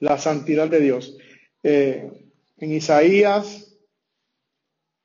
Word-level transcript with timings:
la 0.00 0.18
santidad 0.18 0.68
de 0.68 0.80
Dios. 0.80 1.16
Eh, 1.62 2.32
en 2.56 2.72
Isaías 2.72 3.76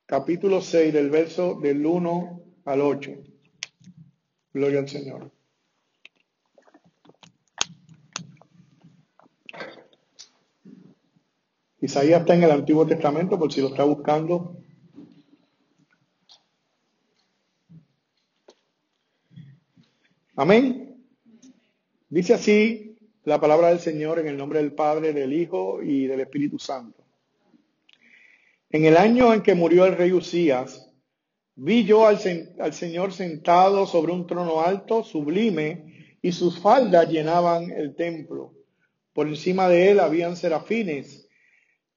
capítulo 0.06 0.62
6 0.62 0.94
del 0.94 1.10
verso 1.10 1.60
del 1.60 1.86
1 1.86 2.44
al 2.66 2.82
8. 2.82 3.12
Gloria 4.54 4.80
al 4.80 4.90
Señor. 4.90 5.32
Isaías 11.82 12.22
está 12.22 12.36
en 12.36 12.44
el 12.44 12.52
Antiguo 12.52 12.88
Testamento, 12.88 13.38
por 13.38 13.52
si 13.52 13.60
lo 13.60 13.68
está 13.68 13.84
buscando. 13.84 14.58
Amén. 20.36 21.04
Dice 22.10 22.34
así 22.34 22.93
la 23.26 23.40
palabra 23.40 23.70
del 23.70 23.80
Señor 23.80 24.20
en 24.20 24.28
el 24.28 24.38
nombre 24.38 24.60
del 24.60 24.74
Padre, 24.74 25.14
del 25.14 25.34
Hijo 25.34 25.82
y 25.82 26.08
del 26.08 26.22
Espíritu 26.22 26.60
Santo. 26.60 27.04
En 28.70 28.86
el 28.86 28.98
año 28.98 29.34
en 29.34 29.42
que 29.42 29.56
murió 29.56 29.86
el 29.86 29.96
rey 29.96 30.12
Usías, 30.12 30.90
vi 31.56 31.86
yo 31.86 32.08
al, 32.08 32.20
al, 32.60 32.74
Señor 32.74 33.14
sentado 33.14 33.86
sobre 33.86 34.12
un 34.12 34.26
trono 34.28 34.62
alto, 34.62 35.04
sublime, 35.04 36.18
y 36.22 36.32
sus 36.32 36.60
faldas 36.60 37.10
llenaban 37.10 37.70
el 37.72 37.96
templo. 37.96 38.54
Por 39.14 39.28
encima 39.28 39.70
de 39.70 39.92
él 39.92 40.00
habían 40.00 40.36
serafines 40.36 41.24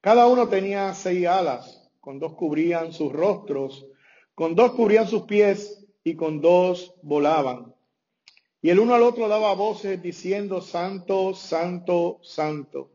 cada 0.07 0.27
uno 0.27 0.47
tenía 0.47 0.93
seis 0.93 1.27
alas, 1.27 1.91
con 1.99 2.17
dos 2.17 2.33
cubrían 2.35 2.93
sus 2.93 3.11
rostros, 3.11 3.87
con 4.35 4.55
dos 4.55 4.71
cubrían 4.71 5.05
sus 5.05 5.23
pies 5.23 5.85
y 6.01 6.15
con 6.15 6.39
dos 6.39 6.95
volaban. 7.01 7.75
Y 8.61 8.69
el 8.69 8.79
uno 8.79 8.95
al 8.95 9.03
otro 9.03 9.27
daba 9.27 9.53
voces 9.53 10.01
diciendo, 10.01 10.61
Santo, 10.61 11.33
Santo, 11.33 12.19
Santo. 12.23 12.91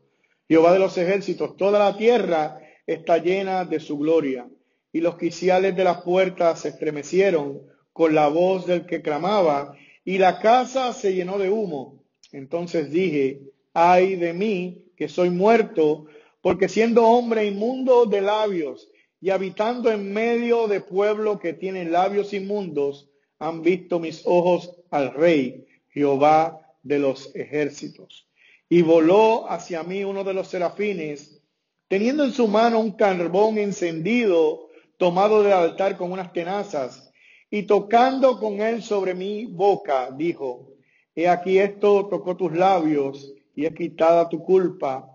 Jehová 0.47 0.73
de 0.73 0.79
los 0.79 0.97
ejércitos, 0.97 1.55
toda 1.55 1.79
la 1.79 1.97
tierra 1.97 2.59
está 2.85 3.17
llena 3.17 3.65
de 3.65 3.79
su 3.79 3.97
gloria. 3.97 4.47
Y 4.91 4.99
los 5.01 5.17
quiciales 5.17 5.75
de 5.75 5.83
las 5.83 6.01
puertas 6.01 6.61
se 6.61 6.69
estremecieron 6.69 7.61
con 7.93 8.13
la 8.13 8.27
voz 8.27 8.65
del 8.65 8.85
que 8.85 9.01
clamaba, 9.01 9.75
y 10.03 10.17
la 10.17 10.39
casa 10.39 10.91
se 10.93 11.13
llenó 11.13 11.37
de 11.37 11.49
humo. 11.49 12.03
Entonces 12.31 12.91
dije, 12.91 13.41
ay 13.73 14.15
de 14.15 14.33
mí, 14.33 14.91
que 14.97 15.07
soy 15.07 15.29
muerto, 15.29 16.07
porque 16.41 16.67
siendo 16.67 17.05
hombre 17.05 17.45
inmundo 17.45 18.05
de 18.05 18.21
labios 18.21 18.91
y 19.21 19.29
habitando 19.29 19.89
en 19.91 20.11
medio 20.11 20.67
de 20.67 20.81
pueblo 20.81 21.39
que 21.39 21.53
tiene 21.53 21.85
labios 21.85 22.33
inmundos, 22.33 23.09
han 23.43 23.61
visto 23.61 23.99
mis 23.99 24.21
ojos 24.25 24.75
al 24.89 25.13
rey, 25.13 25.65
Jehová 25.89 26.61
de 26.81 26.99
los 26.99 27.35
ejércitos. 27.35 28.27
Y 28.69 28.81
voló 28.81 29.49
hacia 29.49 29.83
mí 29.83 30.03
uno 30.03 30.23
de 30.23 30.33
los 30.33 30.47
serafines, 30.47 31.41
teniendo 31.87 32.23
en 32.23 32.31
su 32.31 32.47
mano 32.47 32.79
un 32.79 32.93
carbón 32.93 33.57
encendido, 33.57 34.69
tomado 34.97 35.43
del 35.43 35.53
altar 35.53 35.97
con 35.97 36.11
unas 36.11 36.31
tenazas, 36.31 37.11
y 37.49 37.63
tocando 37.63 38.39
con 38.39 38.61
él 38.61 38.81
sobre 38.81 39.13
mi 39.13 39.45
boca, 39.45 40.09
dijo, 40.11 40.69
He 41.13 41.27
aquí 41.27 41.59
esto 41.59 42.07
tocó 42.07 42.35
tus 42.35 42.53
labios, 42.53 43.33
y 43.55 43.65
he 43.65 43.73
quitada 43.73 44.29
tu 44.29 44.43
culpa 44.43 45.07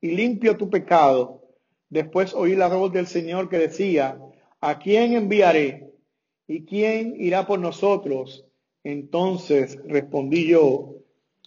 y 0.00 0.12
limpio 0.12 0.56
tu 0.56 0.70
pecado. 0.70 1.42
Después 1.88 2.32
oí 2.34 2.54
la 2.54 2.68
voz 2.68 2.92
del 2.92 3.06
Señor 3.06 3.48
que 3.48 3.58
decía, 3.58 4.18
¿a 4.60 4.78
quién 4.78 5.12
enviaré? 5.14 5.93
¿Y 6.46 6.64
quién 6.64 7.14
irá 7.18 7.46
por 7.46 7.58
nosotros? 7.58 8.44
Entonces 8.82 9.78
respondí 9.86 10.48
yo, 10.48 10.96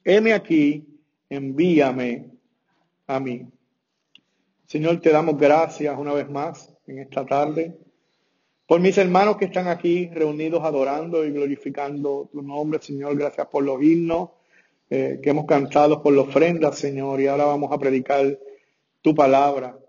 heme 0.03 0.33
aquí, 0.33 0.85
envíame 1.29 2.31
a 3.05 3.19
mí. 3.19 3.47
Señor, 4.65 4.99
te 4.99 5.11
damos 5.11 5.37
gracias 5.37 5.97
una 5.97 6.13
vez 6.13 6.29
más 6.29 6.73
en 6.87 6.99
esta 6.99 7.25
tarde 7.25 7.77
por 8.67 8.81
mis 8.81 8.97
hermanos 8.97 9.37
que 9.37 9.45
están 9.45 9.69
aquí 9.69 10.09
reunidos 10.09 10.61
adorando 10.61 11.25
y 11.25 11.31
glorificando 11.31 12.29
tu 12.29 12.41
nombre, 12.41 12.81
Señor. 12.81 13.17
Gracias 13.17 13.47
por 13.47 13.63
los 13.63 13.81
himnos 13.81 14.31
eh, 14.89 15.21
que 15.23 15.29
hemos 15.29 15.45
cantado, 15.45 16.03
por 16.03 16.13
la 16.13 16.23
ofrenda, 16.23 16.73
Señor. 16.73 17.21
Y 17.21 17.27
ahora 17.27 17.45
vamos 17.45 17.71
a 17.71 17.77
predicar 17.77 18.37
tu 19.01 19.15
palabra. 19.15 19.79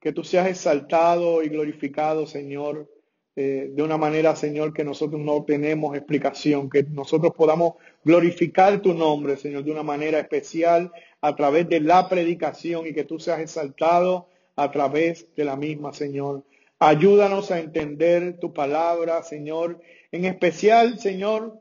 Que 0.00 0.12
tú 0.12 0.24
seas 0.24 0.48
exaltado 0.48 1.42
y 1.42 1.50
glorificado, 1.50 2.26
Señor, 2.26 2.90
eh, 3.36 3.70
de 3.72 3.82
una 3.82 3.96
manera, 3.96 4.36
Señor, 4.36 4.72
que 4.72 4.84
nosotros 4.84 5.20
no 5.20 5.44
tenemos 5.44 5.96
explicación, 5.96 6.70
que 6.70 6.84
nosotros 6.84 7.32
podamos 7.36 7.74
glorificar 8.04 8.80
tu 8.80 8.94
nombre, 8.94 9.36
Señor, 9.36 9.64
de 9.64 9.72
una 9.72 9.82
manera 9.82 10.20
especial 10.20 10.92
a 11.20 11.34
través 11.34 11.68
de 11.68 11.80
la 11.80 12.08
predicación 12.08 12.86
y 12.86 12.94
que 12.94 13.04
tú 13.04 13.18
seas 13.18 13.40
exaltado 13.40 14.28
a 14.54 14.70
través 14.70 15.26
de 15.34 15.44
la 15.44 15.56
misma, 15.56 15.92
Señor. 15.92 16.44
Ayúdanos 16.78 17.50
a 17.50 17.58
entender 17.58 18.38
tu 18.38 18.52
palabra, 18.52 19.22
Señor, 19.22 19.80
en 20.12 20.26
especial, 20.26 21.00
Señor, 21.00 21.58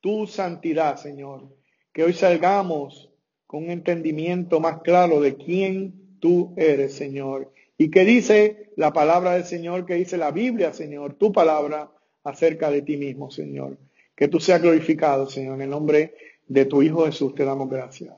tu 0.00 0.26
santidad, 0.26 0.96
Señor. 0.96 1.54
Que 1.92 2.02
hoy 2.02 2.14
salgamos 2.14 3.10
con 3.46 3.64
un 3.64 3.70
entendimiento 3.70 4.58
más 4.58 4.80
claro 4.80 5.20
de 5.20 5.36
quién 5.36 6.18
tú 6.18 6.54
eres, 6.56 6.94
Señor. 6.94 7.52
¿Y 7.78 7.90
qué 7.90 8.04
dice 8.04 8.70
la 8.76 8.92
palabra 8.92 9.32
del 9.32 9.44
Señor? 9.44 9.84
¿Qué 9.86 9.94
dice 9.94 10.16
la 10.16 10.30
Biblia, 10.30 10.72
Señor? 10.72 11.14
Tu 11.14 11.32
palabra 11.32 11.90
acerca 12.24 12.70
de 12.70 12.82
ti 12.82 12.96
mismo, 12.96 13.30
Señor. 13.30 13.78
Que 14.14 14.28
tú 14.28 14.38
seas 14.40 14.62
glorificado, 14.62 15.28
Señor. 15.28 15.56
En 15.56 15.62
el 15.62 15.70
nombre 15.70 16.14
de 16.46 16.64
tu 16.66 16.82
Hijo 16.82 17.06
Jesús 17.06 17.34
te 17.34 17.44
damos 17.44 17.68
gracias. 17.68 18.14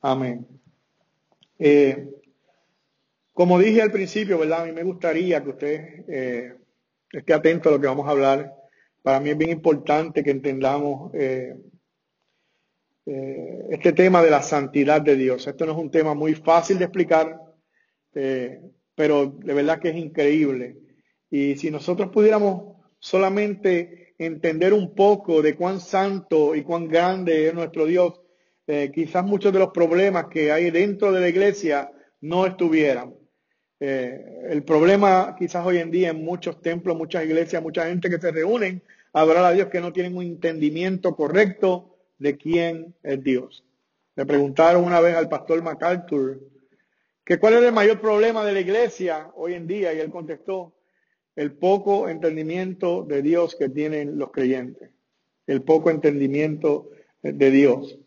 Amén. 0.00 0.46
Eh, 1.58 2.08
como 3.32 3.58
dije 3.58 3.82
al 3.82 3.92
principio, 3.92 4.38
¿verdad? 4.38 4.62
A 4.62 4.66
mí 4.66 4.72
me 4.72 4.82
gustaría 4.82 5.42
que 5.42 5.50
usted 5.50 6.04
eh, 6.08 6.54
esté 7.12 7.32
atento 7.32 7.68
a 7.68 7.72
lo 7.72 7.80
que 7.80 7.86
vamos 7.86 8.06
a 8.06 8.10
hablar. 8.10 8.54
Para 9.02 9.20
mí 9.20 9.30
es 9.30 9.38
bien 9.38 9.50
importante 9.50 10.22
que 10.22 10.30
entendamos 10.30 11.12
eh, 11.14 11.54
este 13.70 13.92
tema 13.92 14.22
de 14.22 14.30
la 14.30 14.42
santidad 14.42 15.00
de 15.00 15.16
Dios. 15.16 15.46
Esto 15.46 15.64
no 15.64 15.72
es 15.72 15.78
un 15.78 15.90
tema 15.90 16.14
muy 16.14 16.34
fácil 16.34 16.78
de 16.78 16.84
explicar, 16.84 17.40
eh, 18.20 18.60
pero 18.96 19.26
de 19.26 19.54
verdad 19.54 19.78
que 19.78 19.90
es 19.90 19.96
increíble. 19.96 20.76
Y 21.30 21.54
si 21.54 21.70
nosotros 21.70 22.10
pudiéramos 22.10 22.76
solamente 22.98 24.14
entender 24.18 24.72
un 24.72 24.92
poco 24.92 25.40
de 25.40 25.54
cuán 25.54 25.78
santo 25.78 26.56
y 26.56 26.62
cuán 26.62 26.88
grande 26.88 27.46
es 27.46 27.54
nuestro 27.54 27.86
Dios, 27.86 28.20
eh, 28.66 28.90
quizás 28.92 29.24
muchos 29.24 29.52
de 29.52 29.60
los 29.60 29.68
problemas 29.68 30.26
que 30.26 30.50
hay 30.50 30.72
dentro 30.72 31.12
de 31.12 31.20
la 31.20 31.28
iglesia 31.28 31.92
no 32.20 32.44
estuvieran. 32.44 33.14
el 33.80 34.64
problema 34.64 35.36
quizás 35.38 35.64
hoy 35.64 35.78
en 35.78 35.92
día 35.92 36.10
en 36.10 36.24
muchos 36.24 36.60
templos, 36.60 36.96
muchas 36.96 37.24
iglesias, 37.24 37.62
mucha 37.62 37.86
gente 37.86 38.10
que 38.10 38.18
se 38.18 38.32
reúnen 38.32 38.82
a 39.12 39.22
a 39.22 39.52
Dios 39.52 39.68
que 39.68 39.80
no 39.80 39.92
tienen 39.92 40.16
un 40.16 40.24
entendimiento 40.24 41.14
correcto 41.14 41.96
de 42.18 42.36
quién 42.36 42.96
es 43.04 43.22
Dios. 43.22 43.64
Le 44.16 44.26
preguntaron 44.26 44.84
una 44.84 45.00
vez 45.00 45.14
al 45.14 45.28
pastor 45.28 45.62
MacArthur 45.62 46.40
cuál 47.36 47.54
era 47.54 47.66
el 47.66 47.74
mayor 47.74 48.00
problema 48.00 48.42
de 48.44 48.52
la 48.52 48.60
iglesia 48.60 49.30
hoy 49.36 49.52
en 49.52 49.66
día 49.66 49.92
y 49.92 49.98
él 49.98 50.10
contestó 50.10 50.72
el 51.36 51.52
poco 51.52 52.08
entendimiento 52.08 53.04
de 53.04 53.20
Dios 53.20 53.54
que 53.54 53.68
tienen 53.68 54.18
los 54.18 54.30
creyentes, 54.32 54.90
el 55.46 55.62
poco 55.62 55.90
entendimiento 55.90 56.90
de 57.22 57.50
Dios. 57.50 57.98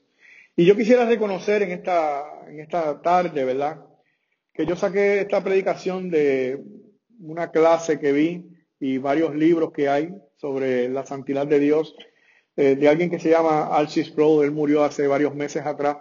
Y 0.55 0.65
yo 0.65 0.75
quisiera 0.75 1.05
reconocer 1.05 1.61
en 1.61 1.71
esta, 1.71 2.23
en 2.47 2.59
esta 2.59 3.01
tarde, 3.01 3.45
¿verdad? 3.45 3.85
Que 4.53 4.65
yo 4.65 4.75
saqué 4.75 5.21
esta 5.21 5.43
predicación 5.43 6.09
de 6.09 6.63
una 7.19 7.51
clase 7.51 7.99
que 7.99 8.11
vi 8.11 8.49
y 8.79 8.97
varios 8.97 9.35
libros 9.35 9.71
que 9.71 9.87
hay 9.87 10.09
sobre 10.37 10.89
la 10.89 11.05
santidad 11.05 11.45
de 11.45 11.59
Dios 11.59 11.95
eh, 12.57 12.75
de 12.75 12.89
alguien 12.89 13.09
que 13.09 13.19
se 13.19 13.29
llama 13.29 13.67
Alcis 13.67 14.09
Pro, 14.09 14.43
él 14.43 14.51
murió 14.51 14.83
hace 14.83 15.07
varios 15.07 15.33
meses 15.33 15.65
atrás. 15.65 15.97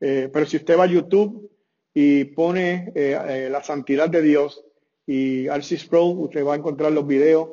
Eh, 0.00 0.28
pero 0.32 0.46
si 0.46 0.58
usted 0.58 0.78
va 0.78 0.84
a 0.84 0.86
YouTube 0.86 1.50
y 1.94 2.24
pone 2.24 2.92
eh, 2.94 3.48
la 3.50 3.62
santidad 3.62 4.10
de 4.10 4.20
Dios 4.20 4.64
y 5.06 5.48
Alcis 5.48 5.86
Pro, 5.86 6.06
usted 6.06 6.44
va 6.44 6.54
a 6.54 6.56
encontrar 6.56 6.92
los 6.92 7.06
videos. 7.06 7.50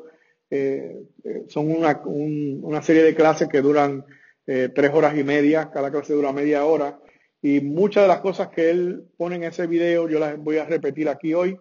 son 1.47 1.71
una, 1.71 2.01
una, 2.03 2.81
serie 2.81 3.03
de 3.03 3.15
clases 3.15 3.47
que 3.47 3.61
duran 3.61 4.05
tres 4.45 4.91
horas 4.93 5.17
y 5.17 5.23
media, 5.23 5.69
cada 5.71 5.91
clase 5.91 6.13
dura 6.13 6.33
media 6.33 6.65
hora. 6.65 6.99
Y 7.41 7.61
muchas 7.61 8.03
de 8.03 8.07
las 8.07 8.19
cosas 8.19 8.49
que 8.49 8.69
él 8.69 9.03
pone 9.17 9.35
en 9.35 9.43
ese 9.43 9.67
video 9.67 10.09
yo 10.09 10.19
las 10.19 10.37
voy 10.37 10.57
a 10.57 10.65
repetir 10.65 11.07
aquí 11.07 11.33
hoy 11.33 11.57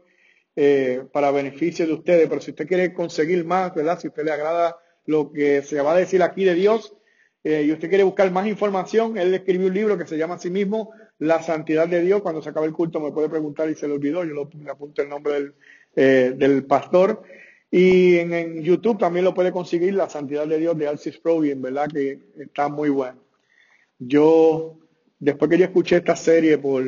para 1.13 1.31
beneficio 1.31 1.87
de 1.87 1.93
ustedes. 1.93 2.29
Pero 2.29 2.41
si 2.41 2.51
usted 2.51 2.67
quiere 2.67 2.93
conseguir 2.95 3.45
más, 3.45 3.75
¿verdad? 3.75 3.99
Si 3.99 4.09
usted 4.09 4.25
le 4.25 4.33
agrada 4.33 4.77
lo 5.07 5.33
que 5.33 5.63
se 5.63 5.81
va 5.81 5.93
a 5.93 5.97
decir 5.97 6.23
aquí 6.23 6.45
de 6.45 6.55
Dios 6.55 6.95
eh, 7.43 7.65
y 7.67 7.73
usted 7.73 7.89
quiere 7.89 8.05
buscar 8.05 8.31
más 8.31 8.47
información, 8.47 9.19
él 9.19 9.35
escribió 9.35 9.67
un 9.67 9.75
libro 9.75 9.99
que 9.99 10.07
se 10.07 10.17
llama 10.17 10.35
a 10.35 10.39
sí 10.39 10.51
mismo 10.51 10.93
La 11.21 11.43
Santidad 11.43 11.89
de 11.89 12.03
Dios. 12.03 12.21
Cuando 12.23 12.43
se 12.43 12.51
acabe 12.51 12.67
el 12.67 12.73
culto 12.73 13.01
me 13.01 13.13
puede 13.13 13.29
preguntar 13.29 13.71
y 13.71 13.77
se 13.77 13.87
le 13.87 13.95
olvidó, 13.95 14.25
yo 14.25 14.49
le 14.63 14.71
apunto 14.71 15.03
el 15.03 15.09
nombre 15.09 15.35
del, 15.35 15.55
eh, 15.95 16.35
del 16.37 16.65
pastor. 16.65 17.23
Y 17.71 18.17
en, 18.17 18.63
YouTube 18.63 18.99
también 18.99 19.25
lo 19.25 19.35
puede 19.35 19.53
conseguir 19.53 19.95
La 19.95 20.09
Santidad 20.09 20.47
de 20.47 20.59
Dios 20.59 20.77
de 20.77 20.89
Alcis 20.89 21.19
Pro, 21.19 21.45
y 21.45 21.51
en 21.51 21.63
verdad 21.63 21.89
que 21.89 22.19
está 22.39 22.69
muy 22.69 22.89
bueno. 22.89 23.23
Yo 23.99 24.79
después 25.19 25.51
que 25.51 25.59
yo 25.59 25.65
escuché 25.67 25.97
esta 25.97 26.17
serie 26.17 26.59
por, 26.59 26.85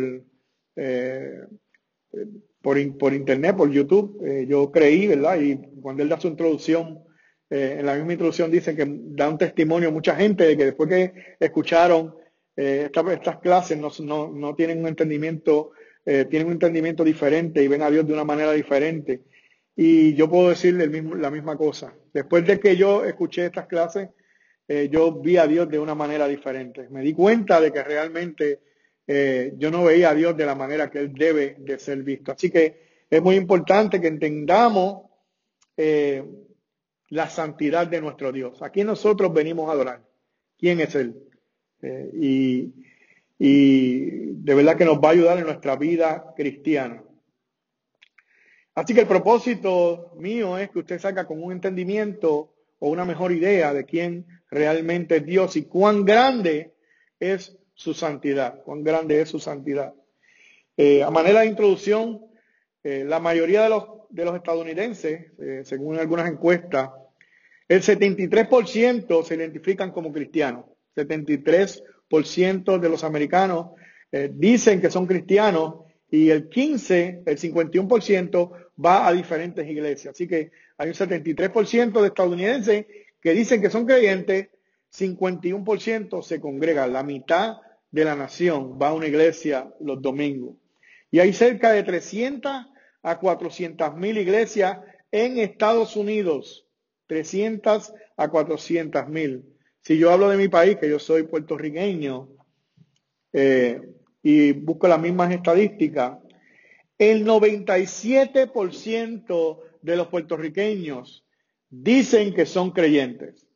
eh, 0.76 1.44
por, 2.60 2.98
por, 2.98 3.14
internet, 3.14 3.56
por 3.56 3.70
YouTube, 3.70 4.20
eh, 4.26 4.46
yo 4.48 4.72
creí, 4.72 5.06
¿verdad? 5.06 5.40
Y 5.40 5.56
cuando 5.80 6.02
él 6.02 6.08
da 6.08 6.18
su 6.18 6.28
introducción, 6.28 7.04
eh, 7.48 7.76
en 7.78 7.86
la 7.86 7.94
misma 7.94 8.12
introducción 8.12 8.50
dice 8.50 8.74
que 8.74 8.86
da 8.88 9.28
un 9.28 9.36
testimonio 9.36 9.90
a 9.90 9.92
mucha 9.92 10.16
gente 10.16 10.44
de 10.44 10.56
que 10.56 10.64
después 10.64 10.88
que 10.88 11.36
escucharon 11.38 12.16
estas 12.56 13.38
clases 13.38 13.78
no, 13.78 14.54
tienen 14.54 14.80
un 14.80 14.88
entendimiento, 14.88 15.72
tienen 16.04 16.46
un 16.46 16.52
entendimiento 16.52 17.02
diferente 17.02 17.62
y 17.62 17.68
ven 17.68 17.82
a 17.82 17.90
Dios 17.90 18.06
de 18.06 18.12
una 18.12 18.24
manera 18.24 18.52
diferente. 18.52 19.22
Y 19.74 20.14
yo 20.14 20.28
puedo 20.28 20.50
decirle 20.50 20.88
mismo, 20.88 21.14
la 21.14 21.30
misma 21.30 21.56
cosa. 21.56 21.94
Después 22.12 22.46
de 22.46 22.60
que 22.60 22.76
yo 22.76 23.04
escuché 23.04 23.46
estas 23.46 23.66
clases, 23.66 24.10
eh, 24.68 24.88
yo 24.90 25.12
vi 25.20 25.36
a 25.36 25.46
Dios 25.46 25.68
de 25.68 25.78
una 25.78 25.94
manera 25.94 26.28
diferente. 26.28 26.88
Me 26.90 27.02
di 27.02 27.12
cuenta 27.12 27.60
de 27.60 27.72
que 27.72 27.82
realmente 27.82 28.60
eh, 29.06 29.54
yo 29.56 29.70
no 29.70 29.84
veía 29.84 30.10
a 30.10 30.14
Dios 30.14 30.36
de 30.36 30.46
la 30.46 30.54
manera 30.54 30.90
que 30.90 31.00
Él 31.00 31.12
debe 31.12 31.56
de 31.58 31.78
ser 31.78 32.02
visto. 32.02 32.32
Así 32.32 32.50
que 32.50 33.04
es 33.10 33.22
muy 33.22 33.36
importante 33.36 34.00
que 34.00 34.08
entendamos 34.08 35.10
eh, 35.76 36.24
la 37.08 37.28
santidad 37.28 37.86
de 37.86 38.00
nuestro 38.00 38.30
Dios. 38.30 38.62
Aquí 38.62 38.84
nosotros 38.84 39.32
venimos 39.32 39.68
a 39.68 39.72
adorar. 39.72 40.02
¿Quién 40.58 40.80
es 40.80 40.94
Él? 40.94 41.16
Y, 41.82 42.72
y 43.38 44.00
de 44.42 44.54
verdad 44.54 44.76
que 44.76 44.84
nos 44.84 44.98
va 44.98 45.08
a 45.08 45.12
ayudar 45.12 45.38
en 45.38 45.44
nuestra 45.44 45.76
vida 45.76 46.32
cristiana. 46.36 47.02
Así 48.74 48.94
que 48.94 49.00
el 49.00 49.06
propósito 49.06 50.12
mío 50.16 50.56
es 50.56 50.70
que 50.70 50.78
usted 50.78 50.98
salga 50.98 51.26
con 51.26 51.42
un 51.42 51.52
entendimiento 51.52 52.54
o 52.78 52.88
una 52.88 53.04
mejor 53.04 53.32
idea 53.32 53.74
de 53.74 53.84
quién 53.84 54.26
realmente 54.50 55.16
es 55.16 55.26
Dios 55.26 55.56
y 55.56 55.64
cuán 55.64 56.04
grande 56.04 56.72
es 57.20 57.58
su 57.74 57.94
santidad, 57.94 58.62
cuán 58.62 58.82
grande 58.82 59.20
es 59.20 59.28
su 59.28 59.38
santidad. 59.38 59.92
Eh, 60.76 61.02
a 61.02 61.10
manera 61.10 61.40
de 61.40 61.46
introducción, 61.46 62.26
eh, 62.82 63.04
la 63.06 63.20
mayoría 63.20 63.64
de 63.64 63.68
los, 63.68 63.84
de 64.08 64.24
los 64.24 64.34
estadounidenses, 64.34 65.32
eh, 65.38 65.62
según 65.64 65.98
algunas 65.98 66.30
encuestas, 66.30 66.90
el 67.68 67.82
73% 67.82 69.22
se 69.22 69.34
identifican 69.34 69.92
como 69.92 70.12
cristianos. 70.12 70.64
73% 70.96 72.78
de 72.78 72.88
los 72.88 73.04
americanos 73.04 73.70
dicen 74.34 74.80
que 74.80 74.90
son 74.90 75.06
cristianos 75.06 75.84
y 76.10 76.28
el 76.28 76.50
15, 76.50 77.22
el 77.24 77.38
51% 77.38 78.50
va 78.84 79.06
a 79.08 79.12
diferentes 79.12 79.66
iglesias. 79.66 80.14
Así 80.14 80.28
que 80.28 80.50
hay 80.76 80.88
un 80.88 80.94
73% 80.94 82.00
de 82.00 82.06
estadounidenses 82.06 82.86
que 83.20 83.32
dicen 83.32 83.62
que 83.62 83.70
son 83.70 83.86
creyentes, 83.86 84.48
51% 84.94 86.22
se 86.22 86.40
congrega, 86.40 86.86
la 86.86 87.02
mitad 87.02 87.56
de 87.90 88.04
la 88.04 88.14
nación 88.14 88.78
va 88.80 88.88
a 88.88 88.92
una 88.92 89.06
iglesia 89.06 89.72
los 89.80 90.02
domingos. 90.02 90.56
Y 91.10 91.20
hay 91.20 91.32
cerca 91.32 91.72
de 91.72 91.82
300 91.82 92.66
a 93.02 93.18
400 93.18 93.96
mil 93.96 94.18
iglesias 94.18 94.80
en 95.10 95.38
Estados 95.38 95.96
Unidos, 95.96 96.66
300 97.06 97.94
a 98.16 98.28
400 98.28 99.08
mil. 99.08 99.44
Si 99.82 99.98
yo 99.98 100.10
hablo 100.12 100.28
de 100.28 100.36
mi 100.36 100.48
país, 100.48 100.76
que 100.78 100.88
yo 100.88 100.98
soy 100.98 101.22
puertorriqueño, 101.24 102.28
eh, 103.32 103.80
y 104.22 104.52
busco 104.52 104.86
las 104.86 105.00
mismas 105.00 105.32
estadísticas, 105.32 106.18
el 106.98 107.26
97% 107.26 109.60
de 109.82 109.96
los 109.96 110.08
puertorriqueños 110.08 111.26
dicen 111.68 112.32
que 112.32 112.46
son 112.46 112.70
creyentes. 112.70 113.48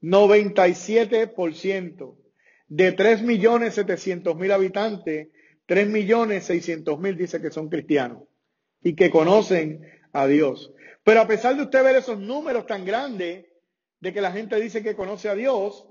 97%. 0.00 2.16
De 2.68 2.94
3.700.000 2.94 4.52
habitantes, 4.52 5.28
3.600.000 5.66 7.16
dicen 7.16 7.42
que 7.42 7.50
son 7.50 7.68
cristianos 7.68 8.22
y 8.82 8.94
que 8.94 9.10
conocen 9.10 9.80
a 10.12 10.26
Dios. 10.26 10.72
Pero 11.02 11.22
a 11.22 11.26
pesar 11.26 11.56
de 11.56 11.62
usted 11.62 11.82
ver 11.82 11.96
esos 11.96 12.20
números 12.20 12.66
tan 12.66 12.84
grandes 12.84 13.46
de 14.00 14.12
que 14.12 14.20
la 14.20 14.32
gente 14.32 14.60
dice 14.60 14.82
que 14.82 14.96
conoce 14.96 15.28
a 15.28 15.34
Dios, 15.34 15.86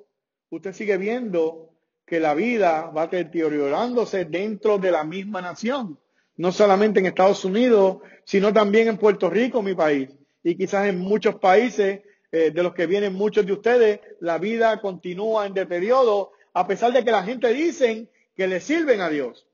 usted 0.49 0.73
sigue 0.73 0.97
viendo 0.97 1.73
que 2.05 2.19
la 2.19 2.33
vida 2.33 2.91
va 2.95 3.07
deteriorándose 3.07 4.25
dentro 4.25 4.77
de 4.77 4.91
la 4.91 5.03
misma 5.03 5.41
nación. 5.41 5.99
No 6.37 6.51
solamente 6.51 6.99
en 6.99 7.07
Estados 7.07 7.43
Unidos, 7.43 7.97
sino 8.23 8.53
también 8.53 8.87
en 8.87 8.97
Puerto 8.97 9.29
Rico, 9.29 9.61
mi 9.61 9.73
país 9.73 10.09
y 10.49 10.55
quizás 10.55 10.87
en 10.87 10.99
muchos 10.99 11.35
países 11.35 12.03
eh, 12.31 12.51
de 12.51 12.63
los 12.63 12.73
que 12.73 12.87
vienen 12.87 13.13
muchos 13.13 13.45
de 13.45 13.51
ustedes, 13.51 13.99
la 14.21 14.37
vida 14.37 14.79
continúa 14.79 15.45
en 15.45 15.53
deterioro, 15.53 16.31
a 16.53 16.65
pesar 16.65 16.93
de 16.93 17.03
que 17.03 17.11
la 17.11 17.23
gente 17.23 17.51
dicen 17.53 18.09
que 18.33 18.47
le 18.47 18.61
sirven 18.61 19.01
a 19.01 19.09
Dios. 19.09 19.45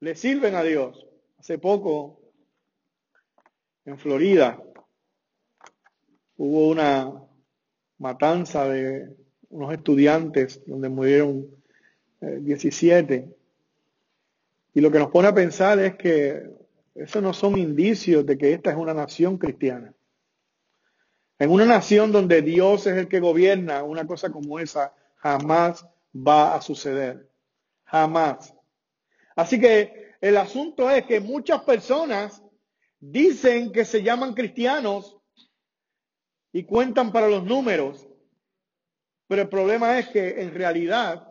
Le 0.00 0.16
sirven 0.16 0.56
a 0.56 0.64
Dios. 0.64 1.06
Hace 1.38 1.58
poco, 1.58 2.20
en 3.84 3.96
Florida, 3.96 4.60
hubo 6.36 6.66
una 6.66 7.25
matanza 7.98 8.68
de 8.68 9.16
unos 9.48 9.72
estudiantes 9.72 10.62
donde 10.66 10.88
murieron 10.88 11.46
17. 12.20 13.14
Eh, 13.14 13.36
y 14.74 14.80
lo 14.80 14.90
que 14.90 14.98
nos 14.98 15.10
pone 15.10 15.28
a 15.28 15.34
pensar 15.34 15.78
es 15.78 15.96
que 15.96 16.50
eso 16.94 17.20
no 17.20 17.32
son 17.32 17.58
indicios 17.58 18.24
de 18.26 18.36
que 18.36 18.52
esta 18.52 18.70
es 18.70 18.76
una 18.76 18.94
nación 18.94 19.38
cristiana. 19.38 19.94
En 21.38 21.50
una 21.50 21.66
nación 21.66 22.12
donde 22.12 22.42
Dios 22.42 22.86
es 22.86 22.96
el 22.96 23.08
que 23.08 23.20
gobierna, 23.20 23.82
una 23.82 24.06
cosa 24.06 24.30
como 24.30 24.58
esa 24.58 24.94
jamás 25.16 25.86
va 26.14 26.54
a 26.54 26.62
suceder. 26.62 27.28
Jamás. 27.84 28.54
Así 29.34 29.60
que 29.60 30.14
el 30.20 30.36
asunto 30.38 30.90
es 30.90 31.04
que 31.04 31.20
muchas 31.20 31.62
personas 31.62 32.42
dicen 32.98 33.70
que 33.70 33.84
se 33.84 34.02
llaman 34.02 34.32
cristianos 34.32 35.18
y 36.56 36.64
cuentan 36.64 37.12
para 37.12 37.28
los 37.28 37.44
números, 37.44 38.08
pero 39.28 39.42
el 39.42 39.48
problema 39.50 39.98
es 39.98 40.08
que 40.08 40.40
en 40.40 40.54
realidad 40.54 41.28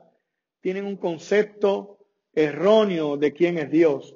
tienen 0.62 0.86
un 0.86 0.98
concepto 0.98 1.98
erróneo 2.32 3.18
de 3.18 3.34
quién 3.34 3.58
es 3.58 3.72
Dios. 3.72 4.16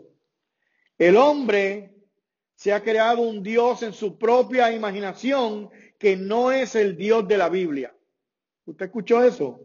El 1.00 1.18
hombre 1.18 1.96
se 2.54 2.74
ha 2.74 2.84
creado 2.84 3.24
un 3.24 3.42
Dios 3.42 3.82
en 3.82 3.92
su 3.92 4.20
propia 4.20 4.72
imaginación 4.72 5.72
que 5.98 6.16
no 6.16 6.52
es 6.52 6.76
el 6.76 6.96
Dios 6.96 7.28
de 7.28 7.38
la 7.40 7.50
Biblia. 7.50 7.92
¿Usted 8.66 8.86
escuchó 8.86 9.24
eso? 9.24 9.62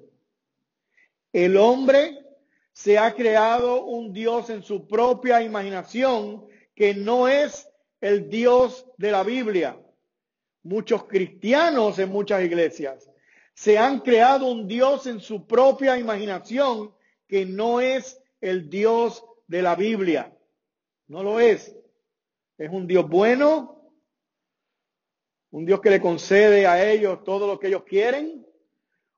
El 1.31 1.58
hombre 1.58 2.25
se 2.73 2.96
ha 2.96 3.14
creado 3.14 3.85
un 3.85 4.14
Dios 4.14 4.49
en 4.49 4.62
su 4.62 4.88
propia 4.88 5.43
imaginación 5.43 6.46
que 6.74 6.94
no 6.94 7.29
es 7.29 7.69
el 8.01 8.31
Dios 8.31 8.86
de 8.96 9.10
la 9.10 9.22
Biblia. 9.24 9.79
Muchos 10.65 11.05
cristianos 11.05 11.99
en 11.99 12.09
muchas 12.09 12.43
iglesias 12.43 13.11
se 13.55 13.79
han 13.79 14.01
creado 14.01 14.51
un 14.51 14.67
Dios 14.67 15.06
en 15.06 15.21
su 15.21 15.47
propia 15.47 15.97
imaginación 15.99 16.93
que 17.29 17.47
no 17.47 17.81
es 17.81 18.21
el 18.41 18.69
Dios 18.69 19.25
de 19.47 19.63
la 19.63 19.77
Biblia. 19.77 20.37
No 21.06 21.23
lo 21.23 21.39
es. 21.39 21.77
Es 22.59 22.71
un 22.71 22.87
Dios 22.87 23.09
bueno, 23.09 23.93
un 25.51 25.65
Dios 25.65 25.81
que 25.81 25.91
le 25.91 26.01
concede 26.01 26.67
a 26.67 26.91
ellos 26.91 27.23
todo 27.25 27.47
lo 27.47 27.59
que 27.59 27.69
ellos 27.69 27.85
quieren, 27.85 28.47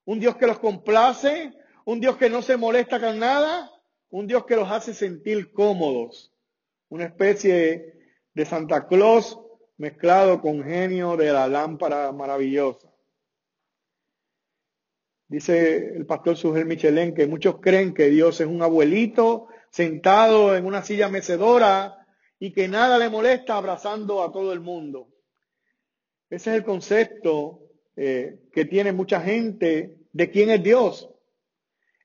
un 0.05 0.21
Dios 0.21 0.37
que 0.37 0.47
los 0.47 0.59
complace, 0.59 1.53
un 1.85 2.00
Dios 2.00 2.17
que 2.17 2.29
no 2.29 2.43
se 2.43 2.57
molesta 2.57 3.00
con 3.00 3.19
nada, 3.19 3.71
un 4.11 4.26
Dios 4.26 4.45
que 4.47 4.57
los 4.57 4.71
hace 4.71 4.95
sentir 4.95 5.53
cómodos, 5.53 6.35
una 6.88 7.05
especie 7.05 7.95
de 8.35 8.45
Santa 8.45 8.87
Claus 8.87 9.38
mezclado 9.78 10.40
con 10.40 10.64
genio 10.64 11.16
de 11.16 11.33
la 11.33 11.49
lámpara 11.49 12.12
maravillosa. 12.12 12.92
Dice 15.28 15.97
el 15.97 16.06
pastor 16.06 16.37
Sujel 16.37 16.66
Michelén 16.66 17.14
que 17.14 17.26
muchos 17.26 17.61
creen 17.61 17.95
que 17.95 18.09
Dios 18.11 18.40
es 18.40 18.47
un 18.47 18.62
abuelito 18.62 19.49
sentado 19.71 20.56
en 20.56 20.64
una 20.64 20.83
silla 20.83 21.09
mecedora 21.09 22.06
y 22.38 22.52
que 22.52 22.68
nada 22.68 22.99
le 22.99 23.11
molesta 23.11 23.56
abrazando 23.56 24.23
a 24.23 24.30
todo 24.30 24.52
el 24.52 24.61
mundo. 24.61 25.09
Ese 26.30 26.50
es 26.50 26.56
el 26.56 26.64
concepto 26.64 27.61
eh, 27.97 28.40
que 28.52 28.64
tiene 28.64 28.92
mucha 28.92 29.21
gente 29.21 29.97
de 30.12 30.30
quién 30.30 30.50
es 30.50 30.62
Dios. 30.62 31.11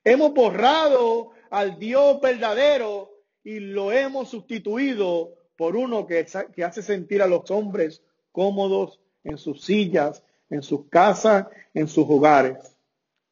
Hemos 0.04 0.34
borrado 0.34 1.30
al 1.50 1.78
Dios 1.78 2.20
verdadero 2.20 3.10
y 3.44 3.60
lo 3.60 3.92
hemos 3.92 4.30
sustituido 4.30 5.36
por 5.56 5.76
uno 5.76 6.06
que, 6.06 6.26
hace 6.64 6.82
sentir 6.82 7.22
a 7.22 7.26
los 7.26 7.50
hombres 7.50 8.02
cómodos 8.30 9.00
en 9.24 9.38
sus 9.38 9.64
sillas, 9.64 10.24
en 10.50 10.62
sus 10.62 10.88
casas, 10.88 11.46
en 11.74 11.88
sus 11.88 12.06
hogares. 12.08 12.76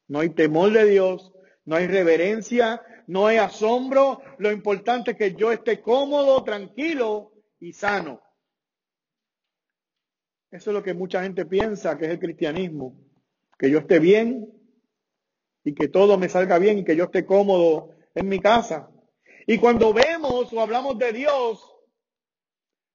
No 0.09 0.21
hay 0.21 0.31
temor 0.31 0.73
de 0.73 0.87
Dios, 0.87 1.33
no 1.65 1.77
hay 1.77 1.87
reverencia, 1.87 2.83
no 3.07 3.27
hay 3.27 3.39
asombro. 3.39 4.21
Lo 4.39 4.51
importante 4.51 5.13
es 5.13 5.17
que 5.17 5.35
yo 5.35 5.53
esté 5.53 5.81
cómodo, 5.81 6.43
tranquilo 6.45 7.33
y 7.59 7.73
sano. 7.73 8.21
Eso 10.51 10.71
es 10.71 10.75
lo 10.75 10.83
que 10.83 10.95
mucha 10.95 11.23
gente 11.23 11.47
piensa 11.47 11.97
que 11.97 12.07
es 12.07 12.11
el 12.11 12.19
cristianismo. 12.19 12.97
Que 13.59 13.71
yo 13.71 13.79
esté 13.79 13.99
bien 13.99 14.53
y 15.63 15.75
que 15.75 15.89
todo 15.89 16.19
me 16.19 16.29
salga 16.29 16.59
bien 16.59 16.79
y 16.79 16.85
que 16.85 16.97
yo 16.97 17.05
esté 17.05 17.25
cómodo 17.25 17.91
en 18.15 18.29
mi 18.29 18.41
casa. 18.41 18.91
Y 19.47 19.59
cuando 19.59 19.93
vemos 19.93 20.53
o 20.53 20.61
hablamos 20.61 20.99
de 20.99 21.13
Dios, 21.13 21.70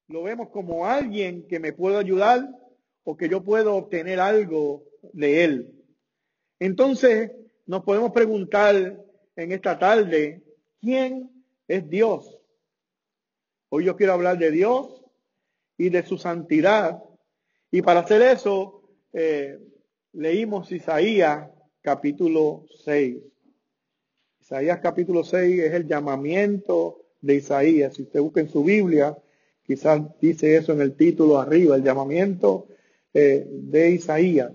lo 0.07 0.23
vemos 0.23 0.49
como 0.49 0.85
alguien 0.85 1.47
que 1.47 1.59
me 1.59 1.73
puede 1.73 1.97
ayudar 1.97 2.47
o 3.03 3.17
que 3.17 3.29
yo 3.29 3.43
puedo 3.43 3.75
obtener 3.75 4.19
algo 4.19 4.83
de 5.13 5.43
Él. 5.43 5.83
Entonces 6.59 7.31
nos 7.65 7.83
podemos 7.83 8.11
preguntar 8.11 8.75
en 9.35 9.51
esta 9.51 9.77
tarde, 9.77 10.43
¿quién 10.79 11.29
es 11.67 11.89
Dios? 11.89 12.39
Hoy 13.69 13.85
yo 13.85 13.95
quiero 13.95 14.13
hablar 14.13 14.37
de 14.37 14.51
Dios 14.51 15.03
y 15.77 15.89
de 15.89 16.03
su 16.05 16.17
santidad. 16.17 17.03
Y 17.71 17.81
para 17.81 18.01
hacer 18.01 18.21
eso, 18.21 18.83
eh, 19.11 19.59
leímos 20.13 20.71
Isaías 20.71 21.49
capítulo 21.81 22.65
6. 22.83 23.17
Isaías 24.39 24.79
capítulo 24.79 25.23
6 25.23 25.59
es 25.59 25.73
el 25.73 25.87
llamamiento 25.87 27.01
de 27.19 27.35
Isaías. 27.35 27.95
Si 27.95 28.03
usted 28.03 28.21
busca 28.21 28.39
en 28.39 28.49
su 28.49 28.63
Biblia, 28.63 29.17
quizás 29.65 30.01
dice 30.19 30.57
eso 30.57 30.73
en 30.73 30.81
el 30.81 30.95
título 30.95 31.39
arriba, 31.39 31.75
el 31.75 31.83
llamamiento 31.83 32.67
eh, 33.13 33.45
de 33.49 33.91
Isaías. 33.91 34.51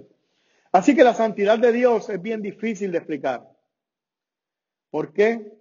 Así 0.73 0.95
que 0.95 1.05
la 1.05 1.15
santidad 1.15 1.59
de 1.59 1.73
Dios 1.73 2.09
es 2.11 2.23
bien 2.23 2.43
difícil 2.43 2.93
de 2.93 2.99
explicar. 2.99 3.49
¿Por 4.91 5.13
qué? 5.13 5.53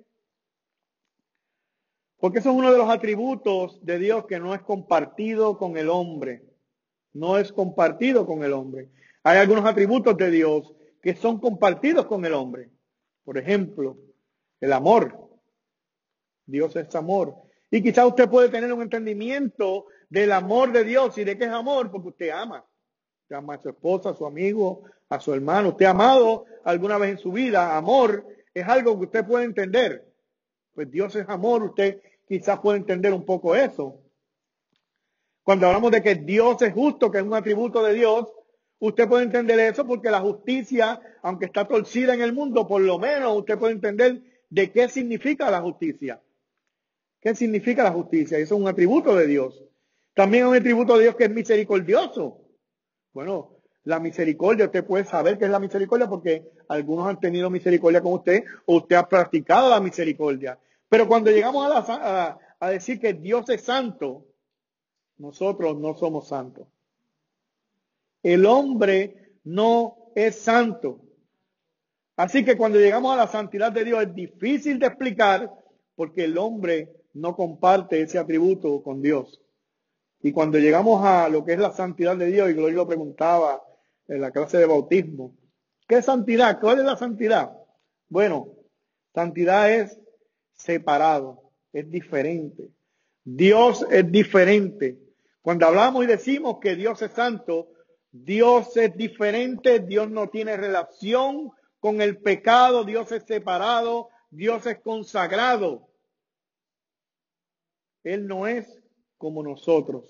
Porque 2.18 2.40
eso 2.40 2.50
es 2.52 2.56
uno 2.56 2.72
de 2.72 2.78
los 2.78 2.90
atributos 2.90 3.84
de 3.84 3.98
Dios 3.98 4.26
que 4.26 4.40
no 4.40 4.54
es 4.54 4.62
compartido 4.62 5.58
con 5.58 5.78
el 5.78 5.90
hombre. 5.90 6.44
No 7.14 7.38
es 7.38 7.52
compartido 7.52 8.26
con 8.28 8.44
el 8.44 8.54
hombre. 8.54 8.90
Hay 9.24 9.38
algunos 9.38 9.66
atributos 9.66 10.16
de 10.18 10.30
Dios 10.30 10.74
que 11.02 11.16
son 11.16 11.40
compartidos 11.40 12.06
con 12.06 12.26
el 12.26 12.34
hombre. 12.34 12.70
Por 13.24 13.38
ejemplo, 13.38 13.98
el 14.60 14.74
amor. 14.74 15.30
Dios 16.46 16.76
es 16.76 16.94
amor. 16.96 17.36
Y 17.72 17.84
quizá 17.84 18.06
usted 18.06 18.30
puede 18.30 18.50
tener 18.50 18.72
un 18.74 18.82
entendimiento 18.82 19.86
del 20.10 20.32
amor 20.32 20.72
de 20.72 20.84
Dios 20.84 21.18
y 21.18 21.24
de 21.24 21.38
qué 21.38 21.46
es 21.46 21.52
amor, 21.52 21.92
porque 21.92 22.10
usted 22.10 22.30
ama. 22.32 22.66
Usted 23.24 23.36
ama 23.36 23.56
a 23.56 23.62
su 23.62 23.70
esposa, 23.70 24.10
a 24.10 24.16
su 24.16 24.26
amigo, 24.26 24.84
a 25.08 25.20
su 25.20 25.34
hermano. 25.34 25.70
Usted 25.70 25.86
ha 25.86 25.92
amado 25.92 26.46
alguna 26.64 26.98
vez 26.98 27.12
en 27.12 27.18
su 27.20 27.32
vida. 27.32 27.78
Amor 27.78 28.26
es 28.54 28.68
algo 28.68 28.98
que 28.98 29.06
usted 29.06 29.26
puede 29.26 29.46
entender. 29.46 30.06
Pues 30.74 30.90
Dios 30.90 31.16
es 31.16 31.28
amor, 31.30 31.64
usted 31.64 32.02
quizás 32.28 32.60
puede 32.60 32.78
entender 32.78 33.14
un 33.14 33.26
poco 33.26 33.56
eso. 33.56 34.02
Cuando 35.44 35.68
hablamos 35.68 35.92
de 35.92 36.02
que 36.02 36.16
Dios 36.16 36.62
es 36.62 36.74
justo, 36.74 37.12
que 37.12 37.20
es 37.20 37.24
un 37.24 37.34
atributo 37.34 37.84
de 37.84 37.94
Dios, 37.94 38.28
usted 38.80 39.08
puede 39.08 39.24
entender 39.24 39.60
eso 39.60 39.86
porque 39.86 40.10
la 40.10 40.22
justicia, 40.22 41.02
aunque 41.22 41.46
está 41.46 41.68
torcida 41.68 42.14
en 42.14 42.22
el 42.22 42.34
mundo, 42.34 42.68
por 42.68 42.82
lo 42.82 42.98
menos 43.00 43.38
usted 43.38 43.58
puede 43.58 43.74
entender 43.74 44.22
de 44.50 44.72
qué 44.72 44.88
significa 44.90 45.50
la 45.52 45.62
justicia. 45.62 46.22
¿Qué 47.22 47.36
significa 47.36 47.84
la 47.84 47.92
justicia? 47.92 48.38
Eso 48.38 48.56
es 48.56 48.62
un 48.62 48.68
atributo 48.68 49.16
de 49.16 49.28
Dios. 49.28 49.64
También 50.14 50.44
es 50.44 50.50
un 50.50 50.56
atributo 50.56 50.96
de 50.96 51.04
Dios 51.04 51.16
que 51.16 51.26
es 51.26 51.30
misericordioso. 51.30 52.42
Bueno, 53.14 53.58
la 53.84 54.00
misericordia, 54.00 54.66
usted 54.66 54.86
puede 54.86 55.06
saber 55.06 55.38
qué 55.38 55.46
es 55.46 55.52
la 55.52 55.60
misericordia 55.60 56.08
porque 56.08 56.50
algunos 56.68 57.08
han 57.08 57.20
tenido 57.20 57.50
misericordia 57.50 58.02
con 58.02 58.14
usted 58.14 58.44
o 58.66 58.78
usted 58.78 58.96
ha 58.96 59.08
practicado 59.08 59.70
la 59.70 59.80
misericordia. 59.80 60.58
Pero 60.88 61.08
cuando 61.08 61.32
llegamos 61.32 61.90
a, 61.90 62.40
a 62.60 62.70
decir 62.70 63.00
que 63.00 63.14
Dios 63.14 63.50
es 63.50 63.62
santo, 63.62 64.26
nosotros 65.18 65.78
no 65.78 65.96
somos 65.96 66.28
santos. 66.28 66.68
El 68.24 68.46
hombre 68.46 69.38
no 69.44 70.12
es 70.16 70.40
santo. 70.40 71.02
Así 72.16 72.44
que 72.44 72.58
cuando 72.58 72.80
llegamos 72.80 73.14
a 73.14 73.18
la 73.18 73.28
santidad 73.28 73.72
de 73.72 73.86
Dios 73.86 74.04
es 74.04 74.14
difícil 74.14 74.80
de 74.80 74.88
explicar 74.88 75.52
porque 75.96 76.26
el 76.26 76.38
hombre 76.38 76.99
no 77.14 77.36
comparte 77.36 78.02
ese 78.02 78.20
atributo 78.20 78.82
con 78.84 79.02
Dios. 79.02 79.42
Y 80.22 80.32
cuando 80.32 80.58
llegamos 80.58 81.04
a 81.06 81.30
lo 81.30 81.46
que 81.46 81.54
es 81.54 81.60
la 81.60 81.72
santidad 81.72 82.18
de 82.18 82.28
Dios, 82.28 82.50
y 82.50 82.54
Gloria 82.54 82.78
lo 82.78 82.88
preguntaba 82.88 83.62
en 84.08 84.22
la 84.22 84.32
clase 84.32 84.58
de 84.58 84.66
bautismo, 84.66 85.36
¿qué 85.88 86.02
santidad? 86.02 86.60
¿Cuál 86.60 86.80
es 86.80 86.86
la 86.86 86.98
santidad? 86.98 87.52
Bueno, 88.10 88.50
santidad 89.14 89.72
es 89.72 90.00
separado, 90.54 91.52
es 91.72 91.90
diferente. 91.90 92.70
Dios 93.24 93.86
es 93.90 94.12
diferente. 94.12 95.00
Cuando 95.42 95.68
hablamos 95.68 96.04
y 96.04 96.08
decimos 96.08 96.58
que 96.60 96.76
Dios 96.76 97.02
es 97.02 97.12
santo, 97.12 97.70
Dios 98.12 98.76
es 98.76 98.96
diferente, 98.98 99.80
Dios 99.80 100.10
no 100.10 100.30
tiene 100.30 100.58
relación 100.58 101.52
con 101.80 102.02
el 102.02 102.18
pecado, 102.18 102.84
Dios 102.84 103.12
es 103.12 103.24
separado, 103.24 104.10
Dios 104.32 104.66
es 104.66 104.80
consagrado. 104.80 105.89
Él 108.14 108.28
no 108.28 108.48
es 108.48 108.82
como 109.18 109.44
nosotros. 109.44 110.06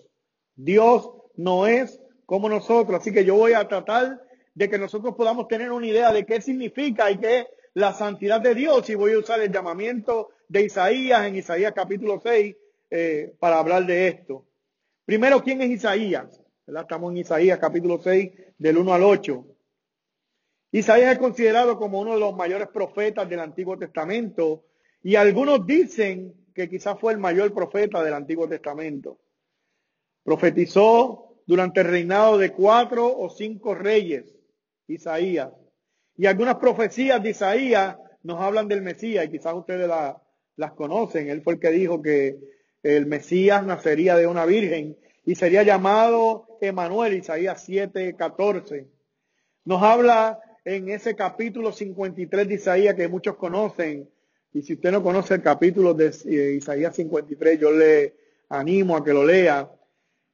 Dios 0.55 1.11
no 1.35 1.67
es 1.67 1.99
como 2.25 2.47
nosotros. 2.47 3.01
Así 3.01 3.11
que 3.11 3.25
yo 3.25 3.35
voy 3.35 3.53
a 3.53 3.67
tratar 3.67 4.21
de 4.53 4.69
que 4.69 4.77
nosotros 4.77 5.15
podamos 5.15 5.47
tener 5.47 5.71
una 5.71 5.87
idea 5.87 6.13
de 6.13 6.25
qué 6.25 6.41
significa 6.41 7.11
y 7.11 7.17
qué 7.17 7.39
es 7.39 7.47
la 7.73 7.93
santidad 7.93 8.39
de 8.39 8.55
Dios. 8.55 8.89
Y 8.89 8.95
voy 8.95 9.13
a 9.13 9.19
usar 9.19 9.41
el 9.41 9.51
llamamiento 9.51 10.29
de 10.47 10.63
Isaías 10.63 11.27
en 11.27 11.35
Isaías 11.35 11.73
capítulo 11.75 12.21
6 12.21 12.55
eh, 12.89 13.33
para 13.37 13.59
hablar 13.59 13.85
de 13.85 14.07
esto. 14.07 14.45
Primero, 15.05 15.43
¿quién 15.43 15.61
es 15.61 15.69
Isaías? 15.69 16.41
Estamos 16.65 17.11
en 17.11 17.17
Isaías 17.17 17.59
capítulo 17.59 17.99
6 18.01 18.31
del 18.57 18.77
1 18.77 18.93
al 18.93 19.03
8. 19.03 19.45
Isaías 20.71 21.13
es 21.13 21.19
considerado 21.19 21.77
como 21.77 21.99
uno 21.99 22.13
de 22.13 22.19
los 22.19 22.35
mayores 22.35 22.69
profetas 22.69 23.27
del 23.27 23.39
Antiguo 23.39 23.77
Testamento 23.77 24.63
y 25.01 25.15
algunos 25.15 25.65
dicen 25.65 26.33
que 26.59 26.69
quizás 26.69 26.99
fue 26.99 27.13
el 27.13 27.19
mayor 27.19 27.53
profeta 27.53 28.03
del 28.03 28.13
Antiguo 28.13 28.45
Testamento. 28.45 29.17
Profetizó 30.23 31.41
durante 31.45 31.79
el 31.79 31.87
reinado 31.87 32.37
de 32.37 32.51
cuatro 32.51 33.17
o 33.17 33.29
cinco 33.29 33.73
reyes, 33.75 34.37
Isaías. 34.85 35.51
Y 36.17 36.25
algunas 36.25 36.55
profecías 36.55 37.23
de 37.23 37.29
Isaías 37.29 37.95
nos 38.23 38.41
hablan 38.41 38.67
del 38.67 38.81
Mesías 38.81 39.23
y 39.23 39.29
quizás 39.29 39.53
ustedes 39.53 39.89
las 40.57 40.73
conocen. 40.73 41.29
Él 41.29 41.41
fue 41.43 41.53
el 41.53 41.59
que 41.61 41.69
dijo 41.69 42.01
que 42.01 42.37
el 42.83 43.05
Mesías 43.05 43.65
nacería 43.65 44.17
de 44.17 44.27
una 44.27 44.45
virgen 44.45 44.97
y 45.23 45.35
sería 45.35 45.63
llamado 45.63 46.57
Emanuel, 46.59 47.13
Isaías 47.13 47.63
7, 47.63 48.17
14. 48.17 48.85
Nos 49.63 49.81
habla 49.81 50.41
en 50.65 50.89
ese 50.89 51.15
capítulo 51.15 51.71
53 51.71 52.49
de 52.49 52.53
Isaías 52.55 52.95
que 52.95 53.07
muchos 53.07 53.37
conocen, 53.37 54.09
y 54.53 54.63
si 54.63 54.73
usted 54.73 54.91
no 54.91 55.03
conoce 55.03 55.35
el 55.35 55.41
capítulo 55.41 55.93
de 55.93 56.07
eh, 56.25 56.55
Isaías 56.57 56.95
53, 56.95 57.59
yo 57.59 57.71
le 57.71 58.15
animo 58.49 58.97
a 58.97 59.03
que 59.03 59.13
lo 59.13 59.23
lea, 59.23 59.69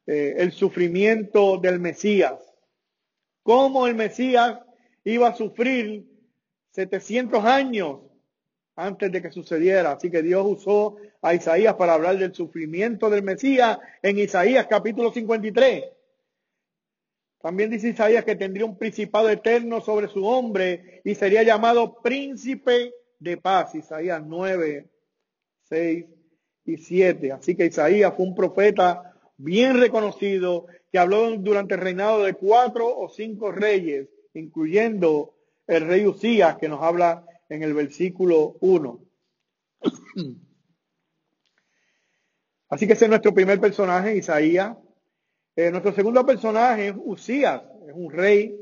eh, 0.07 0.35
el 0.37 0.51
sufrimiento 0.51 1.57
del 1.57 1.79
Mesías. 1.79 2.35
Cómo 3.43 3.87
el 3.87 3.95
Mesías 3.95 4.59
iba 5.03 5.27
a 5.27 5.35
sufrir 5.35 6.05
700 6.71 7.43
años 7.43 7.99
antes 8.75 9.11
de 9.11 9.21
que 9.21 9.31
sucediera. 9.31 9.91
Así 9.91 10.09
que 10.09 10.21
Dios 10.21 10.45
usó 10.47 10.97
a 11.21 11.33
Isaías 11.33 11.75
para 11.75 11.93
hablar 11.93 12.17
del 12.17 12.33
sufrimiento 12.33 13.09
del 13.09 13.23
Mesías 13.23 13.79
en 14.01 14.17
Isaías 14.17 14.67
capítulo 14.67 15.11
53. 15.11 15.83
También 17.41 17.69
dice 17.69 17.89
Isaías 17.89 18.23
que 18.23 18.35
tendría 18.35 18.65
un 18.65 18.77
principado 18.77 19.29
eterno 19.29 19.81
sobre 19.81 20.07
su 20.07 20.25
hombre 20.25 21.01
y 21.03 21.15
sería 21.15 21.43
llamado 21.43 22.01
príncipe 22.01 22.93
de 23.25 23.37
paz. 23.37 23.75
Isaías 23.75 24.23
9, 24.25 24.89
6 25.63 26.05
y 26.65 26.77
7. 26.77 27.31
Así 27.33 27.55
que 27.55 27.65
Isaías 27.65 28.13
fue 28.15 28.25
un 28.25 28.35
profeta 28.35 29.13
bien 29.37 29.79
reconocido 29.79 30.67
que 30.91 30.99
habló 30.99 31.35
durante 31.37 31.75
el 31.75 31.81
reinado 31.81 32.23
de 32.23 32.35
cuatro 32.35 32.87
o 32.87 33.09
cinco 33.09 33.51
reyes, 33.51 34.07
incluyendo 34.33 35.33
el 35.67 35.85
rey 35.87 36.05
Usías 36.05 36.57
que 36.57 36.69
nos 36.69 36.81
habla 36.81 37.25
en 37.49 37.63
el 37.63 37.73
versículo 37.73 38.55
1. 38.61 38.99
Así 42.69 42.87
que 42.87 42.93
ese 42.93 43.05
es 43.05 43.09
nuestro 43.09 43.33
primer 43.33 43.59
personaje, 43.59 44.15
Isaías. 44.15 44.77
Eh, 45.55 45.71
nuestro 45.71 45.93
segundo 45.93 46.25
personaje 46.25 46.89
es 46.89 46.95
Usías, 46.97 47.61
es 47.87 47.93
un 47.93 48.11
rey 48.11 48.57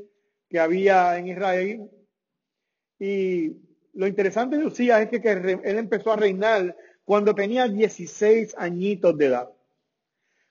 que 0.48 0.58
había 0.58 1.18
en 1.18 1.28
Israel. 1.28 1.90
Y 2.98 3.63
lo 3.94 4.06
interesante 4.06 4.58
de 4.58 4.66
Usías 4.66 5.02
es 5.02 5.20
que, 5.20 5.30
él 5.30 5.78
empezó 5.78 6.12
a 6.12 6.16
reinar 6.16 6.76
cuando 7.04 7.34
tenía 7.34 7.68
16 7.68 8.54
añitos 8.58 9.16
de 9.16 9.26
edad. 9.26 9.50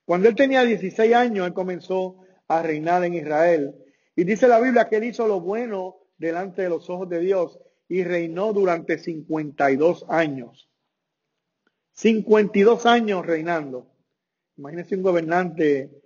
Cuando 0.05 0.29
él 0.29 0.35
tenía 0.35 0.63
16 0.63 1.13
años, 1.13 1.47
él 1.47 1.53
comenzó 1.53 2.17
a 2.47 2.61
reinar 2.61 3.03
en 3.03 3.15
Israel. 3.15 3.75
Y 4.15 4.23
dice 4.23 4.47
la 4.47 4.59
Biblia 4.59 4.87
que 4.87 4.97
él 4.97 5.05
hizo 5.05 5.27
lo 5.27 5.41
bueno 5.41 5.97
delante 6.17 6.61
de 6.61 6.69
los 6.69 6.89
ojos 6.89 7.09
de 7.09 7.19
Dios 7.19 7.59
y 7.87 8.03
reinó 8.03 8.53
durante 8.53 8.97
52 8.97 10.05
años. 10.09 10.69
52 11.93 12.85
años 12.85 13.25
reinando. 13.25 13.87
Imagínense 14.57 14.95
un 14.95 15.03
gobernante 15.03 16.01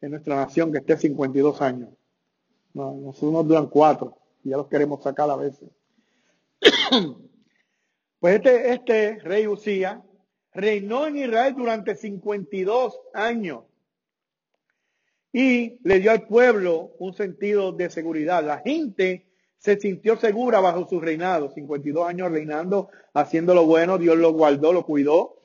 en 0.00 0.10
nuestra 0.10 0.36
nación 0.36 0.72
que 0.72 0.78
esté 0.78 0.96
52 0.96 1.60
años. 1.60 1.90
nosotros 2.72 3.32
nos 3.32 3.46
duran 3.46 3.68
cuatro 3.68 4.18
y 4.42 4.50
ya 4.50 4.56
los 4.56 4.68
queremos 4.68 5.02
sacar 5.02 5.30
a 5.30 5.36
veces. 5.36 5.68
Pues 8.20 8.34
este, 8.34 8.72
este 8.74 9.18
rey 9.20 9.46
Usía 9.46 10.02
reinó 10.52 11.06
en 11.06 11.16
Israel 11.16 11.54
durante 11.56 11.96
52 11.96 13.00
años 13.14 13.64
y 15.32 15.78
le 15.88 16.00
dio 16.00 16.10
al 16.10 16.26
pueblo 16.26 16.92
un 16.98 17.14
sentido 17.14 17.72
de 17.72 17.88
seguridad. 17.88 18.44
La 18.44 18.58
gente 18.58 19.26
se 19.56 19.78
sintió 19.80 20.16
segura 20.16 20.60
bajo 20.60 20.86
su 20.86 21.00
reinado, 21.00 21.50
52 21.50 22.06
años 22.06 22.30
reinando, 22.30 22.90
haciendo 23.14 23.54
lo 23.54 23.64
bueno, 23.64 23.96
Dios 23.96 24.18
lo 24.18 24.32
guardó, 24.32 24.72
lo 24.72 24.84
cuidó, 24.84 25.36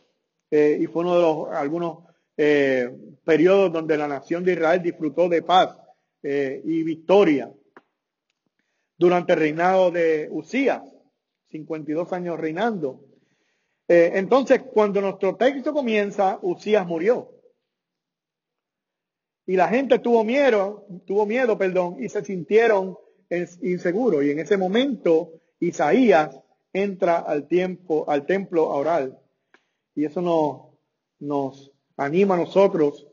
eh, 0.52 0.78
y 0.80 0.88
fue 0.88 1.04
uno 1.04 1.16
de 1.16 1.22
los 1.22 1.52
algunos 1.54 2.00
eh, 2.36 2.90
periodos 3.24 3.72
donde 3.72 3.98
la 3.98 4.08
nación 4.08 4.44
de 4.44 4.54
Israel 4.54 4.82
disfrutó 4.82 5.30
de 5.30 5.42
paz 5.42 5.78
eh, 6.24 6.62
y 6.64 6.84
victoria 6.84 7.52
durante 8.98 9.34
el 9.34 9.40
reinado 9.40 9.92
de 9.92 10.28
Usías, 10.32 10.82
52 11.56 12.12
años 12.12 12.40
reinando. 12.40 13.00
entonces, 13.88 14.62
cuando 14.74 15.00
nuestro 15.00 15.36
texto 15.36 15.74
comienza, 15.74 16.40
Usías 16.42 16.86
murió. 16.86 17.32
Y 19.46 19.56
la 19.56 19.68
gente 19.68 20.00
tuvo 20.00 20.24
miedo, 20.24 20.86
tuvo 21.06 21.26
miedo, 21.26 21.58
perdón, 21.58 21.98
y 22.00 22.10
se 22.10 22.24
sintieron 22.26 22.98
inseguros. 23.62 24.24
Y 24.24 24.32
en 24.32 24.40
ese 24.40 24.58
momento, 24.58 25.34
Isaías 25.60 26.40
entra 26.74 27.20
al 27.20 27.48
tiempo, 27.48 28.06
al 28.10 28.26
templo 28.26 28.72
a 28.72 28.76
orar. 28.76 29.22
Y 29.94 30.06
eso 30.06 30.22
nos, 30.22 30.74
nos 31.20 31.72
anima 31.96 32.36
a 32.36 32.40
nosotros 32.40 33.08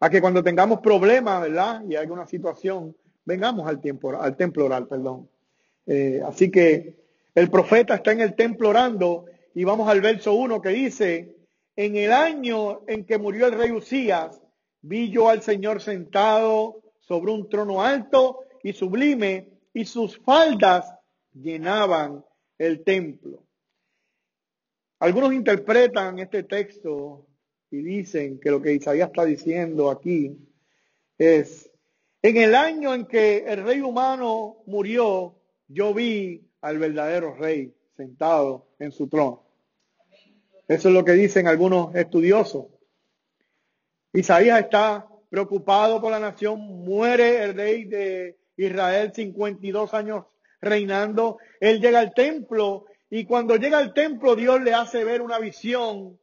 a 0.00 0.10
que 0.10 0.20
cuando 0.20 0.42
tengamos 0.42 0.80
problemas, 0.80 1.42
¿verdad? 1.42 1.82
Y 1.88 1.94
alguna 1.94 2.26
situación, 2.26 2.96
vengamos 3.24 3.68
al, 3.68 3.80
tiempo, 3.80 4.18
al 4.18 4.36
templo 4.36 4.64
oral, 4.64 4.88
perdón. 4.88 5.28
Eh, 5.86 6.20
así 6.26 6.50
que 6.50 7.05
el 7.36 7.50
profeta 7.50 7.96
está 7.96 8.12
en 8.12 8.22
el 8.22 8.34
templo 8.34 8.70
orando 8.70 9.26
y 9.54 9.62
vamos 9.64 9.90
al 9.90 10.00
verso 10.00 10.32
1 10.32 10.62
que 10.62 10.70
dice, 10.70 11.36
en 11.76 11.96
el 11.96 12.10
año 12.10 12.80
en 12.88 13.04
que 13.04 13.18
murió 13.18 13.46
el 13.46 13.52
rey 13.52 13.72
Usías, 13.72 14.40
vi 14.80 15.10
yo 15.10 15.28
al 15.28 15.42
Señor 15.42 15.82
sentado 15.82 16.80
sobre 16.98 17.32
un 17.32 17.46
trono 17.50 17.82
alto 17.82 18.40
y 18.62 18.72
sublime, 18.72 19.50
y 19.74 19.84
sus 19.84 20.18
faldas 20.18 20.90
llenaban 21.34 22.24
el 22.56 22.82
templo. 22.82 23.44
Algunos 24.98 25.34
interpretan 25.34 26.18
este 26.18 26.42
texto 26.44 27.26
y 27.70 27.82
dicen 27.82 28.40
que 28.40 28.50
lo 28.50 28.62
que 28.62 28.72
Isaías 28.72 29.08
está 29.08 29.26
diciendo 29.26 29.90
aquí 29.90 30.38
es, 31.18 31.70
en 32.22 32.38
el 32.38 32.54
año 32.54 32.94
en 32.94 33.04
que 33.04 33.44
el 33.46 33.62
rey 33.62 33.82
humano 33.82 34.62
murió, 34.64 35.38
yo 35.68 35.92
vi 35.92 36.46
al 36.60 36.78
verdadero 36.78 37.34
rey 37.34 37.74
sentado 37.96 38.68
en 38.78 38.92
su 38.92 39.08
trono. 39.08 39.44
Eso 40.68 40.88
es 40.88 40.94
lo 40.94 41.04
que 41.04 41.12
dicen 41.12 41.46
algunos 41.46 41.94
estudiosos. 41.94 42.66
Isaías 44.12 44.60
está 44.60 45.06
preocupado 45.30 46.00
por 46.00 46.10
la 46.10 46.18
nación, 46.18 46.60
muere 46.60 47.42
el 47.42 47.54
rey 47.54 47.84
de 47.84 48.38
Israel, 48.56 49.12
52 49.14 49.94
años 49.94 50.24
reinando, 50.60 51.38
él 51.60 51.80
llega 51.80 52.00
al 52.00 52.14
templo 52.14 52.86
y 53.10 53.24
cuando 53.24 53.56
llega 53.56 53.78
al 53.78 53.92
templo 53.92 54.34
Dios 54.34 54.60
le 54.62 54.74
hace 54.74 55.04
ver 55.04 55.22
una 55.22 55.38
visión 55.38 56.18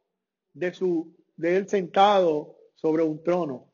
de 0.53 0.73
su 0.73 1.15
de 1.35 1.57
él 1.57 1.69
sentado 1.69 2.57
sobre 2.75 3.03
un 3.03 3.23
trono. 3.23 3.72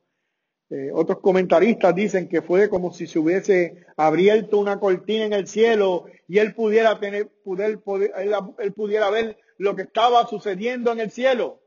Eh, 0.70 0.92
otros 0.94 1.18
comentaristas 1.18 1.92
dicen 1.96 2.28
que 2.28 2.42
fue 2.42 2.70
como 2.70 2.92
si 2.92 3.08
se 3.08 3.18
hubiese 3.18 3.84
abierto 3.96 4.58
una 4.58 4.78
cortina 4.78 5.24
en 5.24 5.32
el 5.32 5.48
cielo 5.48 6.04
y 6.28 6.38
él 6.38 6.54
pudiera 6.54 7.00
tener, 7.00 7.28
poder, 7.42 7.80
él 8.16 8.72
pudiera 8.72 9.10
ver 9.10 9.36
lo 9.58 9.74
que 9.74 9.82
estaba 9.82 10.28
sucediendo 10.28 10.92
en 10.92 11.00
el 11.00 11.10
cielo. 11.10 11.60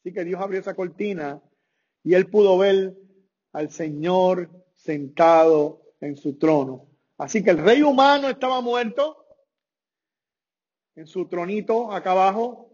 Así 0.00 0.12
que 0.12 0.24
Dios 0.24 0.40
abrió 0.40 0.58
esa 0.58 0.74
cortina 0.74 1.40
y 2.02 2.14
él 2.14 2.28
pudo 2.28 2.58
ver 2.58 2.96
al 3.52 3.70
Señor 3.70 4.50
sentado 4.74 5.82
en 6.00 6.16
su 6.16 6.36
trono. 6.38 6.88
Así 7.18 7.44
que 7.44 7.50
el 7.50 7.58
rey 7.58 7.82
humano 7.82 8.28
estaba 8.28 8.60
muerto 8.60 9.24
en 10.96 11.06
su 11.06 11.28
tronito 11.28 11.92
acá 11.92 12.10
abajo, 12.10 12.68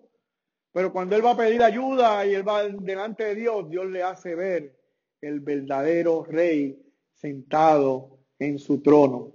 pero 0.73 0.91
cuando 0.91 1.17
él 1.17 1.25
va 1.25 1.33
a 1.33 1.37
pedir 1.37 1.63
ayuda 1.63 2.25
y 2.25 2.33
él 2.33 2.49
va 2.49 2.67
delante 2.67 3.25
de 3.25 3.35
Dios, 3.35 3.69
Dios 3.69 3.85
le 3.89 4.03
hace 4.03 4.35
ver 4.35 4.78
el 5.21 5.41
verdadero 5.41 6.25
rey 6.25 6.79
sentado 7.15 8.19
en 8.39 8.59
su 8.59 8.81
trono. 8.81 9.33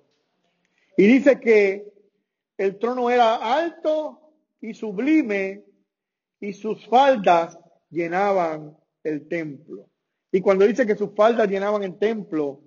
Y 0.98 1.08
dice 1.08 1.40
que 1.40 1.92
el 2.58 2.78
trono 2.78 3.10
era 3.10 3.36
alto 3.36 4.34
y 4.62 4.74
sublime 4.74 5.64
y 6.40 6.54
sus 6.54 6.86
faldas 6.88 7.58
llenaban 7.90 8.78
el 9.04 9.28
templo. 9.28 9.90
Y 10.32 10.42
cuando 10.42 10.66
dice 10.66 10.86
que 10.86 10.96
sus 10.96 11.14
faldas 11.16 11.50
llenaban 11.50 11.84
el 11.84 11.98
templo, 11.98 12.62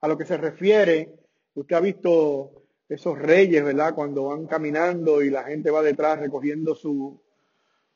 a 0.00 0.08
lo 0.08 0.16
que 0.16 0.24
se 0.24 0.36
refiere, 0.36 1.14
usted 1.54 1.76
ha 1.76 1.80
visto 1.80 2.64
esos 2.88 3.18
reyes, 3.18 3.62
¿verdad? 3.62 3.94
Cuando 3.94 4.24
van 4.24 4.46
caminando 4.46 5.22
y 5.22 5.30
la 5.30 5.44
gente 5.44 5.70
va 5.70 5.82
detrás 5.82 6.18
recogiendo 6.18 6.74
su, 6.74 7.20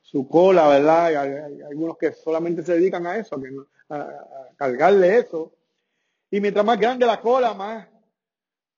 su 0.01 0.27
cola, 0.27 0.67
¿verdad? 0.67 1.05
Hay, 1.17 1.61
algunos 1.61 1.97
que 1.97 2.13
solamente 2.13 2.63
se 2.63 2.73
dedican 2.73 3.05
a 3.07 3.17
eso, 3.17 3.41
a, 3.89 4.49
cargarle 4.57 5.17
eso. 5.19 5.53
Y 6.31 6.41
mientras 6.41 6.65
más 6.65 6.79
grande 6.79 7.05
la 7.05 7.21
cola, 7.21 7.53
más 7.53 7.87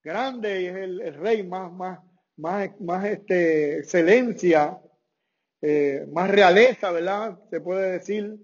grande 0.03 0.67
es 0.67 0.75
el, 0.75 1.13
rey, 1.15 1.43
más, 1.43 1.71
más, 1.71 1.99
más, 2.35 2.69
más 2.79 3.05
este, 3.05 3.79
excelencia 3.79 4.79
eh, 5.61 6.05
más 6.11 6.29
realeza, 6.29 6.91
¿verdad? 6.91 7.39
Se 7.49 7.61
puede 7.61 7.93
decir. 7.93 8.37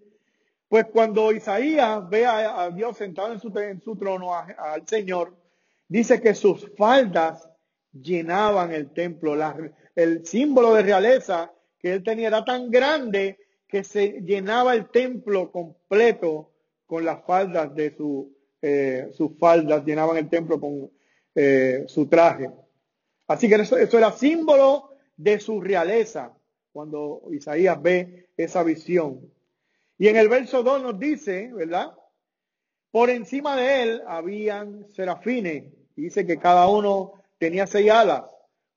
Pues 0.68 0.86
cuando 0.86 1.32
Isaías 1.32 2.10
ve 2.10 2.26
a, 2.26 2.72
Dios 2.72 2.98
sentado 2.98 3.32
en 3.32 3.40
su, 3.40 3.56
en 3.60 3.80
su 3.80 3.96
trono, 3.96 4.34
al 4.34 4.88
Señor, 4.88 5.38
dice 5.88 6.20
que 6.20 6.34
sus 6.34 6.72
faldas 6.76 7.48
llenaban 7.92 8.72
el 8.72 8.92
templo. 8.92 9.36
el 9.96 10.26
símbolo 10.26 10.74
de 10.74 10.82
realeza 10.82 11.54
que 11.78 11.94
él 11.94 12.04
tenía 12.04 12.30
era 12.30 12.44
tan 12.44 12.72
grande 12.72 13.38
que 13.68 13.84
se 13.84 14.22
llenaba 14.22 14.74
el 14.74 14.90
templo 14.90 15.52
completo 15.52 16.53
con 16.94 17.06
las 17.06 17.26
faldas 17.26 17.74
de 17.74 17.98
su, 17.98 18.38
eh, 18.62 19.10
sus 19.14 19.36
faldas, 19.40 19.84
llenaban 19.84 20.16
el 20.16 20.30
templo 20.30 20.60
con 20.60 20.92
eh, 21.34 21.86
su 21.88 22.06
traje. 22.06 22.52
Así 23.26 23.50
que 23.50 23.56
eso, 23.56 23.78
eso 23.78 23.98
era 23.98 24.12
símbolo 24.12 24.92
de 25.18 25.40
su 25.40 25.60
realeza 25.60 26.38
cuando 26.72 27.24
Isaías 27.32 27.82
ve 27.82 28.30
esa 28.38 28.62
visión. 28.62 29.28
Y 29.98 30.08
en 30.08 30.18
el 30.18 30.30
verso 30.30 30.62
2 30.62 30.84
nos 30.84 31.00
dice, 31.00 31.52
¿verdad? 31.52 31.96
Por 32.92 33.10
encima 33.10 33.56
de 33.56 33.82
él 33.82 34.04
habían 34.06 34.88
serafines. 34.90 35.74
Dice 35.96 36.28
que 36.28 36.38
cada 36.38 36.68
uno 36.68 37.14
tenía 37.40 37.66
seis 37.66 37.90
alas. 37.90 38.26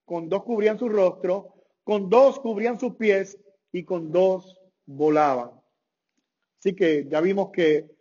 Con 0.06 0.30
dos 0.30 0.42
cubrían 0.42 0.78
su 0.78 0.88
rostro, 0.88 1.52
con 1.84 2.08
dos 2.08 2.40
cubrían 2.40 2.80
sus 2.80 2.96
pies 2.96 3.38
y 3.72 3.84
con 3.84 4.10
dos 4.10 4.58
volaban. 4.86 5.50
Así 6.58 6.74
que 6.74 7.06
ya 7.10 7.20
vimos 7.20 7.50
que 7.50 7.94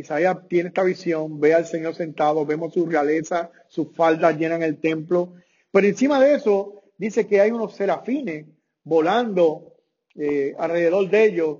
Isaías 0.00 0.36
tiene 0.48 0.68
esta 0.68 0.82
visión, 0.82 1.40
ve 1.40 1.54
al 1.54 1.66
Señor 1.66 1.94
sentado, 1.94 2.44
vemos 2.44 2.74
su 2.74 2.86
realeza, 2.86 3.50
sus 3.68 3.94
faldas 3.94 4.36
llenan 4.38 4.62
el 4.62 4.78
templo. 4.78 5.34
Pero 5.70 5.86
encima 5.86 6.20
de 6.20 6.34
eso 6.34 6.82
dice 6.98 7.26
que 7.26 7.40
hay 7.40 7.50
unos 7.50 7.74
serafines 7.74 8.46
volando 8.82 9.74
eh, 10.14 10.54
alrededor 10.58 11.08
de 11.08 11.24
ellos 11.24 11.58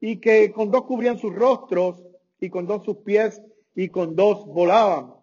y 0.00 0.16
que 0.16 0.50
con 0.52 0.70
dos 0.70 0.84
cubrían 0.84 1.18
sus 1.18 1.34
rostros 1.34 2.02
y 2.40 2.50
con 2.50 2.66
dos 2.66 2.84
sus 2.84 2.98
pies 2.98 3.40
y 3.74 3.88
con 3.88 4.16
dos 4.16 4.46
volaban. 4.46 5.14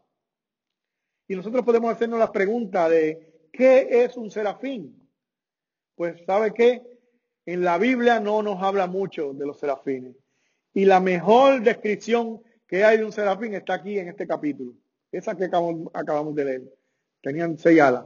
Y 1.27 1.35
nosotros 1.35 1.63
podemos 1.63 1.91
hacernos 1.91 2.17
la 2.17 2.31
pregunta 2.31 2.89
de 2.89 3.47
¿qué 3.51 3.87
es 4.03 4.17
un 4.17 4.31
serafín? 4.31 5.07
Pues 5.95 6.23
sabe 6.25 6.53
que 6.53 6.81
en 7.45 7.63
la 7.63 7.77
Biblia 7.77 8.19
no 8.19 8.41
nos 8.41 8.61
habla 8.63 8.87
mucho 8.87 9.33
de 9.33 9.45
los 9.45 9.59
serafines. 9.59 10.15
Y 10.73 10.85
la 10.85 10.99
mejor 10.99 11.61
descripción 11.61 12.41
que 12.69 12.85
hay 12.85 12.99
de 12.99 13.03
un 13.03 13.11
serafín 13.11 13.55
está 13.55 13.73
aquí 13.73 13.97
en 13.97 14.09
este 14.09 14.27
capítulo. 14.27 14.73
Esa 15.11 15.35
que 15.35 15.45
acabamos, 15.45 16.35
de 16.35 16.45
leer. 16.45 16.61
Tenían 17.19 17.57
seis 17.57 17.81
alas. 17.81 18.05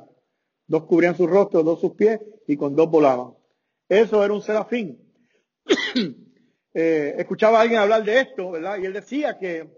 Dos 0.65 0.85
cubrían 0.85 1.17
su 1.17 1.27
rostro, 1.27 1.61
dos 1.63 1.81
sus 1.81 1.91
pies 1.91 2.21
y 2.47 2.55
con 2.55 2.73
dos 2.73 2.89
volaban. 2.89 3.33
Eso 3.89 4.23
era 4.23 4.33
un 4.33 4.41
serafín. 4.41 4.99
Eh, 6.75 7.13
escuchaba 7.19 7.59
a 7.59 7.61
alguien 7.61 7.79
hablar 7.79 8.03
de 8.03 8.19
esto, 8.19 8.49
¿verdad? 8.49 8.79
Y 8.81 8.85
él 8.87 8.93
decía 8.93 9.37
que 9.37 9.69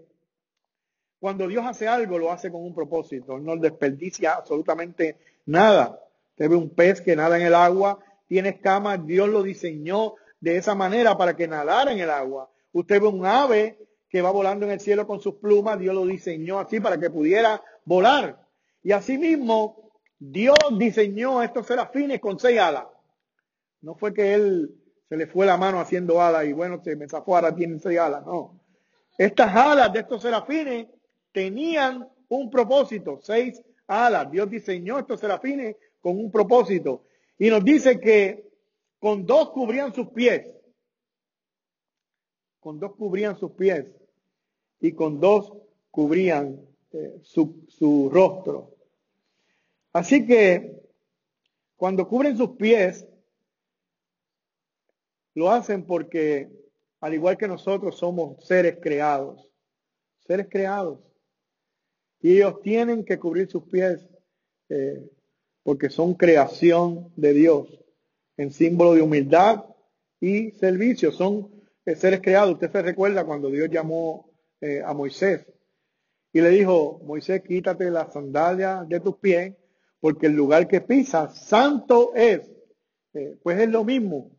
cuando 1.20 1.46
Dios 1.46 1.62
hace 1.66 1.86
algo, 1.86 2.18
lo 2.18 2.32
hace 2.32 2.50
con 2.50 2.62
un 2.62 2.74
propósito. 2.74 3.38
No 3.38 3.54
desperdicia 3.58 4.32
absolutamente 4.32 5.18
nada. 5.44 6.00
Usted 6.30 6.48
ve 6.48 6.56
un 6.56 6.70
pez 6.70 7.02
que 7.02 7.14
nada 7.14 7.38
en 7.38 7.44
el 7.44 7.54
agua, 7.54 7.98
tiene 8.26 8.48
escamas, 8.48 9.04
Dios 9.04 9.28
lo 9.28 9.42
diseñó 9.42 10.14
de 10.40 10.56
esa 10.56 10.74
manera 10.74 11.18
para 11.18 11.36
que 11.36 11.46
nadara 11.46 11.92
en 11.92 11.98
el 11.98 12.08
agua. 12.08 12.50
Usted 12.72 12.98
ve 12.98 13.08
un 13.08 13.26
ave 13.26 13.78
que 14.16 14.22
va 14.22 14.30
volando 14.30 14.64
en 14.64 14.72
el 14.72 14.80
cielo 14.80 15.06
con 15.06 15.20
sus 15.20 15.34
plumas, 15.34 15.78
Dios 15.78 15.94
lo 15.94 16.06
diseñó 16.06 16.58
así 16.58 16.80
para 16.80 16.98
que 16.98 17.10
pudiera 17.10 17.62
volar. 17.84 18.42
Y 18.82 18.92
asimismo, 18.92 19.90
Dios 20.18 20.56
diseñó 20.78 21.42
estos 21.42 21.66
serafines 21.66 22.18
con 22.18 22.38
seis 22.38 22.58
alas. 22.58 22.86
No 23.82 23.94
fue 23.94 24.14
que 24.14 24.32
él 24.32 24.74
se 25.06 25.18
le 25.18 25.26
fue 25.26 25.44
la 25.44 25.58
mano 25.58 25.80
haciendo 25.80 26.22
alas 26.22 26.46
y 26.46 26.54
bueno, 26.54 26.80
se 26.82 26.96
me 26.96 27.06
zafó, 27.06 27.36
ahora 27.36 27.54
tienen 27.54 27.78
seis 27.78 27.98
alas. 27.98 28.24
No. 28.24 28.58
Estas 29.18 29.54
alas 29.54 29.92
de 29.92 30.00
estos 30.00 30.22
serafines 30.22 30.86
tenían 31.30 32.08
un 32.30 32.48
propósito, 32.48 33.20
seis 33.22 33.62
alas. 33.86 34.30
Dios 34.30 34.48
diseñó 34.48 34.98
estos 34.98 35.20
serafines 35.20 35.76
con 36.00 36.16
un 36.16 36.32
propósito. 36.32 37.04
Y 37.38 37.50
nos 37.50 37.62
dice 37.62 38.00
que 38.00 38.48
con 38.98 39.26
dos 39.26 39.50
cubrían 39.50 39.92
sus 39.92 40.08
pies. 40.08 40.46
Con 42.60 42.80
dos 42.80 42.94
cubrían 42.96 43.36
sus 43.38 43.52
pies. 43.52 43.94
Y 44.80 44.92
con 44.92 45.20
dos 45.20 45.52
cubrían 45.90 46.60
eh, 46.92 47.20
su, 47.22 48.10
rostro. 48.12 48.74
Así 49.92 50.26
que 50.26 50.82
cuando 51.76 52.08
cubren 52.08 52.36
sus 52.36 52.50
pies, 52.50 53.06
lo 55.34 55.50
hacen 55.50 55.84
porque, 55.84 56.50
al 57.00 57.14
igual 57.14 57.36
que 57.36 57.48
nosotros, 57.48 57.96
somos 57.96 58.44
seres 58.46 58.78
creados. 58.80 59.50
Seres 60.26 60.48
creados. 60.50 61.00
Y 62.20 62.36
ellos 62.36 62.60
tienen 62.62 63.04
que 63.04 63.18
cubrir 63.18 63.48
sus 63.50 63.64
pies 63.64 64.08
eh, 64.68 65.08
porque 65.62 65.90
son 65.90 66.14
creación 66.14 67.12
de 67.16 67.32
Dios, 67.32 67.68
en 68.36 68.52
símbolo 68.52 68.94
de 68.94 69.02
humildad 69.02 69.64
y 70.20 70.52
servicio. 70.52 71.12
Son 71.12 71.50
eh, 71.84 71.96
seres 71.96 72.20
creados. 72.20 72.54
Usted 72.54 72.70
se 72.70 72.82
recuerda 72.82 73.24
cuando 73.24 73.50
Dios 73.50 73.68
llamó 73.70 74.25
eh, 74.60 74.82
a 74.84 74.92
Moisés 74.94 75.46
y 76.36 76.40
le 76.42 76.50
dijo, 76.50 77.00
Moisés, 77.02 77.40
quítate 77.40 77.90
la 77.90 78.12
sandalia 78.12 78.84
de 78.86 79.00
tus 79.00 79.16
pies, 79.16 79.54
porque 80.00 80.26
el 80.26 80.34
lugar 80.34 80.68
que 80.68 80.82
pisas, 80.82 81.34
santo 81.46 82.14
es. 82.14 82.52
pues 83.42 83.58
es 83.58 83.70
lo 83.70 83.84
mismo. 83.84 84.30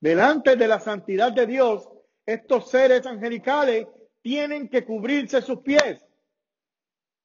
Delante 0.00 0.56
de 0.56 0.66
la 0.66 0.80
santidad 0.80 1.30
de 1.30 1.46
Dios, 1.46 1.88
estos 2.26 2.70
seres 2.70 3.06
angelicales 3.06 3.86
tienen 4.20 4.68
que 4.68 4.84
cubrirse 4.84 5.40
sus 5.42 5.60
pies 5.60 6.04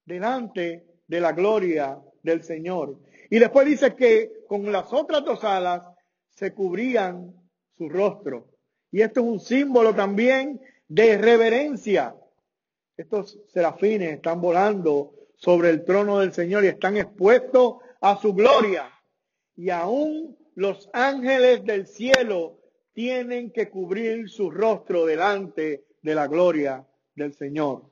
delante 0.06 0.86
de 1.08 1.20
la 1.20 1.32
gloria 1.32 2.00
del 2.22 2.44
Señor. 2.44 3.00
Y 3.32 3.40
después 3.40 3.66
dice 3.66 3.96
que 3.96 4.44
con 4.48 4.72
las 4.72 4.94
otras 4.94 5.26
dos 5.26 5.44
alas 5.44 5.82
se 6.30 6.54
cubrían 6.54 7.34
su 7.76 7.90
rostro. 7.90 8.52
Y 8.92 9.02
esto 9.02 9.22
es 9.22 9.26
un 9.26 9.40
símbolo 9.40 9.96
también 9.96 10.62
de 10.88 11.18
reverencia. 11.18 12.16
Estos 12.98 13.40
serafines 13.48 14.14
están 14.14 14.42
volando 14.42 15.14
sobre 15.36 15.70
el 15.70 15.84
trono 15.84 16.20
del 16.20 16.34
Señor 16.34 16.64
y 16.64 16.68
están 16.68 16.98
expuestos 16.98 17.78
a 18.02 18.20
su 18.22 18.34
gloria. 18.34 18.90
Y 19.56 19.70
aún 19.70 20.38
los 20.56 20.90
ángeles 20.94 21.64
del 21.66 21.88
cielo 21.88 22.60
tienen 22.94 23.52
que 23.52 23.70
cubrir 23.70 24.30
su 24.30 24.50
rostro 24.50 25.06
delante 25.06 25.86
de 26.02 26.16
la 26.16 26.28
gloria 26.28 26.88
del 27.16 27.34
Señor. 27.34 27.84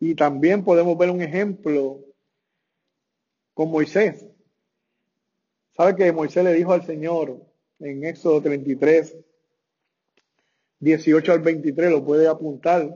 Y 0.00 0.14
también 0.14 0.64
podemos 0.64 0.98
ver 0.98 1.10
un 1.10 1.22
ejemplo 1.22 2.00
con 3.54 3.70
Moisés. 3.70 4.26
¿Sabe 5.70 5.96
que 5.96 6.12
Moisés 6.12 6.44
le 6.44 6.52
dijo 6.52 6.72
al 6.72 6.84
Señor 6.84 7.40
en 7.78 8.04
Éxodo 8.04 8.42
33, 8.42 9.16
18 10.84 11.32
al 11.32 11.40
23, 11.40 11.90
lo 11.90 12.04
puede 12.04 12.28
apuntar? 12.28 12.94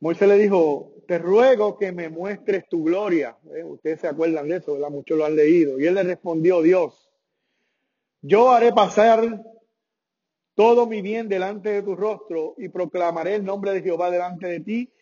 Moisés 0.00 0.28
le 0.28 0.38
dijo, 0.38 0.94
te 1.06 1.18
ruego 1.18 1.76
que 1.76 1.92
me 1.92 2.08
muestres 2.08 2.68
tu 2.68 2.84
gloria. 2.84 3.36
Eh, 3.54 3.64
ustedes 3.64 4.00
se 4.00 4.08
acuerdan 4.08 4.48
de 4.48 4.56
eso, 4.56 4.74
¿verdad? 4.74 4.90
Muchos 4.90 5.18
lo 5.18 5.24
han 5.24 5.36
leído. 5.36 5.78
Y 5.78 5.86
él 5.86 5.94
le 5.94 6.02
respondió, 6.02 6.62
Dios, 6.62 7.10
yo 8.20 8.50
haré 8.50 8.72
pasar 8.72 9.42
todo 10.54 10.86
mi 10.86 11.02
bien 11.02 11.28
delante 11.28 11.70
de 11.70 11.82
tu 11.82 11.96
rostro 11.96 12.54
y 12.58 12.68
proclamaré 12.68 13.34
el 13.34 13.44
nombre 13.44 13.72
de 13.72 13.82
Jehová 13.82 14.10
delante 14.10 14.46
de 14.46 14.60
ti 14.60 14.92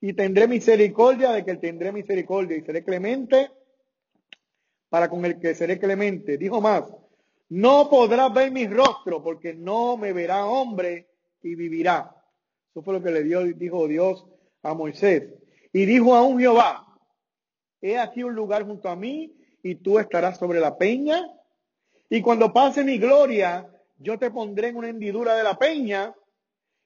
y 0.00 0.12
tendré 0.12 0.46
misericordia 0.48 1.32
de 1.32 1.44
que 1.44 1.56
tendré 1.56 1.92
misericordia 1.92 2.56
y 2.56 2.62
seré 2.62 2.84
clemente 2.84 3.50
para 4.90 5.08
con 5.08 5.24
el 5.24 5.38
que 5.38 5.54
seré 5.54 5.78
clemente. 5.78 6.36
Dijo 6.36 6.60
más, 6.60 6.84
no 7.48 7.88
podrás 7.88 8.32
ver 8.32 8.50
mi 8.50 8.66
rostro 8.66 9.22
porque 9.22 9.54
no 9.54 9.96
me 9.96 10.12
verá 10.12 10.46
hombre 10.46 11.08
y 11.42 11.54
vivirá. 11.54 12.14
Eso 12.70 12.82
fue 12.82 12.94
lo 12.94 13.02
que 13.02 13.10
le 13.10 13.22
dijo 13.54 13.86
Dios 13.86 14.26
a 14.62 14.74
Moisés. 14.74 15.32
Y 15.72 15.84
dijo 15.84 16.14
aún 16.14 16.38
Jehová, 16.38 16.86
he 17.80 17.98
aquí 17.98 18.22
un 18.22 18.34
lugar 18.34 18.64
junto 18.66 18.88
a 18.88 18.96
mí 18.96 19.34
y 19.62 19.76
tú 19.76 19.98
estarás 19.98 20.38
sobre 20.38 20.60
la 20.60 20.76
peña. 20.76 21.30
Y 22.08 22.22
cuando 22.22 22.52
pase 22.52 22.84
mi 22.84 22.98
gloria, 22.98 23.68
yo 23.98 24.18
te 24.18 24.30
pondré 24.30 24.68
en 24.68 24.76
una 24.76 24.88
hendidura 24.88 25.34
de 25.36 25.42
la 25.42 25.58
peña 25.58 26.14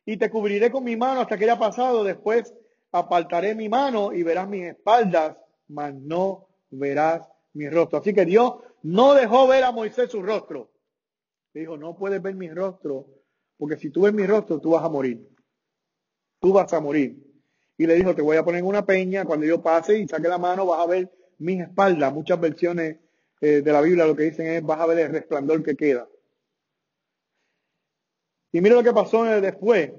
y 0.04 0.16
te 0.16 0.30
cubriré 0.30 0.70
con 0.70 0.84
mi 0.84 0.96
mano 0.96 1.20
hasta 1.20 1.36
que 1.36 1.44
haya 1.44 1.58
pasado. 1.58 2.04
Después 2.04 2.54
apartaré 2.92 3.54
mi 3.54 3.68
mano 3.68 4.12
y 4.12 4.22
verás 4.22 4.48
mis 4.48 4.64
espaldas, 4.64 5.36
mas 5.68 5.94
no 5.94 6.48
verás 6.70 7.28
mi 7.52 7.68
rostro. 7.68 7.98
Así 7.98 8.12
que 8.12 8.24
Dios 8.24 8.54
no 8.82 9.14
dejó 9.14 9.46
ver 9.46 9.64
a 9.64 9.72
Moisés 9.72 10.10
su 10.10 10.22
rostro. 10.22 10.70
dijo, 11.52 11.76
no 11.76 11.96
puedes 11.96 12.22
ver 12.22 12.34
mi 12.34 12.48
rostro, 12.48 13.06
porque 13.56 13.76
si 13.76 13.90
tú 13.90 14.02
ves 14.02 14.14
mi 14.14 14.26
rostro, 14.26 14.60
tú 14.60 14.70
vas 14.70 14.84
a 14.84 14.88
morir. 14.88 15.28
Tú 16.40 16.52
vas 16.52 16.72
a 16.72 16.80
morir. 16.80 17.24
Y 17.76 17.86
le 17.86 17.94
dijo, 17.94 18.14
te 18.14 18.22
voy 18.22 18.36
a 18.36 18.44
poner 18.44 18.62
una 18.62 18.84
peña, 18.84 19.24
cuando 19.24 19.46
yo 19.46 19.62
pase 19.62 19.98
y 19.98 20.06
saque 20.06 20.28
la 20.28 20.38
mano, 20.38 20.66
vas 20.66 20.80
a 20.80 20.86
ver 20.86 21.12
mis 21.38 21.60
espaldas. 21.60 22.12
Muchas 22.12 22.40
versiones 22.40 22.98
eh, 23.40 23.62
de 23.62 23.72
la 23.72 23.80
Biblia 23.80 24.06
lo 24.06 24.16
que 24.16 24.24
dicen 24.24 24.46
es, 24.46 24.62
vas 24.62 24.80
a 24.80 24.86
ver 24.86 24.98
el 24.98 25.12
resplandor 25.12 25.62
que 25.62 25.76
queda. 25.76 26.08
Y 28.52 28.60
mira 28.60 28.76
lo 28.76 28.82
que 28.82 28.92
pasó 28.92 29.24
después. 29.24 29.92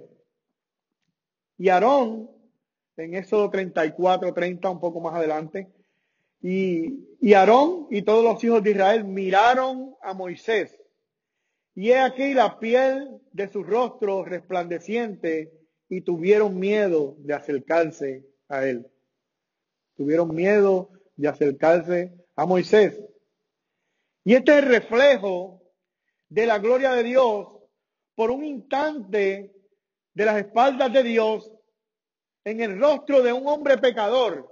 Y 1.57 1.69
Aarón 1.69 2.29
en 2.97 3.15
Éxodo 3.15 3.49
34, 3.49 4.33
30, 4.33 4.69
un 4.69 4.79
poco 4.79 4.99
más 4.99 5.15
adelante. 5.15 5.71
Y, 6.41 7.33
Aarón 7.33 7.87
y 7.89 8.01
todos 8.01 8.23
los 8.23 8.43
hijos 8.43 8.63
de 8.63 8.71
Israel 8.71 9.03
miraron 9.03 9.95
a 10.01 10.13
Moisés. 10.13 10.79
Y 11.75 11.91
he 11.91 11.99
aquí 11.99 12.33
la 12.33 12.59
piel 12.59 13.21
de 13.31 13.47
su 13.47 13.63
rostro 13.63 14.23
resplandeciente 14.23 15.51
y 15.89 16.01
tuvieron 16.01 16.59
miedo 16.59 17.15
de 17.19 17.33
acercarse 17.33 18.25
a 18.47 18.65
él. 18.65 18.89
Tuvieron 19.95 20.33
miedo 20.33 20.91
de 21.15 21.27
acercarse 21.27 22.13
a 22.35 22.45
Moisés. 22.45 23.01
Y 24.23 24.35
este 24.35 24.51
es 24.53 24.63
el 24.63 24.69
reflejo 24.69 25.61
de 26.29 26.45
la 26.45 26.59
gloria 26.59 26.93
de 26.93 27.03
Dios 27.03 27.47
por 28.15 28.31
un 28.31 28.43
instante 28.43 29.53
de 30.13 30.25
las 30.25 30.37
espaldas 30.37 30.91
de 30.91 31.03
Dios 31.03 31.51
en 32.43 32.61
el 32.61 32.79
rostro 32.79 33.21
de 33.21 33.33
un 33.33 33.47
hombre 33.47 33.77
pecador. 33.77 34.48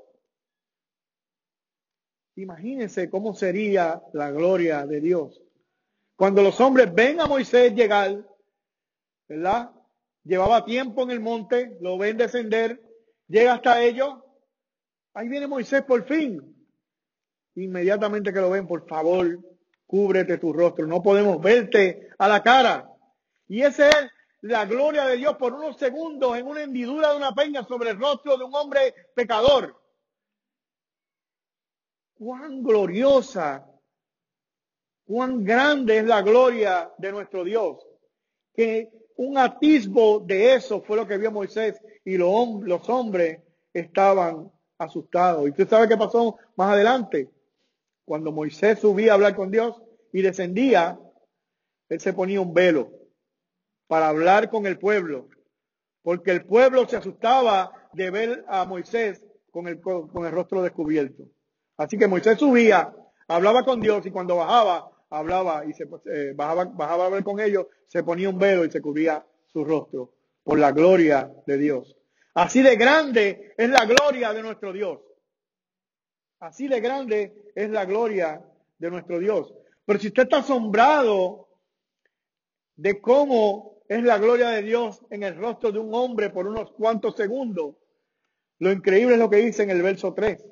Imagínense 2.38 3.10
cómo 3.10 3.34
sería 3.34 4.04
la 4.14 4.30
gloria 4.30 4.86
de 4.86 5.02
Dios. 5.02 5.42
Cuando 6.16 6.44
los 6.44 6.62
hombres 6.62 6.94
ven 6.94 7.20
a 7.20 7.26
Moisés 7.26 7.74
llegar, 7.74 8.24
¿verdad? 9.28 9.72
Llevaba 10.24 10.64
tiempo 10.64 11.02
en 11.02 11.12
el 11.12 11.20
monte, 11.20 11.78
lo 11.82 11.98
ven 11.98 12.16
descender, 12.16 12.80
llega 13.28 13.56
hasta 13.56 13.82
ellos. 13.82 14.20
Ahí 15.16 15.28
viene 15.30 15.48
Moisés 15.48 15.82
por 15.82 16.06
fin. 16.06 16.56
Inmediatamente 17.56 18.32
que 18.32 18.40
lo 18.40 18.52
ven, 18.52 18.68
por 18.68 18.88
favor, 18.88 19.40
cúbrete 19.88 20.38
tu 20.38 20.54
rostro. 20.54 20.86
No 20.86 21.02
podemos 21.02 21.42
verte 21.42 22.10
a 22.20 22.28
la 22.28 22.44
cara. 22.44 22.88
Y 23.48 23.64
ese 23.64 23.90
es 23.90 24.12
la 24.42 24.66
gloria 24.66 25.06
de 25.08 25.18
Dios 25.18 25.38
por 25.38 25.54
unos 25.54 25.78
segundos 25.78 26.38
en 26.38 26.46
una 26.46 26.62
hendidura 26.62 27.10
de 27.10 27.18
una 27.18 27.34
peña 27.34 27.64
sobre 27.64 27.90
el 27.90 28.00
rostro 28.00 28.38
de 28.38 28.44
un 28.44 28.54
hombre 28.54 28.94
pecador. 29.16 29.76
Cuán 32.18 32.64
gloriosa, 32.64 33.66
cuán 35.06 35.44
grande 35.44 36.00
es 36.00 36.06
la 36.06 36.22
gloria 36.22 36.92
de 36.98 37.12
nuestro 37.12 37.44
Dios. 37.44 37.78
Que 38.54 38.90
un 39.18 39.38
atisbo 39.38 40.20
de 40.20 40.56
eso 40.56 40.82
fue 40.82 40.98
lo 40.98 41.08
que 41.08 41.18
vio 41.18 41.32
Moisés 41.32 41.80
y 42.04 42.18
los, 42.18 42.62
los 42.62 42.90
hombres 42.90 43.42
estaban 43.74 44.52
asustados. 44.78 45.46
¿Y 45.46 45.52
usted 45.52 45.68
sabe 45.68 45.88
qué 45.88 45.98
pasó 45.98 46.38
más 46.56 46.74
adelante? 46.74 47.30
Cuando 48.06 48.32
Moisés 48.32 48.80
subía 48.80 49.12
a 49.12 49.16
hablar 49.16 49.36
con 49.36 49.52
Dios 49.52 49.82
y 50.12 50.22
descendía, 50.22 51.00
él 51.90 52.00
se 52.00 52.14
ponía 52.14 52.42
un 52.42 52.54
velo 52.54 52.92
para 53.88 54.10
hablar 54.10 54.50
con 54.50 54.66
el 54.66 54.78
pueblo, 54.78 55.30
porque 56.02 56.32
el 56.32 56.46
pueblo 56.46 56.88
se 56.88 56.98
asustaba 56.98 57.90
de 57.94 58.10
ver 58.12 58.46
a 58.48 58.66
Moisés 58.66 59.24
con 59.52 59.68
el, 59.68 59.82
con 59.82 60.26
el 60.26 60.32
rostro 60.32 60.62
descubierto. 60.62 61.30
Así 61.78 61.98
que 61.98 62.08
Moisés 62.08 62.40
subía, 62.40 62.94
hablaba 63.28 63.64
con 63.64 63.80
Dios 63.80 64.06
y 64.06 64.12
cuando 64.12 64.38
bajaba, 64.38 64.90
hablaba 65.10 65.66
y 65.66 65.74
se 65.74 65.88
eh, 66.12 66.34
bajaba, 66.36 66.66
bajaba 66.66 67.06
a 67.06 67.10
ver 67.10 67.24
con 67.24 67.40
ellos, 67.40 67.68
se 67.88 68.04
ponía 68.04 68.30
un 68.30 68.40
velo 68.40 68.66
y 68.66 68.72
se 68.72 68.82
cubría 68.82 69.26
su 69.46 69.64
rostro 69.64 70.14
por 70.44 70.60
la 70.60 70.72
gloria 70.72 71.32
de 71.46 71.58
Dios. 71.58 71.96
Así 72.34 72.62
de 72.62 72.76
grande 72.76 73.54
es 73.58 73.70
la 73.70 73.86
gloria 73.86 74.34
de 74.34 74.42
nuestro 74.42 74.74
Dios. 74.74 75.00
Así 76.40 76.68
de 76.68 76.80
grande 76.80 77.52
es 77.56 77.70
la 77.70 77.86
gloria 77.86 78.44
de 78.78 78.92
nuestro 78.92 79.20
Dios. 79.20 79.54
Pero 79.86 80.00
si 80.00 80.08
usted 80.08 80.24
está 80.24 80.40
asombrado 80.40 81.48
de 82.76 83.02
cómo 83.02 83.80
es 83.88 84.04
la 84.04 84.18
gloria 84.18 84.50
de 84.50 84.62
Dios 84.62 85.02
en 85.10 85.24
el 85.24 85.36
rostro 85.36 85.72
de 85.72 85.80
un 85.80 85.94
hombre 85.94 86.30
por 86.30 86.48
unos 86.48 86.72
cuantos 86.72 87.16
segundos, 87.16 87.76
lo 88.60 88.72
increíble 88.72 89.14
es 89.16 89.20
lo 89.20 89.30
que 89.30 89.38
dice 89.38 89.64
en 89.64 89.70
el 89.70 89.82
verso 89.82 90.14
3. 90.14 90.44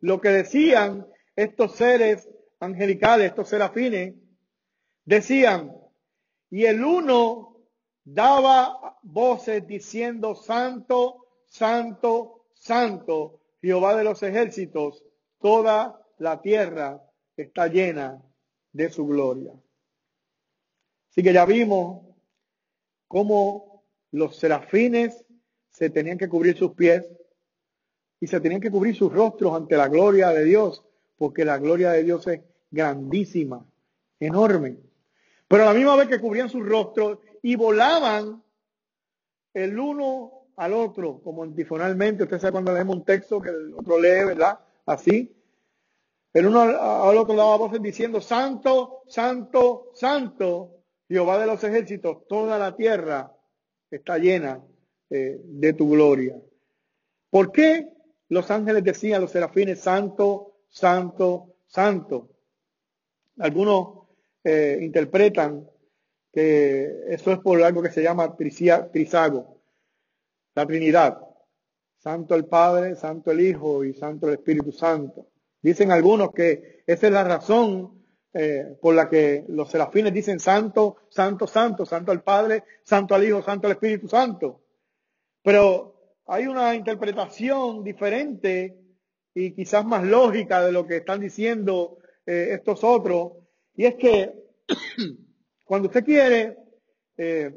Lo 0.00 0.20
que 0.20 0.28
decían 0.28 1.06
estos 1.34 1.76
seres 1.76 2.28
angelicales, 2.60 3.28
estos 3.28 3.48
serafines, 3.48 4.14
decían, 5.04 5.72
y 6.50 6.64
el 6.64 6.84
uno 6.84 7.58
daba 8.04 8.98
voces 9.02 9.66
diciendo, 9.66 10.34
Santo, 10.34 11.26
Santo, 11.46 12.46
Santo, 12.54 13.40
Jehová 13.60 13.96
de 13.96 14.04
los 14.04 14.22
ejércitos, 14.22 15.04
toda 15.40 16.00
la 16.18 16.40
tierra 16.40 17.02
está 17.36 17.68
llena 17.68 18.22
de 18.72 18.90
su 18.90 19.06
gloria. 19.06 19.52
Así 21.10 21.22
que 21.22 21.32
ya 21.32 21.44
vimos 21.44 22.06
cómo 23.08 23.84
los 24.10 24.36
serafines 24.36 25.24
se 25.70 25.90
tenían 25.90 26.18
que 26.18 26.28
cubrir 26.28 26.56
sus 26.56 26.72
pies 26.72 27.06
y 28.26 28.28
se 28.28 28.40
tenían 28.40 28.60
que 28.60 28.72
cubrir 28.72 28.96
sus 28.96 29.12
rostros 29.12 29.54
ante 29.54 29.76
la 29.76 29.86
gloria 29.86 30.30
de 30.30 30.42
Dios, 30.42 30.84
porque 31.16 31.44
la 31.44 31.58
gloria 31.58 31.92
de 31.92 32.02
Dios 32.02 32.26
es 32.26 32.40
grandísima, 32.72 33.64
enorme. 34.18 34.78
Pero 35.46 35.62
a 35.62 35.66
la 35.66 35.74
misma 35.74 35.94
vez 35.94 36.08
que 36.08 36.18
cubrían 36.18 36.48
sus 36.48 36.68
rostros 36.68 37.20
y 37.40 37.54
volaban 37.54 38.42
el 39.54 39.78
uno 39.78 40.48
al 40.56 40.72
otro, 40.72 41.20
como 41.22 41.44
antifonalmente, 41.44 42.24
usted 42.24 42.40
sabe 42.40 42.50
cuando 42.50 42.72
leemos 42.72 42.96
un 42.96 43.04
texto 43.04 43.40
que 43.40 43.50
el 43.50 43.72
otro 43.74 44.00
lee, 44.00 44.24
¿verdad? 44.26 44.58
Así. 44.86 45.32
El 46.32 46.48
uno 46.48 46.62
al 46.62 47.16
otro 47.16 47.36
daba 47.36 47.56
voces 47.58 47.80
diciendo, 47.80 48.20
Santo, 48.20 49.02
Santo, 49.06 49.92
Santo, 49.94 50.80
Jehová 51.08 51.38
de 51.38 51.46
los 51.46 51.62
ejércitos, 51.62 52.26
toda 52.26 52.58
la 52.58 52.74
tierra 52.74 53.32
está 53.88 54.18
llena 54.18 54.60
eh, 55.10 55.40
de 55.44 55.72
tu 55.74 55.90
gloria. 55.90 56.34
¿Por 57.30 57.52
qué 57.52 57.95
los 58.28 58.50
ángeles 58.50 58.82
decían 58.82 59.18
a 59.18 59.20
los 59.20 59.30
serafines, 59.30 59.80
Santo, 59.80 60.56
Santo, 60.68 61.54
Santo? 61.66 62.30
Algunos 63.38 64.06
eh, 64.42 64.78
interpretan 64.80 65.68
que 66.32 67.04
eso 67.08 67.32
es 67.32 67.38
por 67.38 67.62
algo 67.62 67.82
que 67.82 67.90
se 67.90 68.02
llama 68.02 68.36
trisago, 68.36 69.60
la 70.54 70.66
Trinidad. 70.66 71.20
Santo 71.98 72.34
el 72.34 72.44
Padre, 72.44 72.94
Santo 72.94 73.30
el 73.32 73.40
Hijo 73.40 73.84
y 73.84 73.94
Santo 73.94 74.28
el 74.28 74.34
Espíritu 74.34 74.70
Santo. 74.70 75.26
Dicen 75.60 75.90
algunos 75.90 76.32
que 76.32 76.84
esa 76.86 77.06
es 77.06 77.12
la 77.12 77.24
razón 77.24 78.04
eh, 78.32 78.76
por 78.80 78.94
la 78.94 79.08
que 79.08 79.44
los 79.48 79.70
serafines 79.70 80.12
dicen 80.12 80.38
Santo, 80.38 80.98
Santo, 81.08 81.46
Santo, 81.46 81.86
Santo 81.86 82.12
el 82.12 82.20
Padre, 82.20 82.64
Santo 82.82 83.14
al 83.14 83.24
Hijo, 83.24 83.42
Santo 83.42 83.66
el 83.66 83.72
Espíritu 83.72 84.08
Santo. 84.08 84.60
Pero 85.42 85.95
hay 86.26 86.46
una 86.46 86.74
interpretación 86.74 87.84
diferente 87.84 88.76
y 89.34 89.52
quizás 89.52 89.84
más 89.84 90.04
lógica 90.04 90.64
de 90.64 90.72
lo 90.72 90.86
que 90.86 90.98
están 90.98 91.20
diciendo 91.20 91.98
eh, 92.24 92.48
estos 92.52 92.82
otros. 92.82 93.32
Y 93.76 93.84
es 93.84 93.94
que 93.94 94.32
cuando 95.64 95.88
usted 95.88 96.04
quiere 96.04 96.56
eh, 97.16 97.52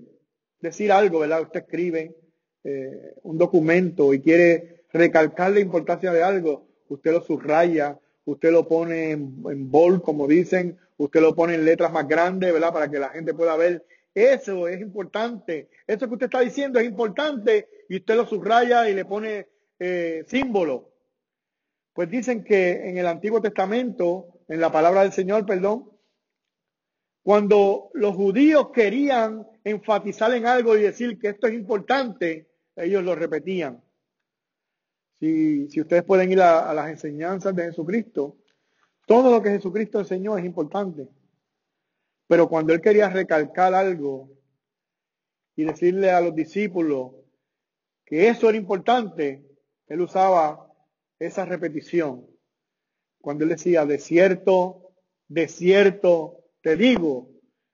decir 0.59 0.91
algo, 0.91 1.19
¿verdad? 1.19 1.41
Usted 1.41 1.61
escribe 1.61 2.15
eh, 2.63 3.13
un 3.23 3.37
documento 3.37 4.13
y 4.13 4.21
quiere 4.21 4.83
recalcar 4.91 5.51
la 5.51 5.61
importancia 5.61 6.11
de 6.11 6.21
algo, 6.21 6.67
usted 6.89 7.11
lo 7.11 7.21
subraya, 7.21 7.97
usted 8.25 8.51
lo 8.51 8.67
pone 8.67 9.11
en, 9.11 9.41
en 9.49 9.71
bold, 9.71 10.01
como 10.01 10.27
dicen, 10.27 10.77
usted 10.97 11.21
lo 11.21 11.33
pone 11.33 11.55
en 11.55 11.65
letras 11.65 11.91
más 11.91 12.07
grandes, 12.07 12.53
¿verdad? 12.53 12.73
Para 12.73 12.89
que 12.89 12.99
la 12.99 13.09
gente 13.09 13.33
pueda 13.33 13.55
ver. 13.55 13.85
Eso 14.13 14.67
es 14.67 14.81
importante. 14.81 15.69
Eso 15.87 16.07
que 16.07 16.13
usted 16.13 16.25
está 16.25 16.41
diciendo 16.41 16.79
es 16.79 16.85
importante 16.85 17.67
y 17.89 17.97
usted 17.97 18.15
lo 18.15 18.25
subraya 18.25 18.87
y 18.87 18.93
le 18.93 19.03
pone 19.03 19.49
eh, 19.79 20.23
símbolo. 20.27 20.93
Pues 21.91 22.09
dicen 22.09 22.43
que 22.43 22.87
en 22.87 22.97
el 22.99 23.07
Antiguo 23.07 23.41
Testamento, 23.41 24.43
en 24.47 24.61
la 24.61 24.71
palabra 24.71 25.01
del 25.01 25.11
Señor, 25.11 25.45
perdón, 25.45 25.89
cuando 27.23 27.89
los 27.95 28.15
judíos 28.15 28.69
querían 28.71 29.45
enfatizar 29.63 30.31
en 30.33 30.45
algo 30.45 30.77
y 30.77 30.83
decir 30.83 31.17
que 31.17 31.29
esto 31.29 31.47
es 31.47 31.53
importante, 31.55 32.47
ellos 32.75 33.03
lo 33.03 33.15
repetían. 33.15 33.83
Si, 35.19 35.67
si 35.69 35.81
ustedes 35.81 36.03
pueden 36.03 36.31
ir 36.31 36.41
a, 36.41 36.69
a 36.69 36.73
las 36.75 36.89
enseñanzas 36.89 37.55
de 37.55 37.65
Jesucristo, 37.65 38.37
todo 39.07 39.31
lo 39.31 39.41
que 39.41 39.49
Jesucristo 39.49 39.99
enseñó 39.99 40.37
es 40.37 40.45
importante. 40.45 41.09
Pero 42.27 42.47
cuando 42.47 42.71
él 42.71 42.81
quería 42.81 43.09
recalcar 43.09 43.73
algo 43.73 44.29
y 45.55 45.65
decirle 45.65 46.11
a 46.11 46.21
los 46.21 46.35
discípulos 46.35 47.18
que 48.09 48.27
eso 48.27 48.49
era 48.49 48.57
importante, 48.57 49.45
él 49.87 50.01
usaba 50.01 50.67
esa 51.19 51.45
repetición. 51.45 52.25
Cuando 53.21 53.43
él 53.43 53.51
decía, 53.51 53.85
de 53.85 53.99
cierto, 53.99 54.93
de 55.27 55.47
cierto, 55.47 56.45
te 56.61 56.75
digo, 56.75 57.29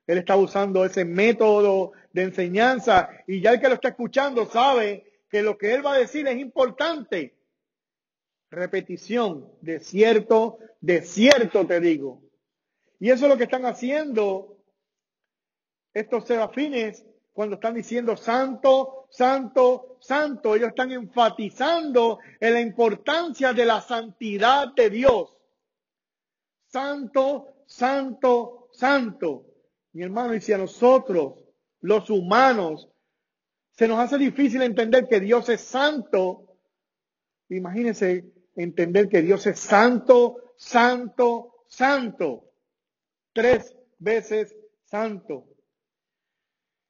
él 0.06 0.18
estaba 0.18 0.42
usando 0.42 0.84
ese 0.84 1.06
método 1.06 1.94
de 2.12 2.24
enseñanza 2.24 3.10
y 3.26 3.40
ya 3.40 3.52
el 3.52 3.62
que 3.62 3.70
lo 3.70 3.76
está 3.76 3.90
escuchando 3.90 4.46
sabe 4.46 5.22
que 5.30 5.42
lo 5.42 5.58
que 5.58 5.74
él 5.74 5.86
va 5.86 5.94
a 5.94 6.00
decir 6.00 6.28
es 6.28 6.38
importante. 6.38 7.38
Repetición, 8.52 9.54
de 9.62 9.80
cierto, 9.80 10.60
de 10.82 11.02
cierto 11.04 11.66
te 11.66 11.80
digo. 11.80 12.22
Y 13.00 13.10
eso 13.10 13.24
es 13.26 13.32
lo 13.32 13.38
que 13.38 13.46
están 13.46 13.66
haciendo 13.66 14.58
estos 15.94 16.26
serafines 16.26 17.06
cuando 17.32 17.56
están 17.56 17.76
diciendo 17.76 18.18
santo, 18.18 19.05
santo, 19.16 19.98
santo, 20.02 20.56
ellos 20.56 20.70
están 20.70 20.92
enfatizando 20.92 22.20
en 22.40 22.54
la 22.54 22.62
importancia 22.62 23.54
de 23.54 23.66
la 23.66 23.82
santidad 23.82 24.74
de 24.74 24.90
Dios. 24.90 25.38
Santo, 26.68 27.64
santo, 27.66 28.70
santo. 28.74 29.46
Mi 29.94 30.04
hermano, 30.04 30.36
y 30.36 30.42
si 30.42 30.52
a 30.52 30.58
nosotros, 30.58 31.36
los 31.82 32.10
humanos, 32.10 32.90
se 33.72 33.88
nos 33.88 34.00
hace 34.00 34.18
difícil 34.18 34.62
entender 34.62 35.08
que 35.08 35.20
Dios 35.20 35.48
es 35.50 35.62
santo, 35.62 36.58
imagínense 37.50 38.34
entender 38.56 39.10
que 39.10 39.22
Dios 39.22 39.46
es 39.48 39.60
santo, 39.60 40.54
santo, 40.58 41.64
santo. 41.68 42.52
Tres 43.34 43.76
veces 44.00 44.56
santo. 44.86 45.55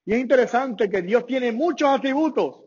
Y 0.05 0.13
es 0.13 0.19
interesante 0.19 0.89
que 0.89 1.01
Dios 1.01 1.25
tiene 1.25 1.51
muchos 1.51 1.89
atributos. 1.89 2.61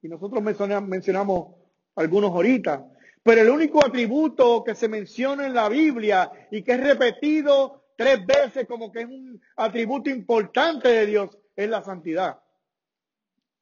Y 0.00 0.08
nosotros 0.08 0.42
mencionamos 0.42 1.56
algunos 1.96 2.30
ahorita. 2.30 2.86
Pero 3.22 3.42
el 3.42 3.50
único 3.50 3.84
atributo 3.84 4.62
que 4.62 4.74
se 4.74 4.88
menciona 4.88 5.46
en 5.46 5.54
la 5.54 5.68
Biblia 5.68 6.30
y 6.50 6.62
que 6.62 6.72
es 6.72 6.80
repetido 6.80 7.88
tres 7.96 8.24
veces 8.24 8.66
como 8.66 8.92
que 8.92 9.00
es 9.00 9.06
un 9.06 9.40
atributo 9.56 10.08
importante 10.08 10.88
de 10.88 11.06
Dios 11.06 11.36
es 11.56 11.68
la 11.68 11.82
santidad. 11.82 12.38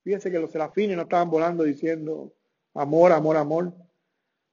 Fíjense 0.04 0.30
que 0.30 0.38
los 0.38 0.52
serafines 0.52 0.96
no 0.96 1.04
estaban 1.04 1.30
volando 1.30 1.64
diciendo 1.64 2.34
amor, 2.74 3.12
amor, 3.12 3.38
amor. 3.38 3.72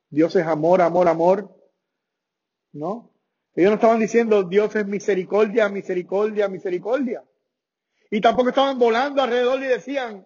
Dios 0.09 0.35
es 0.35 0.47
amor, 0.47 0.81
amor, 0.81 1.07
amor. 1.09 1.55
¿No? 2.71 3.11
Ellos 3.55 3.69
no 3.69 3.75
estaban 3.75 3.99
diciendo 3.99 4.43
Dios 4.43 4.75
es 4.75 4.87
misericordia, 4.87 5.67
misericordia, 5.69 6.47
misericordia. 6.47 7.23
Y 8.13 8.21
tampoco 8.21 8.49
estaban 8.49 8.77
volando 8.77 9.23
alrededor 9.23 9.59
y 9.63 9.65
decían, 9.65 10.23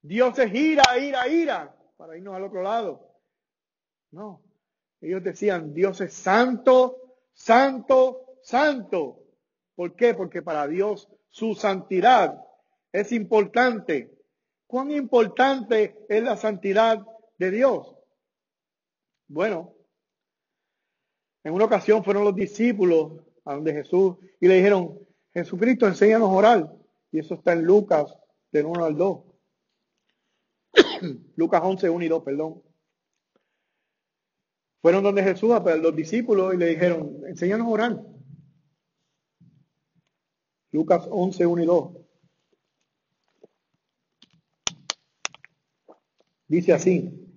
Dios 0.00 0.38
es 0.38 0.54
ira, 0.54 0.98
ira, 0.98 1.28
ira, 1.28 1.76
para 1.98 2.16
irnos 2.16 2.34
al 2.34 2.44
otro 2.44 2.62
lado. 2.62 3.06
No, 4.12 4.42
ellos 5.02 5.22
decían, 5.22 5.74
Dios 5.74 6.00
es 6.00 6.14
santo, 6.14 7.18
santo, 7.34 8.38
santo. 8.40 9.24
¿Por 9.74 9.94
qué? 9.94 10.14
Porque 10.14 10.40
para 10.40 10.66
Dios 10.66 11.06
su 11.28 11.54
santidad 11.54 12.42
es 12.92 13.12
importante. 13.12 14.10
¿Cuán 14.66 14.90
importante 14.90 16.06
es 16.08 16.22
la 16.22 16.38
santidad 16.38 17.06
de 17.36 17.50
Dios? 17.50 17.94
Bueno, 19.26 19.74
en 21.44 21.52
una 21.52 21.66
ocasión 21.66 22.02
fueron 22.02 22.24
los 22.24 22.34
discípulos 22.34 23.22
a 23.44 23.52
donde 23.52 23.74
Jesús 23.74 24.16
y 24.40 24.48
le 24.48 24.54
dijeron, 24.54 24.98
Jesucristo, 25.34 25.86
enséñanos 25.86 26.30
a 26.30 26.32
orar. 26.32 26.77
Y 27.12 27.18
eso 27.20 27.34
está 27.34 27.52
en 27.52 27.64
Lucas, 27.64 28.14
del 28.52 28.66
1 28.66 28.84
al 28.84 28.96
2. 28.96 29.24
Lucas 31.36 31.60
11, 31.64 31.90
1 31.90 32.04
y 32.04 32.08
2, 32.08 32.22
perdón. 32.22 32.62
Fueron 34.80 35.02
donde 35.02 35.22
Jesús 35.22 35.52
a 35.52 35.76
los 35.76 35.96
discípulos 35.96 36.54
y 36.54 36.56
le 36.56 36.66
dijeron, 36.66 37.22
enséñanos 37.26 37.66
a 37.66 37.70
orar. 37.70 38.04
Lucas 40.70 41.06
11, 41.10 41.46
1 41.46 41.62
y 41.62 41.66
2. 41.66 41.90
Dice 46.46 46.72
así. 46.72 47.28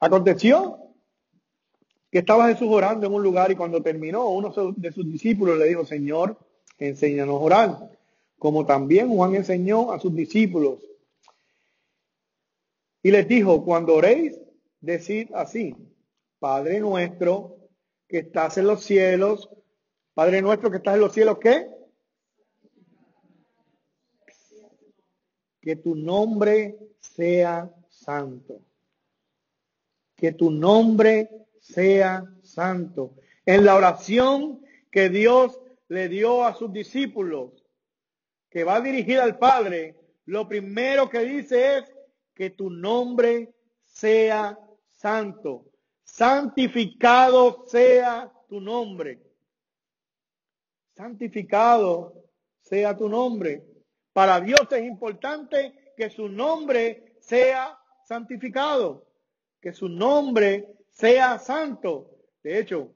Aconteció 0.00 0.78
que 2.10 2.20
estaba 2.20 2.48
Jesús 2.48 2.68
orando 2.70 3.06
en 3.06 3.12
un 3.12 3.22
lugar 3.22 3.50
y 3.50 3.56
cuando 3.56 3.82
terminó, 3.82 4.28
uno 4.28 4.52
de 4.76 4.92
sus 4.92 5.10
discípulos 5.10 5.58
le 5.58 5.66
dijo, 5.66 5.84
Señor, 5.84 6.38
enséñanos 6.78 7.36
a 7.36 7.44
orar, 7.44 7.90
como 8.38 8.64
también 8.64 9.08
Juan 9.08 9.34
enseñó 9.34 9.92
a 9.92 9.98
sus 9.98 10.14
discípulos. 10.14 10.78
Y 13.02 13.10
les 13.10 13.26
dijo, 13.26 13.64
cuando 13.64 13.94
oréis, 13.94 14.38
decid 14.80 15.30
así, 15.34 15.74
Padre 16.38 16.80
nuestro 16.80 17.56
que 18.06 18.18
estás 18.18 18.58
en 18.58 18.66
los 18.66 18.82
cielos, 18.82 19.50
Padre 20.14 20.42
nuestro 20.42 20.70
que 20.70 20.78
estás 20.78 20.94
en 20.94 21.00
los 21.00 21.12
cielos, 21.12 21.38
¿qué? 21.38 21.68
Que 25.60 25.76
tu 25.76 25.94
nombre 25.94 26.78
sea 27.00 27.70
santo. 27.88 28.60
Que 30.16 30.32
tu 30.32 30.50
nombre 30.50 31.28
sea 31.60 32.24
santo. 32.42 33.14
En 33.44 33.64
la 33.64 33.76
oración 33.76 34.64
que 34.90 35.08
Dios 35.08 35.60
le 35.88 36.08
dio 36.08 36.44
a 36.44 36.54
sus 36.54 36.72
discípulos, 36.72 37.64
que 38.50 38.64
va 38.64 38.80
dirigida 38.80 39.24
al 39.24 39.38
Padre, 39.38 39.96
lo 40.26 40.48
primero 40.48 41.08
que 41.08 41.20
dice 41.20 41.78
es 41.78 41.92
que 42.34 42.50
tu 42.50 42.70
nombre 42.70 43.54
sea 43.84 44.58
santo. 44.90 45.66
Santificado 46.04 47.64
sea 47.66 48.32
tu 48.48 48.60
nombre. 48.60 49.20
Santificado 50.94 52.24
sea 52.60 52.96
tu 52.96 53.08
nombre. 53.08 53.64
Para 54.12 54.40
Dios 54.40 54.60
es 54.70 54.82
importante 54.82 55.92
que 55.96 56.10
su 56.10 56.28
nombre 56.28 57.16
sea 57.20 57.78
santificado, 58.04 59.06
que 59.60 59.72
su 59.72 59.88
nombre 59.88 60.66
sea 60.90 61.38
santo. 61.38 62.10
De 62.42 62.58
hecho, 62.58 62.94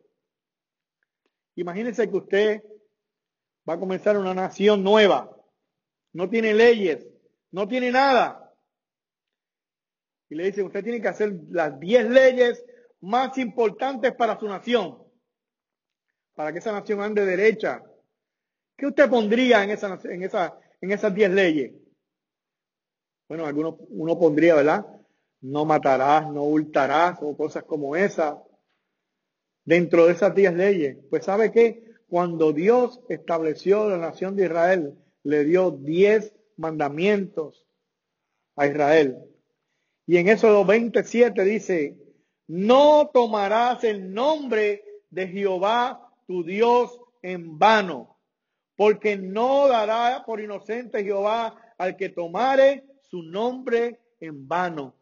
imagínense 1.54 2.08
que 2.08 2.16
usted 2.16 2.62
va 3.68 3.74
a 3.74 3.78
comenzar 3.78 4.16
una 4.16 4.34
nación 4.34 4.82
nueva, 4.82 5.36
no 6.12 6.28
tiene 6.28 6.54
leyes, 6.54 7.06
no 7.50 7.68
tiene 7.68 7.90
nada. 7.90 8.52
Y 10.28 10.34
le 10.34 10.44
dice, 10.44 10.62
usted 10.62 10.82
tiene 10.82 11.00
que 11.00 11.08
hacer 11.08 11.32
las 11.50 11.78
10 11.78 12.10
leyes 12.10 12.64
más 13.00 13.36
importantes 13.38 14.14
para 14.14 14.38
su 14.38 14.46
nación, 14.46 14.98
para 16.34 16.52
que 16.52 16.58
esa 16.58 16.72
nación 16.72 17.02
ande 17.02 17.24
derecha. 17.24 17.82
¿Qué 18.76 18.86
usted 18.86 19.08
pondría 19.10 19.62
en, 19.62 19.70
esa, 19.70 19.98
en, 20.04 20.22
esa, 20.22 20.58
en 20.80 20.92
esas 20.92 21.14
10 21.14 21.30
leyes? 21.30 21.72
Bueno, 23.28 23.46
algunos, 23.46 23.76
uno 23.88 24.18
pondría, 24.18 24.54
¿verdad? 24.54 24.86
no 25.42 25.64
matarás, 25.64 26.30
no 26.30 26.44
hurtarás 26.44 27.18
o 27.20 27.36
cosas 27.36 27.64
como 27.64 27.96
esa 27.96 28.40
dentro 29.64 30.06
de 30.06 30.12
esas 30.12 30.34
diez 30.34 30.54
leyes. 30.54 30.96
Pues 31.10 31.24
sabe 31.24 31.50
que 31.50 31.91
cuando 32.12 32.52
Dios 32.52 33.00
estableció 33.08 33.88
la 33.88 33.96
nación 33.96 34.36
de 34.36 34.44
Israel, 34.44 34.98
le 35.22 35.44
dio 35.44 35.70
diez 35.70 36.34
mandamientos 36.58 37.66
a 38.54 38.66
Israel. 38.66 39.16
Y 40.06 40.18
en 40.18 40.28
Éxodo 40.28 40.66
27 40.66 41.42
dice, 41.42 41.96
no 42.48 43.08
tomarás 43.14 43.82
el 43.84 44.12
nombre 44.12 44.84
de 45.08 45.26
Jehová 45.26 46.06
tu 46.26 46.44
Dios 46.44 47.00
en 47.22 47.58
vano, 47.58 48.18
porque 48.76 49.16
no 49.16 49.66
dará 49.66 50.22
por 50.26 50.38
inocente 50.38 51.02
Jehová 51.02 51.56
al 51.78 51.96
que 51.96 52.10
tomare 52.10 52.84
su 53.08 53.22
nombre 53.22 54.00
en 54.20 54.46
vano. 54.46 54.94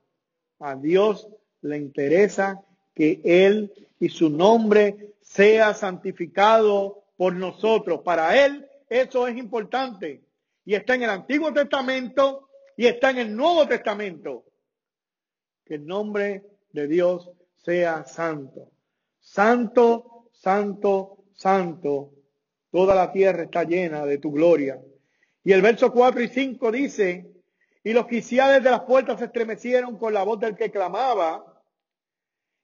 A 0.60 0.76
Dios 0.76 1.28
le 1.60 1.76
interesa 1.76 2.62
que 2.94 3.20
Él 3.24 3.72
y 3.98 4.10
su 4.10 4.30
nombre 4.30 5.10
sea 5.22 5.74
santificado 5.74 6.99
por 7.20 7.34
nosotros. 7.34 8.00
Para 8.02 8.46
Él 8.46 8.66
eso 8.88 9.28
es 9.28 9.36
importante. 9.36 10.22
Y 10.64 10.74
está 10.74 10.94
en 10.94 11.02
el 11.02 11.10
Antiguo 11.10 11.52
Testamento 11.52 12.48
y 12.78 12.86
está 12.86 13.10
en 13.10 13.18
el 13.18 13.36
Nuevo 13.36 13.68
Testamento. 13.68 14.46
Que 15.66 15.74
el 15.74 15.86
nombre 15.86 16.42
de 16.72 16.88
Dios 16.88 17.30
sea 17.58 18.04
santo. 18.04 18.70
Santo, 19.20 20.30
santo, 20.32 21.18
santo. 21.34 22.14
Toda 22.70 22.94
la 22.94 23.12
tierra 23.12 23.42
está 23.42 23.64
llena 23.64 24.06
de 24.06 24.16
tu 24.16 24.32
gloria. 24.32 24.80
Y 25.44 25.52
el 25.52 25.60
verso 25.60 25.92
4 25.92 26.22
y 26.22 26.28
5 26.28 26.72
dice, 26.72 27.30
y 27.84 27.92
los 27.92 28.06
quiciales 28.06 28.64
de 28.64 28.70
las 28.70 28.80
puertas 28.84 29.18
se 29.18 29.26
estremecieron 29.26 29.98
con 29.98 30.14
la 30.14 30.22
voz 30.22 30.40
del 30.40 30.56
que 30.56 30.70
clamaba, 30.70 31.44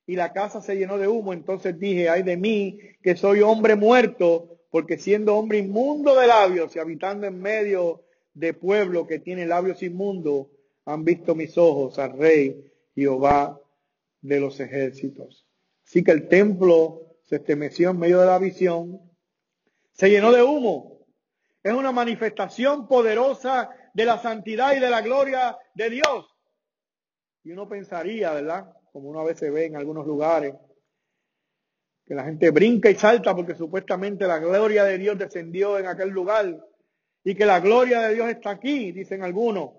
y 0.07 0.15
la 0.15 0.31
casa 0.33 0.61
se 0.61 0.75
llenó 0.75 0.97
de 0.97 1.07
humo. 1.07 1.33
Entonces 1.33 1.77
dije, 1.77 2.09
ay 2.09 2.23
de 2.23 2.37
mí, 2.37 2.79
que 3.03 3.15
soy 3.15 3.41
hombre 3.41 3.75
muerto, 3.75 4.57
porque 4.71 4.97
siendo 4.97 5.35
hombre 5.35 5.59
inmundo 5.59 6.15
de 6.15 6.27
labios 6.27 6.75
y 6.75 6.79
habitando 6.79 7.27
en 7.27 7.39
medio 7.39 8.03
de 8.33 8.53
pueblo 8.53 9.05
que 9.05 9.19
tiene 9.19 9.45
labios 9.45 9.83
inmundos, 9.83 10.47
han 10.85 11.03
visto 11.03 11.35
mis 11.35 11.57
ojos 11.57 11.99
al 11.99 12.17
rey 12.17 12.71
Jehová 12.95 13.59
de 14.21 14.39
los 14.39 14.59
ejércitos. 14.61 15.45
Así 15.85 16.03
que 16.03 16.11
el 16.11 16.29
templo 16.29 17.17
se 17.23 17.35
estremeció 17.35 17.89
en 17.89 17.99
medio 17.99 18.21
de 18.21 18.27
la 18.27 18.39
visión, 18.39 19.01
se 19.91 20.09
llenó 20.09 20.31
de 20.31 20.43
humo. 20.43 21.05
Es 21.61 21.73
una 21.73 21.91
manifestación 21.91 22.87
poderosa 22.87 23.69
de 23.93 24.05
la 24.05 24.19
santidad 24.19 24.75
y 24.75 24.79
de 24.79 24.89
la 24.89 25.01
gloria 25.01 25.57
de 25.73 25.89
Dios. 25.89 26.33
Y 27.43 27.51
uno 27.51 27.67
pensaría, 27.67 28.31
¿verdad? 28.31 28.76
Como 28.91 29.09
uno 29.09 29.19
a 29.19 29.25
veces 29.25 29.51
ve 29.51 29.65
en 29.65 29.75
algunos 29.75 30.05
lugares, 30.05 30.55
que 32.07 32.15
la 32.15 32.23
gente 32.23 32.51
brinca 32.51 32.89
y 32.89 32.95
salta 32.95 33.35
porque 33.35 33.53
supuestamente 33.53 34.25
la 34.25 34.39
gloria 34.39 34.85
de 34.85 34.97
Dios 34.97 35.17
descendió 35.17 35.77
en 35.77 35.87
aquel 35.87 36.09
lugar 36.09 36.65
y 37.23 37.35
que 37.35 37.45
la 37.45 37.59
gloria 37.59 37.99
de 38.03 38.15
Dios 38.15 38.29
está 38.29 38.51
aquí, 38.51 38.93
dicen 38.93 39.23
algunos. 39.23 39.71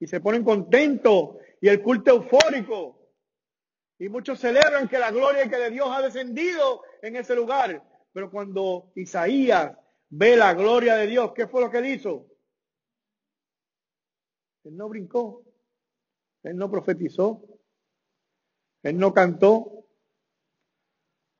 Y 0.00 0.08
se 0.08 0.20
ponen 0.20 0.42
contentos 0.42 1.36
y 1.60 1.68
el 1.68 1.80
culto 1.80 2.10
eufórico. 2.10 3.12
Y 3.98 4.08
muchos 4.08 4.40
celebran 4.40 4.88
que 4.88 4.98
la 4.98 5.12
gloria 5.12 5.48
que 5.48 5.56
de 5.56 5.70
Dios 5.70 5.88
ha 5.90 6.02
descendido 6.02 6.82
en 7.00 7.14
ese 7.14 7.36
lugar. 7.36 7.82
Pero 8.12 8.28
cuando 8.28 8.90
Isaías 8.96 9.72
ve 10.08 10.36
la 10.36 10.52
gloria 10.54 10.96
de 10.96 11.06
Dios, 11.06 11.32
¿qué 11.32 11.46
fue 11.46 11.60
lo 11.60 11.70
que 11.70 11.78
él 11.78 11.86
hizo? 11.86 12.26
Él 14.64 14.76
no 14.76 14.88
brincó, 14.88 15.44
él 16.46 16.56
no 16.56 16.70
profetizó, 16.70 17.42
él 18.82 18.98
no 18.98 19.12
cantó, 19.12 19.84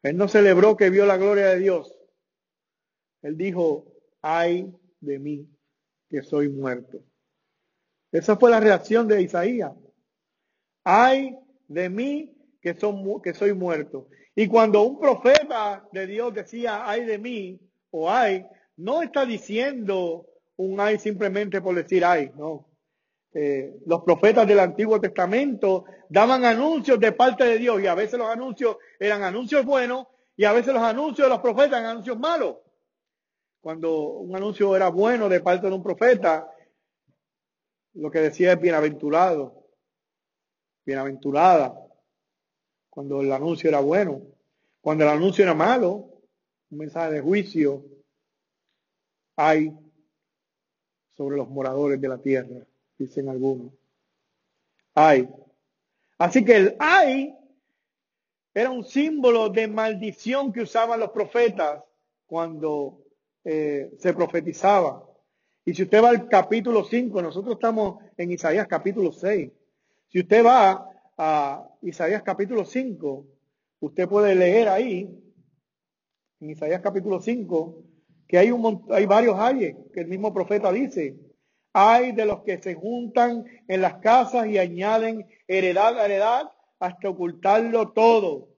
él 0.02 0.16
no 0.16 0.26
celebró 0.26 0.76
que 0.76 0.90
vio 0.90 1.06
la 1.06 1.16
gloria 1.16 1.46
de 1.46 1.60
Dios. 1.60 1.96
Él 3.22 3.36
dijo, 3.36 3.86
ay 4.20 4.72
de 5.00 5.18
mí 5.18 5.48
que 6.08 6.22
soy 6.22 6.48
muerto. 6.48 7.04
Esa 8.10 8.36
fue 8.36 8.50
la 8.50 8.60
reacción 8.60 9.06
de 9.06 9.22
Isaías. 9.22 9.72
Ay 10.84 11.36
de 11.68 11.88
mí 11.88 12.36
que, 12.60 12.74
son, 12.74 13.22
que 13.22 13.32
soy 13.32 13.52
muerto. 13.54 14.08
Y 14.34 14.48
cuando 14.48 14.82
un 14.82 14.98
profeta 14.98 15.88
de 15.92 16.06
Dios 16.06 16.34
decía, 16.34 16.88
ay 16.88 17.04
de 17.04 17.18
mí, 17.18 17.60
o 17.90 18.10
ay, 18.10 18.44
no 18.76 19.02
está 19.02 19.24
diciendo 19.24 20.26
un 20.56 20.80
ay 20.80 20.98
simplemente 20.98 21.60
por 21.60 21.76
decir 21.76 22.04
ay, 22.04 22.32
no. 22.36 22.65
Eh, 23.38 23.82
los 23.84 24.00
profetas 24.00 24.48
del 24.48 24.58
Antiguo 24.58 24.98
Testamento 24.98 25.84
daban 26.08 26.46
anuncios 26.46 26.98
de 26.98 27.12
parte 27.12 27.44
de 27.44 27.58
Dios 27.58 27.82
y 27.82 27.86
a 27.86 27.94
veces 27.94 28.18
los 28.18 28.30
anuncios 28.30 28.78
eran 28.98 29.22
anuncios 29.22 29.62
buenos 29.62 30.06
y 30.38 30.44
a 30.44 30.54
veces 30.54 30.72
los 30.72 30.82
anuncios 30.82 31.26
de 31.26 31.34
los 31.34 31.42
profetas 31.42 31.80
eran 31.80 31.84
anuncios 31.84 32.18
malos. 32.18 32.56
Cuando 33.60 34.08
un 34.08 34.34
anuncio 34.34 34.74
era 34.74 34.88
bueno 34.88 35.28
de 35.28 35.40
parte 35.40 35.66
de 35.68 35.74
un 35.74 35.82
profeta, 35.82 36.50
lo 37.92 38.10
que 38.10 38.20
decía 38.20 38.52
es 38.52 38.60
bienaventurado, 38.60 39.68
bienaventurada, 40.86 41.78
cuando 42.88 43.20
el 43.20 43.30
anuncio 43.30 43.68
era 43.68 43.80
bueno. 43.80 44.22
Cuando 44.80 45.04
el 45.04 45.10
anuncio 45.10 45.44
era 45.44 45.52
malo, 45.52 46.08
un 46.70 46.78
mensaje 46.78 47.12
de 47.12 47.20
juicio 47.20 47.84
hay 49.36 49.76
sobre 51.18 51.36
los 51.36 51.50
moradores 51.50 52.00
de 52.00 52.08
la 52.08 52.16
tierra 52.16 52.66
dicen 52.98 53.28
algunos. 53.28 53.72
Ay. 54.94 55.28
Así 56.18 56.44
que 56.44 56.56
el 56.56 56.76
ay 56.78 57.34
era 58.54 58.70
un 58.70 58.84
símbolo 58.84 59.50
de 59.50 59.68
maldición 59.68 60.52
que 60.52 60.62
usaban 60.62 61.00
los 61.00 61.10
profetas 61.10 61.82
cuando 62.26 63.02
eh, 63.44 63.92
se 63.98 64.14
profetizaba. 64.14 65.04
Y 65.64 65.74
si 65.74 65.82
usted 65.82 66.02
va 66.02 66.10
al 66.10 66.28
capítulo 66.28 66.84
5, 66.84 67.20
nosotros 67.20 67.56
estamos 67.56 68.02
en 68.16 68.30
Isaías 68.30 68.66
capítulo 68.66 69.12
6. 69.12 69.50
Si 70.08 70.20
usted 70.20 70.44
va 70.44 70.90
a 71.18 71.68
Isaías 71.82 72.22
capítulo 72.22 72.64
5, 72.64 73.26
usted 73.80 74.08
puede 74.08 74.34
leer 74.34 74.68
ahí, 74.68 75.08
en 76.40 76.50
Isaías 76.50 76.80
capítulo 76.80 77.20
5, 77.20 77.82
que 78.26 78.38
hay, 78.38 78.50
un, 78.50 78.86
hay 78.90 79.06
varios 79.06 79.38
ayes 79.38 79.76
que 79.92 80.00
el 80.00 80.08
mismo 80.08 80.32
profeta 80.32 80.72
dice. 80.72 81.16
Hay 81.78 82.12
de 82.12 82.24
los 82.24 82.40
que 82.42 82.56
se 82.56 82.74
juntan 82.74 83.44
en 83.68 83.82
las 83.82 83.96
casas 83.96 84.46
y 84.46 84.56
añaden 84.56 85.28
heredad 85.46 85.98
a 85.98 86.06
heredad 86.06 86.50
hasta 86.78 87.10
ocultarlo 87.10 87.92
todo. 87.92 88.48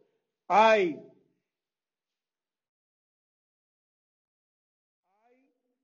Ay, 0.47 1.01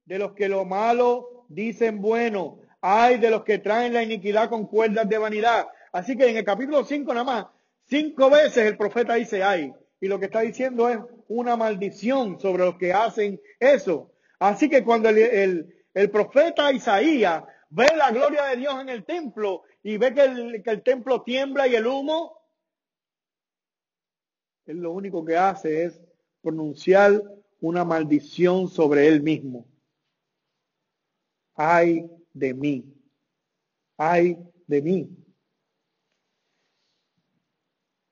de 0.04 0.18
los 0.20 0.34
que 0.34 0.48
lo 0.48 0.64
malo 0.64 1.44
dicen 1.48 2.00
bueno. 2.00 2.60
Hay 2.80 3.18
de 3.18 3.30
los 3.30 3.42
que 3.42 3.58
traen 3.58 3.94
la 3.94 4.04
iniquidad 4.04 4.48
con 4.48 4.68
cuerdas 4.68 5.08
de 5.08 5.18
vanidad. 5.18 5.66
Así 5.90 6.16
que 6.16 6.30
en 6.30 6.36
el 6.36 6.44
capítulo 6.44 6.84
5 6.84 7.12
nada 7.14 7.24
más, 7.24 7.46
cinco 7.86 8.30
veces 8.30 8.58
el 8.58 8.76
profeta 8.76 9.14
dice 9.14 9.42
ay. 9.42 9.72
Y 10.00 10.06
lo 10.06 10.20
que 10.20 10.26
está 10.26 10.42
diciendo 10.42 10.88
es 10.88 10.98
una 11.26 11.56
maldición 11.56 12.38
sobre 12.38 12.64
los 12.64 12.78
que 12.78 12.92
hacen 12.92 13.40
eso. 13.58 14.12
Así 14.38 14.68
que 14.68 14.84
cuando 14.84 15.08
el, 15.08 15.73
el, 15.94 16.10
profeta 16.10 16.72
Isaías 16.72 17.44
ve 17.70 17.86
la 17.96 18.10
gloria 18.10 18.44
de 18.44 18.56
Dios 18.56 18.80
en 18.80 18.88
el 18.88 19.04
templo 19.04 19.62
y 19.82 19.96
ve 19.96 20.14
que 20.14 20.22
el, 20.22 20.82
templo 20.82 21.22
tiembla 21.22 21.66
y 21.66 21.74
el 21.74 21.86
humo, 21.86 22.38
él 24.66 24.78
lo 24.78 24.92
único 24.92 25.24
que 25.24 25.36
hace 25.36 25.84
es 25.84 26.00
pronunciar 26.40 27.22
una 27.60 27.84
maldición 27.84 28.68
sobre 28.68 29.08
él 29.08 29.22
mismo. 29.22 29.66
Ay 31.54 32.10
de 32.32 32.54
mí, 32.54 32.84
ay 33.96 34.38
de 34.66 34.82
mí. 34.82 35.16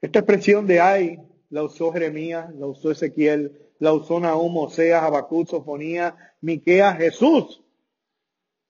Esta 0.01 0.21
expresión 0.21 0.67
de 0.67 0.81
ay 0.81 1.19
la 1.51 1.63
usó 1.63 1.93
Jeremías, 1.93 2.53
la 2.55 2.67
usó 2.67 2.91
Ezequiel, 2.91 3.71
la 3.79 3.93
usó 3.93 4.19
Nahum, 4.19 4.57
Oseas, 4.57 5.03
Habacuc, 5.03 5.49
Sofonía, 5.49 6.17
Miqueas, 6.41 6.97
Jesús 6.97 7.63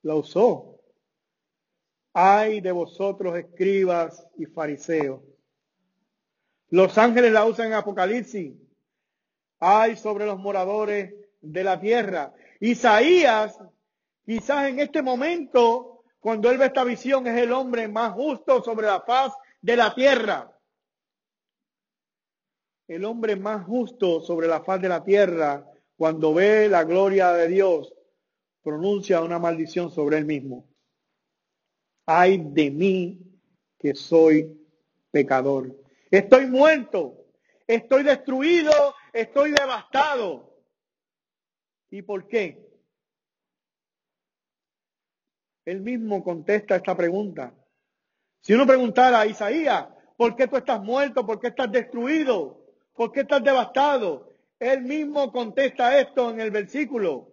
la 0.03 0.14
usó. 0.14 0.80
Ay 2.12 2.61
de 2.61 2.72
vosotros 2.72 3.36
escribas 3.36 4.28
y 4.36 4.46
fariseos. 4.46 5.22
Los 6.68 6.96
ángeles 6.98 7.32
la 7.32 7.44
usan 7.44 7.68
en 7.68 7.74
Apocalipsis. 7.74 8.55
Ay 9.59 9.96
sobre 9.96 10.26
los 10.26 10.38
moradores 10.38 11.14
de 11.40 11.64
la 11.64 11.80
tierra. 11.80 12.34
Isaías 12.61 13.59
Quizás 14.24 14.68
en 14.68 14.78
este 14.78 15.03
momento, 15.03 16.05
cuando 16.20 16.50
él 16.50 16.59
ve 16.59 16.66
esta 16.66 16.84
visión, 16.84 17.26
es 17.26 17.36
el 17.38 17.53
hombre 17.53 17.88
más 17.88 18.12
justo 18.12 18.62
sobre 18.62 18.86
la 18.86 19.00
faz 19.00 19.32
de 19.61 19.76
la 19.76 19.94
tierra. 19.94 20.57
El 22.86 23.05
hombre 23.05 23.36
más 23.36 23.64
justo 23.66 24.20
sobre 24.20 24.46
la 24.46 24.62
faz 24.62 24.80
de 24.80 24.88
la 24.88 25.03
tierra, 25.03 25.66
cuando 25.96 26.34
ve 26.34 26.68
la 26.68 26.84
gloria 26.84 27.32
de 27.32 27.48
Dios, 27.48 27.92
pronuncia 28.62 29.20
una 29.20 29.38
maldición 29.38 29.90
sobre 29.90 30.18
él 30.18 30.24
mismo. 30.24 30.68
Ay 32.06 32.38
de 32.38 32.70
mí 32.70 33.20
que 33.78 33.94
soy 33.94 34.58
pecador. 35.10 35.76
Estoy 36.10 36.46
muerto, 36.46 37.26
estoy 37.66 38.02
destruido, 38.02 38.72
estoy 39.12 39.52
devastado. 39.52 40.52
¿Y 41.90 42.02
por 42.02 42.26
qué? 42.26 42.68
Él 45.64 45.80
mismo 45.80 46.24
contesta 46.24 46.76
esta 46.76 46.96
pregunta. 46.96 47.54
Si 48.40 48.52
uno 48.52 48.66
preguntara 48.66 49.20
a 49.20 49.26
Isaías, 49.26 49.86
¿por 50.16 50.34
qué 50.34 50.48
tú 50.48 50.56
estás 50.56 50.82
muerto? 50.82 51.24
¿Por 51.24 51.38
qué 51.38 51.48
estás 51.48 51.70
destruido? 51.70 52.66
¿Por 52.94 53.12
qué 53.12 53.20
estás 53.20 53.42
devastado? 53.42 54.32
Él 54.58 54.82
mismo 54.82 55.32
contesta 55.32 55.98
esto 56.00 56.30
en 56.30 56.40
el 56.40 56.50
versículo, 56.50 57.31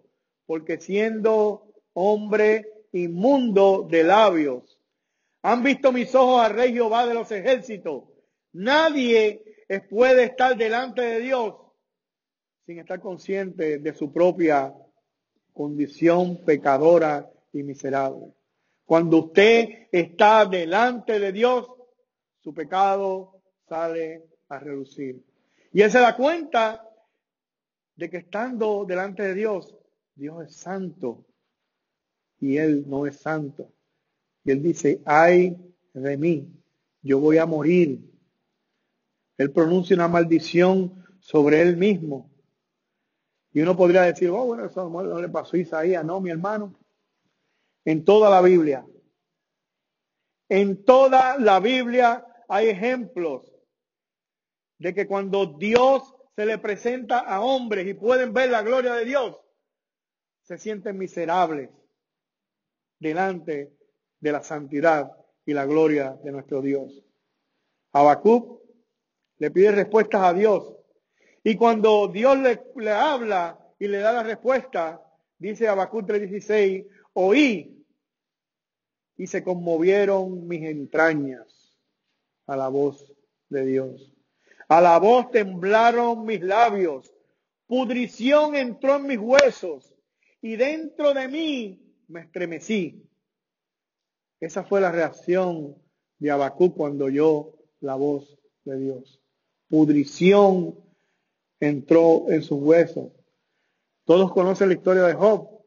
porque 0.50 0.80
siendo 0.80 1.72
hombre 1.92 2.66
inmundo 2.90 3.86
de 3.88 4.02
labios, 4.02 4.80
han 5.42 5.62
visto 5.62 5.92
mis 5.92 6.12
ojos 6.12 6.44
al 6.44 6.54
rey 6.54 6.72
Jehová 6.72 7.06
de 7.06 7.14
los 7.14 7.30
ejércitos. 7.30 8.02
Nadie 8.54 9.44
puede 9.88 10.24
estar 10.24 10.56
delante 10.56 11.02
de 11.02 11.20
Dios 11.20 11.54
sin 12.66 12.80
estar 12.80 12.98
consciente 12.98 13.78
de 13.78 13.94
su 13.94 14.12
propia 14.12 14.74
condición 15.52 16.44
pecadora 16.44 17.30
y 17.52 17.62
miserable. 17.62 18.34
Cuando 18.84 19.18
usted 19.18 19.86
está 19.92 20.46
delante 20.46 21.20
de 21.20 21.30
Dios, 21.30 21.70
su 22.40 22.52
pecado 22.52 23.40
sale 23.68 24.24
a 24.48 24.58
reducir. 24.58 25.24
Y 25.72 25.82
él 25.82 25.92
se 25.92 26.00
da 26.00 26.16
cuenta 26.16 26.84
de 27.94 28.10
que 28.10 28.16
estando 28.16 28.84
delante 28.84 29.22
de 29.22 29.34
Dios, 29.34 29.76
Dios 30.20 30.48
es 30.48 30.54
santo 30.54 31.24
y 32.38 32.58
él 32.58 32.84
no 32.86 33.06
es 33.06 33.16
santo. 33.16 33.72
Y 34.44 34.50
él 34.50 34.62
dice, 34.62 35.00
ay 35.06 35.56
de 35.94 36.16
mí, 36.18 36.46
yo 37.00 37.18
voy 37.18 37.38
a 37.38 37.46
morir. 37.46 37.98
Él 39.38 39.50
pronuncia 39.50 39.96
una 39.96 40.08
maldición 40.08 41.02
sobre 41.20 41.62
él 41.62 41.78
mismo. 41.78 42.30
Y 43.52 43.62
uno 43.62 43.74
podría 43.74 44.02
decir, 44.02 44.28
oh, 44.28 44.44
bueno, 44.44 44.66
eso 44.66 44.90
no 44.90 45.20
le 45.22 45.28
pasó 45.30 45.56
a 45.56 45.60
Isaías. 45.60 46.04
No, 46.04 46.20
mi 46.20 46.28
hermano, 46.28 46.78
en 47.86 48.04
toda 48.04 48.28
la 48.28 48.42
Biblia. 48.42 48.86
En 50.50 50.84
toda 50.84 51.38
la 51.38 51.60
Biblia 51.60 52.26
hay 52.46 52.68
ejemplos 52.68 53.50
de 54.76 54.92
que 54.92 55.06
cuando 55.06 55.46
Dios 55.46 56.14
se 56.36 56.44
le 56.44 56.58
presenta 56.58 57.20
a 57.20 57.40
hombres 57.40 57.86
y 57.86 57.94
pueden 57.94 58.34
ver 58.34 58.50
la 58.50 58.60
gloria 58.60 58.92
de 58.94 59.06
Dios, 59.06 59.38
se 60.50 60.58
sienten 60.58 60.98
miserables 60.98 61.70
delante 62.98 63.72
de 64.18 64.32
la 64.32 64.42
santidad 64.42 65.08
y 65.46 65.54
la 65.54 65.64
gloria 65.64 66.18
de 66.24 66.32
nuestro 66.32 66.60
Dios. 66.60 67.04
Habacuc 67.92 68.60
le 69.38 69.52
pide 69.52 69.70
respuestas 69.70 70.22
a 70.22 70.34
Dios. 70.34 70.74
Y 71.44 71.54
cuando 71.54 72.08
Dios 72.08 72.36
le, 72.40 72.64
le 72.74 72.90
habla 72.90 73.64
y 73.78 73.86
le 73.86 73.98
da 73.98 74.12
la 74.12 74.24
respuesta, 74.24 75.00
dice 75.38 75.68
Habacuc 75.68 76.08
3:16, 76.08 76.84
oí 77.12 77.86
y 79.18 79.26
se 79.28 79.44
conmovieron 79.44 80.48
mis 80.48 80.64
entrañas 80.64 81.78
a 82.48 82.56
la 82.56 82.66
voz 82.66 83.12
de 83.50 83.66
Dios. 83.66 84.12
A 84.66 84.80
la 84.80 84.98
voz 84.98 85.30
temblaron 85.30 86.26
mis 86.26 86.40
labios, 86.40 87.14
pudrición 87.68 88.56
entró 88.56 88.96
en 88.96 89.06
mis 89.06 89.18
huesos 89.18 89.89
y 90.42 90.56
dentro 90.56 91.12
de 91.14 91.28
mí 91.28 91.94
me 92.08 92.20
estremecí. 92.20 93.06
Esa 94.40 94.64
fue 94.64 94.80
la 94.80 94.90
reacción 94.90 95.76
de 96.18 96.30
Abacú 96.30 96.74
cuando 96.74 97.06
oyó 97.06 97.58
la 97.80 97.94
voz 97.94 98.38
de 98.64 98.78
Dios. 98.78 99.20
Pudrición 99.68 100.78
entró 101.60 102.30
en 102.30 102.42
sus 102.42 102.60
huesos. 102.60 103.12
Todos 104.04 104.32
conocen 104.32 104.68
la 104.68 104.74
historia 104.74 105.02
de 105.02 105.14
Job 105.14 105.60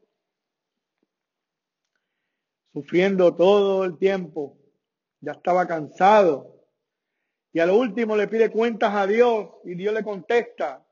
sufriendo 2.73 3.35
todo 3.35 3.85
el 3.85 3.97
tiempo, 3.97 4.57
ya 5.21 5.33
estaba 5.33 5.67
cansado. 5.67 6.51
Y 7.53 7.59
a 7.59 7.67
lo 7.67 7.77
último 7.77 8.17
le 8.17 8.27
pide 8.27 8.49
cuentas 8.49 8.95
a 8.95 9.05
Dios 9.05 9.51
y 9.63 9.75
Dios 9.75 9.93
le 9.93 10.03
contesta. 10.03 10.83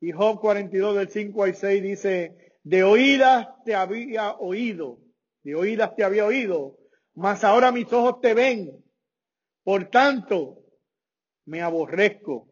Y 0.00 0.12
Job 0.12 0.40
42 0.40 0.96
del 0.96 1.08
5 1.10 1.44
al 1.44 1.54
6 1.54 1.82
dice, 1.82 2.47
de 2.68 2.84
oídas 2.84 3.48
te 3.64 3.74
había 3.74 4.32
oído, 4.32 4.98
de 5.42 5.54
oídas 5.54 5.96
te 5.96 6.04
había 6.04 6.26
oído, 6.26 6.76
mas 7.14 7.42
ahora 7.42 7.72
mis 7.72 7.90
ojos 7.94 8.20
te 8.20 8.34
ven. 8.34 8.84
Por 9.64 9.88
tanto, 9.88 10.58
me 11.46 11.62
aborrezco 11.62 12.46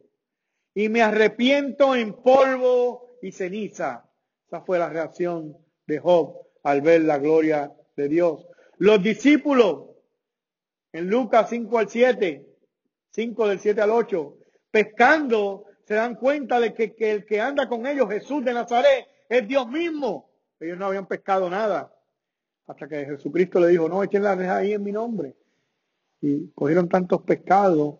y 0.72 0.88
me 0.88 1.02
arrepiento 1.02 1.94
en 1.94 2.14
polvo 2.14 3.18
y 3.20 3.30
ceniza. 3.30 4.10
Esa 4.46 4.62
fue 4.62 4.78
la 4.78 4.88
reacción 4.88 5.54
de 5.86 5.98
Job 5.98 6.46
al 6.62 6.80
ver 6.80 7.02
la 7.02 7.18
gloria 7.18 7.70
de 7.94 8.08
Dios. 8.08 8.46
Los 8.78 9.02
discípulos, 9.02 9.90
en 10.92 11.10
Lucas 11.10 11.50
5 11.50 11.78
al 11.78 11.90
7, 11.90 12.46
5 13.10 13.48
del 13.48 13.60
7 13.60 13.82
al 13.82 13.90
8, 13.90 14.38
pescando, 14.70 15.66
se 15.84 15.92
dan 15.92 16.14
cuenta 16.14 16.58
de 16.58 16.72
que, 16.72 16.94
el 17.00 17.26
que 17.26 17.38
anda 17.38 17.68
con 17.68 17.86
ellos, 17.86 18.08
Jesús 18.08 18.42
de 18.42 18.54
Nazaret, 18.54 19.08
es 19.28 19.46
Dios 19.46 19.68
mismo. 19.68 20.30
Ellos 20.60 20.78
no 20.78 20.86
habían 20.86 21.06
pescado 21.06 21.48
nada. 21.50 21.92
Hasta 22.66 22.88
que 22.88 23.04
Jesucristo 23.04 23.60
le 23.60 23.68
dijo, 23.68 23.88
no, 23.88 24.02
echen 24.02 24.22
la 24.22 24.34
reja 24.34 24.56
ahí 24.56 24.72
en 24.72 24.82
mi 24.82 24.92
nombre. 24.92 25.34
Y 26.20 26.48
cogieron 26.48 26.88
tantos 26.88 27.22
pescados 27.22 27.96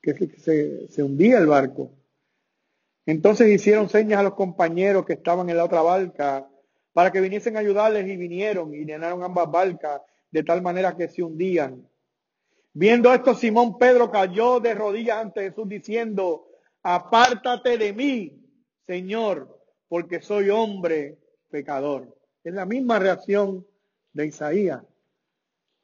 que 0.00 0.14
se, 0.14 0.88
se 0.88 1.02
hundía 1.02 1.38
el 1.38 1.46
barco. 1.46 1.92
Entonces 3.04 3.48
hicieron 3.48 3.88
señas 3.88 4.20
a 4.20 4.24
los 4.24 4.34
compañeros 4.34 5.04
que 5.04 5.12
estaban 5.12 5.48
en 5.48 5.56
la 5.56 5.64
otra 5.64 5.82
barca 5.82 6.48
para 6.92 7.12
que 7.12 7.20
viniesen 7.20 7.56
a 7.56 7.60
ayudarles 7.60 8.08
y 8.08 8.16
vinieron 8.16 8.74
y 8.74 8.84
llenaron 8.84 9.22
ambas 9.22 9.50
barcas 9.50 10.00
de 10.30 10.42
tal 10.42 10.62
manera 10.62 10.96
que 10.96 11.08
se 11.08 11.22
hundían. 11.22 11.86
Viendo 12.72 13.12
esto, 13.14 13.34
Simón 13.34 13.78
Pedro 13.78 14.10
cayó 14.10 14.60
de 14.60 14.74
rodillas 14.74 15.18
ante 15.18 15.48
Jesús 15.48 15.68
diciendo, 15.68 16.48
apártate 16.82 17.78
de 17.78 17.92
mí, 17.92 18.42
Señor, 18.86 19.55
porque 19.88 20.20
soy 20.20 20.50
hombre 20.50 21.18
pecador. 21.50 22.16
Es 22.44 22.54
la 22.54 22.66
misma 22.66 22.98
reacción 22.98 23.66
de 24.12 24.26
Isaías. 24.26 24.82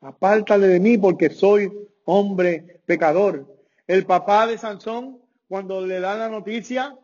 Apártate 0.01 0.67
de 0.67 0.81
mí 0.81 0.99
porque 0.99 1.31
soy 1.31 1.73
hombre 2.05 2.81
pecador. 2.87 3.47
El 3.87 4.07
papá 4.07 4.47
de 4.47 4.59
Sansón, 4.59 5.21
cuando 5.49 5.85
le 5.87 6.01
da 6.01 6.17
la 6.17 6.29
noticia 6.29 6.97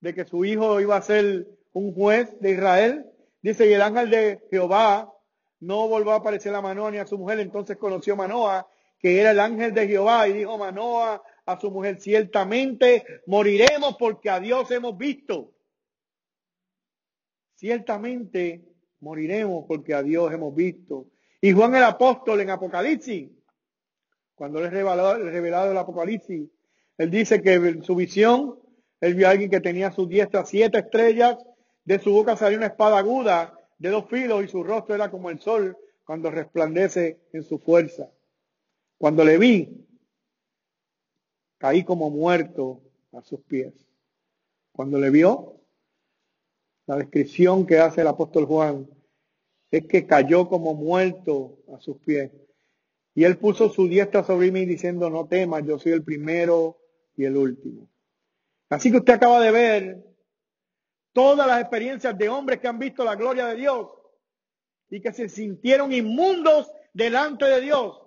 de 0.00 0.14
que 0.14 0.24
su 0.24 0.44
hijo 0.44 0.80
iba 0.80 0.96
a 0.96 1.02
ser 1.02 1.46
un 1.72 1.94
juez 1.94 2.38
de 2.40 2.52
Israel, 2.52 3.06
dice, 3.42 3.68
y 3.68 3.72
el 3.72 3.82
ángel 3.82 4.10
de 4.10 4.40
Jehová 4.50 5.12
no 5.60 5.88
volvió 5.88 6.12
a 6.12 6.16
aparecer 6.16 6.54
a 6.54 6.60
Manoa 6.60 6.90
ni 6.90 6.98
a 6.98 7.06
su 7.06 7.18
mujer, 7.18 7.40
entonces 7.40 7.76
conoció 7.76 8.16
Manoa, 8.16 8.66
que 8.98 9.20
era 9.20 9.30
el 9.30 9.40
ángel 9.40 9.72
de 9.72 9.88
Jehová, 9.88 10.28
y 10.28 10.34
dijo 10.34 10.58
Manoa 10.58 11.22
a 11.46 11.60
su 11.60 11.70
mujer, 11.70 12.00
ciertamente 12.00 13.04
moriremos 13.26 13.96
porque 13.98 14.30
a 14.30 14.40
Dios 14.40 14.70
hemos 14.70 14.96
visto. 14.96 15.52
Ciertamente 17.54 18.64
moriremos 19.00 19.64
porque 19.66 19.94
a 19.94 20.02
Dios 20.02 20.32
hemos 20.32 20.54
visto. 20.54 21.08
Y 21.40 21.52
Juan 21.52 21.74
el 21.74 21.84
apóstol 21.84 22.40
en 22.40 22.50
Apocalipsis, 22.50 23.30
cuando 24.34 24.60
le 24.60 24.70
revelado, 24.70 25.18
revelado 25.18 25.70
el 25.70 25.78
Apocalipsis, 25.78 26.48
él 26.96 27.10
dice 27.10 27.42
que 27.42 27.54
en 27.54 27.82
su 27.82 27.94
visión, 27.94 28.58
él 29.00 29.14
vio 29.14 29.28
a 29.28 29.30
alguien 29.30 29.50
que 29.50 29.60
tenía 29.60 29.92
sus 29.92 30.08
diestra 30.08 30.46
siete 30.46 30.78
estrellas, 30.78 31.36
de 31.84 31.98
su 31.98 32.12
boca 32.12 32.36
salió 32.36 32.56
una 32.56 32.68
espada 32.68 32.98
aguda 32.98 33.58
de 33.78 33.90
dos 33.90 34.06
filos 34.08 34.42
y 34.42 34.48
su 34.48 34.62
rostro 34.62 34.94
era 34.94 35.10
como 35.10 35.28
el 35.28 35.38
sol 35.38 35.76
cuando 36.04 36.30
resplandece 36.30 37.20
en 37.32 37.42
su 37.42 37.58
fuerza. 37.58 38.10
Cuando 38.96 39.24
le 39.24 39.36
vi, 39.36 39.83
caí 41.58 41.84
como 41.84 42.10
muerto 42.10 42.82
a 43.12 43.22
sus 43.22 43.40
pies. 43.40 43.72
Cuando 44.72 44.98
le 44.98 45.10
vio, 45.10 45.60
la 46.86 46.96
descripción 46.96 47.66
que 47.66 47.78
hace 47.78 48.02
el 48.02 48.08
apóstol 48.08 48.44
Juan 48.46 48.88
es 49.70 49.86
que 49.86 50.06
cayó 50.06 50.48
como 50.48 50.74
muerto 50.74 51.58
a 51.74 51.80
sus 51.80 51.98
pies. 51.98 52.30
Y 53.14 53.24
él 53.24 53.38
puso 53.38 53.68
su 53.68 53.88
diestra 53.88 54.24
sobre 54.24 54.50
mí 54.50 54.64
diciendo, 54.66 55.08
no 55.08 55.26
temas, 55.26 55.64
yo 55.64 55.78
soy 55.78 55.92
el 55.92 56.04
primero 56.04 56.78
y 57.16 57.24
el 57.24 57.36
último. 57.36 57.88
Así 58.68 58.90
que 58.90 58.98
usted 58.98 59.14
acaba 59.14 59.40
de 59.40 59.50
ver 59.50 60.04
todas 61.12 61.46
las 61.46 61.60
experiencias 61.60 62.16
de 62.18 62.28
hombres 62.28 62.58
que 62.58 62.68
han 62.68 62.78
visto 62.78 63.04
la 63.04 63.14
gloria 63.14 63.46
de 63.46 63.56
Dios 63.56 63.88
y 64.90 65.00
que 65.00 65.12
se 65.12 65.28
sintieron 65.28 65.92
inmundos 65.92 66.70
delante 66.92 67.44
de 67.44 67.60
Dios. 67.60 68.00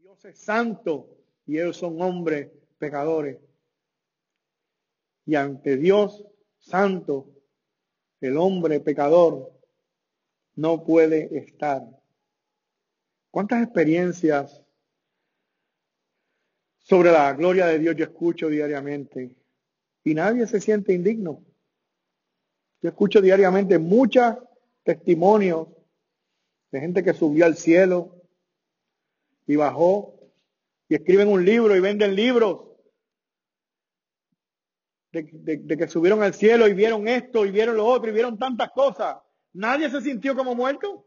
Dios 0.00 0.24
es 0.24 0.38
santo 0.38 1.18
y 1.48 1.58
ellos 1.58 1.78
son 1.78 2.00
hombres 2.02 2.50
pecadores. 2.78 3.38
Y 5.24 5.34
ante 5.34 5.78
Dios 5.78 6.24
santo, 6.58 7.26
el 8.20 8.36
hombre 8.36 8.80
pecador 8.80 9.50
no 10.56 10.84
puede 10.84 11.38
estar. 11.38 11.88
¿Cuántas 13.30 13.62
experiencias 13.62 14.62
sobre 16.80 17.12
la 17.12 17.32
gloria 17.32 17.66
de 17.66 17.78
Dios 17.78 17.96
yo 17.96 18.04
escucho 18.04 18.48
diariamente? 18.48 19.34
Y 20.04 20.14
nadie 20.14 20.46
se 20.46 20.60
siente 20.60 20.92
indigno. 20.92 21.42
Yo 22.82 22.90
escucho 22.90 23.22
diariamente 23.22 23.78
muchos 23.78 24.36
testimonios 24.82 25.68
de 26.70 26.80
gente 26.80 27.02
que 27.02 27.14
subió 27.14 27.46
al 27.46 27.56
cielo 27.56 28.22
y 29.46 29.56
bajó 29.56 30.17
y 30.88 30.94
escriben 30.94 31.28
un 31.28 31.44
libro 31.44 31.76
y 31.76 31.80
venden 31.80 32.14
libros 32.14 32.68
de, 35.12 35.76
que 35.76 35.88
subieron 35.88 36.22
al 36.22 36.34
cielo 36.34 36.66
y 36.68 36.74
vieron 36.74 37.08
esto 37.08 37.44
y 37.44 37.50
vieron 37.50 37.76
lo 37.76 37.86
otro 37.86 38.10
y 38.10 38.14
vieron 38.14 38.38
tantas 38.38 38.70
cosas. 38.72 39.18
Nadie 39.52 39.90
se 39.90 40.00
sintió 40.00 40.34
como 40.34 40.54
muerto. 40.54 41.06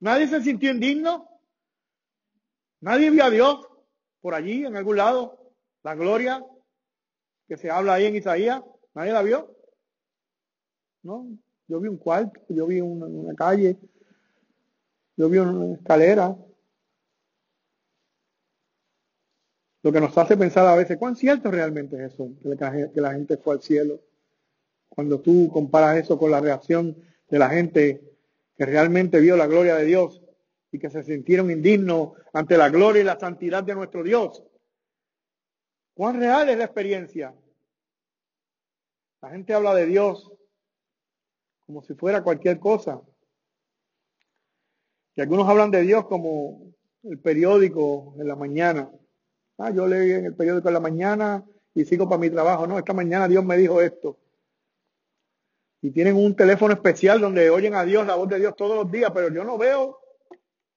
Nadie 0.00 0.28
se 0.28 0.42
sintió 0.42 0.70
indigno. 0.70 1.28
Nadie 2.80 3.10
vio 3.10 3.24
a 3.24 3.30
Dios 3.30 3.66
por 4.20 4.34
allí, 4.34 4.64
en 4.64 4.76
algún 4.76 4.96
lado. 4.96 5.52
La 5.82 5.94
gloria 5.94 6.44
que 7.48 7.56
se 7.56 7.70
habla 7.70 7.94
ahí 7.94 8.06
en 8.06 8.16
Isaías. 8.16 8.62
Nadie 8.94 9.12
la 9.12 9.22
vio. 9.22 9.56
No, 11.02 11.28
yo 11.66 11.80
vi 11.80 11.88
un 11.88 11.96
cuarto, 11.96 12.40
yo 12.48 12.66
vi 12.66 12.80
una 12.80 13.34
calle, 13.34 13.78
yo 15.16 15.28
vi 15.28 15.38
una 15.38 15.74
escalera, 15.74 16.36
Lo 19.88 19.92
que 19.92 20.02
nos 20.02 20.18
hace 20.18 20.36
pensar 20.36 20.66
a 20.66 20.74
veces, 20.74 20.98
¿cuán 20.98 21.16
cierto 21.16 21.50
realmente 21.50 21.96
es 21.96 22.12
eso? 22.12 22.28
Que 22.42 23.00
la 23.00 23.12
gente 23.12 23.38
fue 23.38 23.54
al 23.54 23.62
cielo. 23.62 24.02
Cuando 24.86 25.18
tú 25.18 25.48
comparas 25.50 25.96
eso 25.96 26.18
con 26.18 26.30
la 26.30 26.42
reacción 26.42 26.94
de 27.26 27.38
la 27.38 27.48
gente 27.48 28.02
que 28.54 28.66
realmente 28.66 29.18
vio 29.18 29.34
la 29.34 29.46
gloria 29.46 29.76
de 29.76 29.86
Dios 29.86 30.20
y 30.70 30.78
que 30.78 30.90
se 30.90 31.02
sintieron 31.02 31.50
indignos 31.50 32.10
ante 32.34 32.58
la 32.58 32.68
gloria 32.68 33.00
y 33.00 33.04
la 33.06 33.18
santidad 33.18 33.64
de 33.64 33.76
nuestro 33.76 34.02
Dios. 34.02 34.44
¿Cuán 35.94 36.20
real 36.20 36.50
es 36.50 36.58
la 36.58 36.64
experiencia? 36.64 37.34
La 39.22 39.30
gente 39.30 39.54
habla 39.54 39.74
de 39.74 39.86
Dios 39.86 40.30
como 41.64 41.80
si 41.80 41.94
fuera 41.94 42.22
cualquier 42.22 42.60
cosa. 42.60 43.00
Y 45.14 45.22
algunos 45.22 45.48
hablan 45.48 45.70
de 45.70 45.80
Dios 45.80 46.04
como 46.04 46.74
el 47.04 47.18
periódico 47.20 48.14
en 48.18 48.28
la 48.28 48.36
mañana. 48.36 48.92
Ah, 49.58 49.70
yo 49.70 49.86
leí 49.88 50.12
en 50.12 50.26
el 50.26 50.34
periódico 50.36 50.68
en 50.68 50.74
la 50.74 50.80
mañana 50.80 51.44
y 51.74 51.84
sigo 51.84 52.08
para 52.08 52.20
mi 52.20 52.30
trabajo. 52.30 52.66
No, 52.66 52.78
esta 52.78 52.92
mañana 52.92 53.26
Dios 53.26 53.44
me 53.44 53.56
dijo 53.56 53.80
esto. 53.80 54.16
Y 55.82 55.90
tienen 55.90 56.16
un 56.16 56.34
teléfono 56.34 56.72
especial 56.72 57.20
donde 57.20 57.50
oyen 57.50 57.74
a 57.74 57.84
Dios, 57.84 58.06
la 58.06 58.14
voz 58.14 58.28
de 58.28 58.38
Dios 58.38 58.54
todos 58.56 58.76
los 58.76 58.90
días, 58.90 59.10
pero 59.12 59.32
yo 59.32 59.44
no 59.44 59.58
veo 59.58 60.00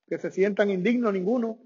que 0.07 0.17
se 0.17 0.31
sientan 0.31 0.69
indignos 0.69 1.13
ninguno 1.13 1.59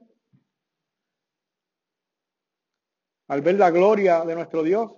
al 3.28 3.41
ver 3.41 3.55
la 3.55 3.72
gloria 3.72 4.24
de 4.24 4.36
nuestro 4.36 4.63
Dios. 4.63 4.91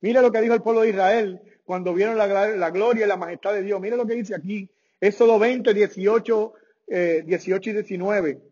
Mira 0.00 0.20
lo 0.20 0.30
que 0.30 0.40
dijo 0.40 0.54
el 0.54 0.62
pueblo 0.62 0.82
de 0.82 0.90
Israel 0.90 1.40
cuando 1.64 1.94
vieron 1.94 2.16
la, 2.18 2.70
gloria 2.70 3.04
y 3.04 3.08
la 3.08 3.16
majestad 3.16 3.54
de 3.54 3.62
Dios. 3.62 3.80
Mira 3.80 3.96
lo 3.96 4.06
que 4.06 4.14
dice 4.14 4.34
aquí, 4.34 4.70
Éxodo 5.00 5.38
20, 5.38 5.72
18, 5.72 6.54
18 7.24 7.70
y 7.70 7.72
19. 7.72 8.51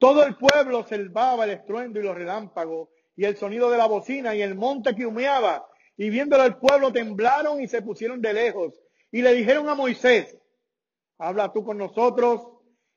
Todo 0.00 0.24
el 0.24 0.34
pueblo 0.34 0.78
observaba 0.78 1.44
el 1.44 1.50
estruendo 1.50 2.00
y 2.00 2.02
los 2.02 2.14
relámpagos 2.16 2.88
y 3.16 3.26
el 3.26 3.36
sonido 3.36 3.70
de 3.70 3.76
la 3.76 3.84
bocina 3.86 4.34
y 4.34 4.40
el 4.40 4.54
monte 4.54 4.96
que 4.96 5.04
humeaba. 5.04 5.68
Y 5.98 6.08
viéndolo 6.08 6.42
el 6.44 6.56
pueblo 6.56 6.90
temblaron 6.90 7.60
y 7.60 7.68
se 7.68 7.82
pusieron 7.82 8.22
de 8.22 8.32
lejos. 8.32 8.80
Y 9.12 9.20
le 9.20 9.34
dijeron 9.34 9.68
a 9.68 9.74
Moisés, 9.74 10.38
habla 11.18 11.52
tú 11.52 11.62
con 11.62 11.76
nosotros 11.76 12.48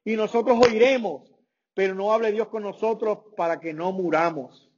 y 0.06 0.16
nosotros 0.16 0.58
oiremos, 0.66 1.30
pero 1.74 1.94
no 1.94 2.14
hable 2.14 2.32
Dios 2.32 2.48
con 2.48 2.64
nosotros 2.64 3.20
para 3.36 3.60
que 3.60 3.74
no 3.74 3.92
muramos. 3.92 4.72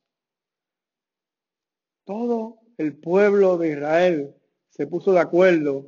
Todo 2.06 2.58
el 2.80 2.98
pueblo 2.98 3.60
de 3.60 3.70
Israel 3.70 4.36
se 4.70 4.88
puso 4.88 5.14
de 5.14 5.20
acuerdo 5.20 5.86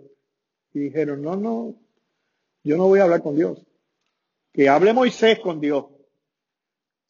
y 0.72 0.82
dijeron, 0.82 1.24
no, 1.24 1.36
no, 1.36 1.74
yo 2.64 2.78
no 2.78 2.86
voy 2.88 3.00
a 3.00 3.06
hablar 3.06 3.24
con 3.24 3.36
Dios. 3.36 3.66
Que 4.54 4.70
hable 4.70 4.94
Moisés 4.94 5.40
con 5.40 5.60
Dios. 5.60 5.97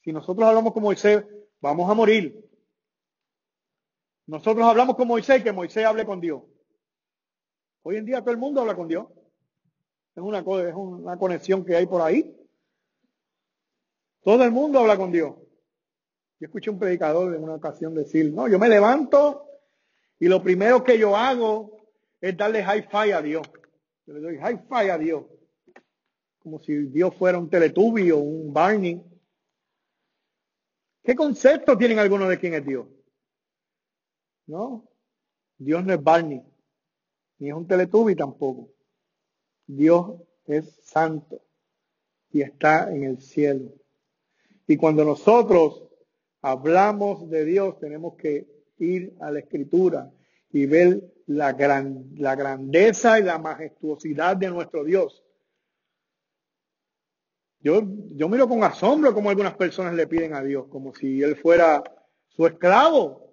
Si 0.07 0.13
nosotros 0.13 0.47
hablamos 0.47 0.71
con 0.71 0.83
Moisés, 0.83 1.25
vamos 1.59 1.91
a 1.91 1.93
morir. 1.93 2.49
Nosotros 4.25 4.65
hablamos 4.65 4.95
con 4.95 5.05
Moisés, 5.05 5.43
que 5.43 5.51
Moisés 5.51 5.85
hable 5.85 6.05
con 6.05 6.21
Dios. 6.21 6.43
Hoy 7.81 7.97
en 7.97 8.05
día 8.05 8.21
todo 8.21 8.31
el 8.31 8.37
mundo 8.37 8.61
habla 8.61 8.73
con 8.73 8.87
Dios. 8.87 9.07
Es 10.15 10.23
una, 10.23 10.39
es 10.39 10.73
una 10.73 11.17
conexión 11.17 11.65
que 11.65 11.75
hay 11.75 11.87
por 11.87 12.01
ahí. 12.01 12.33
Todo 14.21 14.45
el 14.45 14.51
mundo 14.51 14.79
habla 14.79 14.95
con 14.95 15.11
Dios. 15.11 15.35
Yo 16.39 16.45
escuché 16.45 16.69
un 16.69 16.79
predicador 16.79 17.35
en 17.35 17.43
una 17.43 17.55
ocasión 17.55 17.93
decir, 17.93 18.31
no, 18.31 18.47
yo 18.47 18.57
me 18.59 18.69
levanto 18.69 19.45
y 20.19 20.29
lo 20.29 20.41
primero 20.41 20.85
que 20.85 20.97
yo 20.97 21.17
hago 21.17 21.81
es 22.21 22.37
darle 22.37 22.61
hi-fi 22.61 23.11
a 23.11 23.21
Dios. 23.21 23.45
Yo 24.05 24.13
le 24.13 24.21
doy 24.21 24.35
hi-fi 24.37 24.89
a 24.89 24.97
Dios. 24.97 25.25
Como 26.39 26.59
si 26.59 26.77
Dios 26.85 27.13
fuera 27.13 27.37
un 27.37 27.49
Teletubby 27.49 28.09
o 28.11 28.19
un 28.19 28.53
Barney. 28.53 29.03
¿Qué 31.07 31.15
concepto 31.15 31.77
tienen 31.77 31.99
algunos 31.99 32.27
de 32.27 32.37
quién 32.37 32.53
es 32.53 32.65
Dios? 32.65 32.85
No, 34.45 34.89
Dios 35.57 35.85
no 35.85 35.93
es 35.93 36.03
Barney, 36.03 36.43
ni 37.39 37.47
es 37.47 37.53
un 37.53 37.65
Teletubby 37.65 38.13
tampoco. 38.13 38.73
Dios 39.65 40.21
es 40.47 40.69
santo 40.83 41.41
y 42.29 42.41
está 42.41 42.93
en 42.93 43.05
el 43.05 43.21
cielo. 43.21 43.73
Y 44.67 44.75
cuando 44.75 45.05
nosotros 45.05 45.81
hablamos 46.41 47.29
de 47.29 47.45
Dios, 47.45 47.79
tenemos 47.79 48.17
que 48.17 48.45
ir 48.79 49.15
a 49.21 49.31
la 49.31 49.39
escritura 49.39 50.11
y 50.51 50.65
ver 50.65 51.09
la, 51.27 51.53
gran, 51.53 52.09
la 52.17 52.35
grandeza 52.35 53.17
y 53.17 53.23
la 53.23 53.37
majestuosidad 53.37 54.35
de 54.35 54.49
nuestro 54.49 54.83
Dios. 54.83 55.23
Yo, 57.59 57.81
yo 58.15 58.29
miro 58.29 58.47
con 58.47 58.63
asombro 58.63 59.13
como 59.13 59.29
algunas 59.29 59.55
personas 59.55 59.93
le 59.93 60.07
piden 60.07 60.33
a 60.33 60.43
Dios, 60.43 60.67
como 60.67 60.93
si 60.93 61.21
Él 61.21 61.35
fuera 61.35 61.83
su 62.29 62.45
esclavo. 62.45 63.27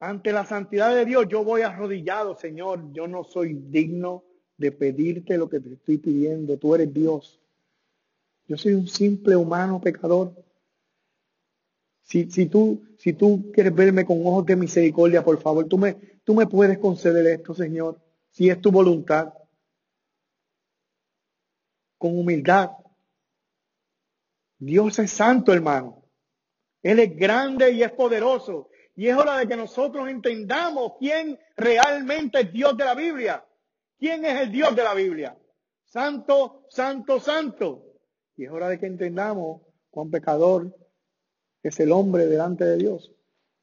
Ante 0.00 0.32
la 0.32 0.46
santidad 0.46 0.94
de 0.94 1.04
Dios, 1.04 1.26
yo 1.28 1.44
voy 1.44 1.62
arrodillado, 1.62 2.36
Señor. 2.36 2.92
Yo 2.92 3.06
no 3.06 3.24
soy 3.24 3.54
digno 3.54 4.24
de 4.56 4.72
pedirte 4.72 5.36
lo 5.36 5.48
que 5.48 5.60
te 5.60 5.74
estoy 5.74 5.98
pidiendo. 5.98 6.56
Tú 6.56 6.74
eres 6.74 6.92
Dios. 6.92 7.40
Yo 8.46 8.56
soy 8.56 8.74
un 8.74 8.88
simple 8.88 9.36
humano 9.36 9.80
pecador. 9.80 10.32
Si, 12.02 12.30
si, 12.30 12.46
tú, 12.46 12.82
si 12.96 13.12
tú 13.12 13.50
quieres 13.52 13.74
verme 13.74 14.06
con 14.06 14.26
ojos 14.26 14.46
de 14.46 14.56
misericordia, 14.56 15.22
por 15.22 15.38
favor, 15.40 15.66
tú 15.66 15.76
me, 15.76 15.94
tú 16.24 16.34
me 16.34 16.46
puedes 16.46 16.78
conceder 16.78 17.26
esto, 17.26 17.52
Señor, 17.52 18.00
si 18.30 18.48
es 18.48 18.58
tu 18.60 18.70
voluntad. 18.70 19.34
Con 21.98 22.18
humildad. 22.18 22.70
Dios 24.58 24.98
es 24.98 25.10
santo, 25.10 25.52
hermano. 25.52 26.04
Él 26.82 27.00
es 27.00 27.16
grande 27.16 27.72
y 27.72 27.82
es 27.82 27.92
poderoso. 27.92 28.70
Y 28.96 29.08
es 29.08 29.16
hora 29.16 29.38
de 29.38 29.46
que 29.46 29.56
nosotros 29.56 30.08
entendamos 30.08 30.94
quién 30.98 31.38
realmente 31.56 32.40
es 32.40 32.52
Dios 32.52 32.76
de 32.76 32.84
la 32.84 32.94
Biblia. 32.94 33.44
¿Quién 33.98 34.24
es 34.24 34.40
el 34.40 34.50
Dios 34.50 34.74
de 34.74 34.82
la 34.82 34.94
Biblia? 34.94 35.36
Santo, 35.84 36.64
santo, 36.68 37.20
santo. 37.20 37.84
Y 38.36 38.44
es 38.44 38.50
hora 38.50 38.68
de 38.68 38.78
que 38.78 38.86
entendamos 38.86 39.62
cuán 39.90 40.10
pecador 40.10 40.76
es 41.62 41.78
el 41.80 41.92
hombre 41.92 42.26
delante 42.26 42.64
de 42.64 42.76
Dios. 42.76 43.12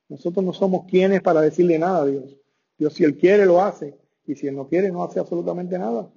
Nosotros 0.07 0.45
no 0.45 0.53
somos 0.53 0.85
quienes 0.85 1.21
para 1.21 1.41
decirle 1.41 1.79
nada 1.79 2.03
a 2.03 2.05
Dios. 2.05 2.37
Dios 2.77 2.93
si 2.93 3.03
Él 3.03 3.17
quiere 3.17 3.45
lo 3.45 3.61
hace 3.61 3.97
y 4.25 4.35
si 4.35 4.47
Él 4.47 4.55
no 4.55 4.67
quiere 4.67 4.91
no 4.91 5.03
hace 5.03 5.19
absolutamente 5.19 5.77
nada. 5.77 6.09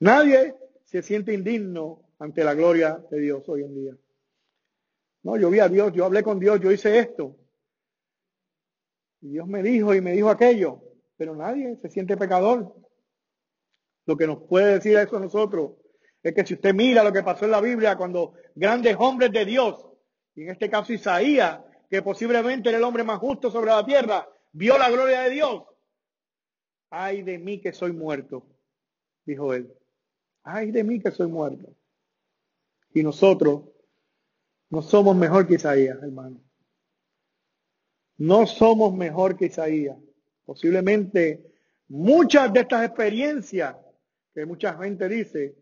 Nadie 0.00 0.54
se 0.88 1.02
siente 1.02 1.34
indigno 1.34 2.00
ante 2.18 2.42
la 2.42 2.54
gloria 2.54 2.98
de 3.10 3.20
Dios 3.20 3.46
hoy 3.46 3.62
en 3.62 3.74
día. 3.74 3.96
No, 5.22 5.36
yo 5.36 5.50
vi 5.50 5.60
a 5.60 5.68
Dios, 5.68 5.92
yo 5.92 6.06
hablé 6.06 6.22
con 6.22 6.38
Dios, 6.38 6.58
yo 6.60 6.72
hice 6.72 6.98
esto. 6.98 7.36
Y 9.20 9.28
Dios 9.32 9.46
me 9.46 9.62
dijo 9.62 9.94
y 9.94 10.00
me 10.00 10.12
dijo 10.12 10.30
aquello, 10.30 10.80
pero 11.18 11.36
nadie 11.36 11.76
se 11.82 11.90
siente 11.90 12.16
pecador. 12.16 12.74
Lo 14.06 14.16
que 14.16 14.26
nos 14.26 14.44
puede 14.44 14.74
decir 14.74 14.96
eso 14.96 15.18
a 15.18 15.20
nosotros 15.20 15.72
es 16.22 16.34
que 16.34 16.46
si 16.46 16.54
usted 16.54 16.72
mira 16.72 17.04
lo 17.04 17.12
que 17.12 17.22
pasó 17.22 17.44
en 17.44 17.50
la 17.50 17.60
Biblia 17.60 17.96
cuando 17.96 18.32
grandes 18.54 18.96
hombres 18.98 19.30
de 19.30 19.44
Dios, 19.44 19.86
y 20.34 20.44
en 20.44 20.50
este 20.50 20.70
caso 20.70 20.94
Isaías, 20.94 21.60
que 21.90 22.00
posiblemente 22.00 22.70
era 22.70 22.78
el 22.78 22.84
hombre 22.84 23.04
más 23.04 23.18
justo 23.18 23.50
sobre 23.50 23.72
la 23.72 23.84
tierra, 23.84 24.26
vio 24.52 24.78
la 24.78 24.90
gloria 24.90 25.20
de 25.22 25.30
Dios. 25.30 25.64
Ay 26.88 27.20
de 27.20 27.38
mí 27.38 27.60
que 27.60 27.74
soy 27.74 27.92
muerto, 27.92 28.46
dijo 29.26 29.52
él. 29.52 29.70
Ay 30.50 30.70
de 30.70 30.82
mí 30.82 30.98
que 30.98 31.10
soy 31.10 31.26
muerto. 31.26 31.74
Y 32.94 33.02
nosotros 33.02 33.64
no 34.70 34.80
somos 34.80 35.14
mejor 35.14 35.46
que 35.46 35.56
Isaías, 35.56 35.98
hermano. 36.02 36.40
No 38.16 38.46
somos 38.46 38.94
mejor 38.94 39.36
que 39.36 39.46
Isaías. 39.46 39.98
Posiblemente 40.46 41.52
muchas 41.88 42.50
de 42.54 42.60
estas 42.60 42.86
experiencias 42.86 43.76
que 44.32 44.46
mucha 44.46 44.74
gente 44.78 45.06
dice 45.06 45.54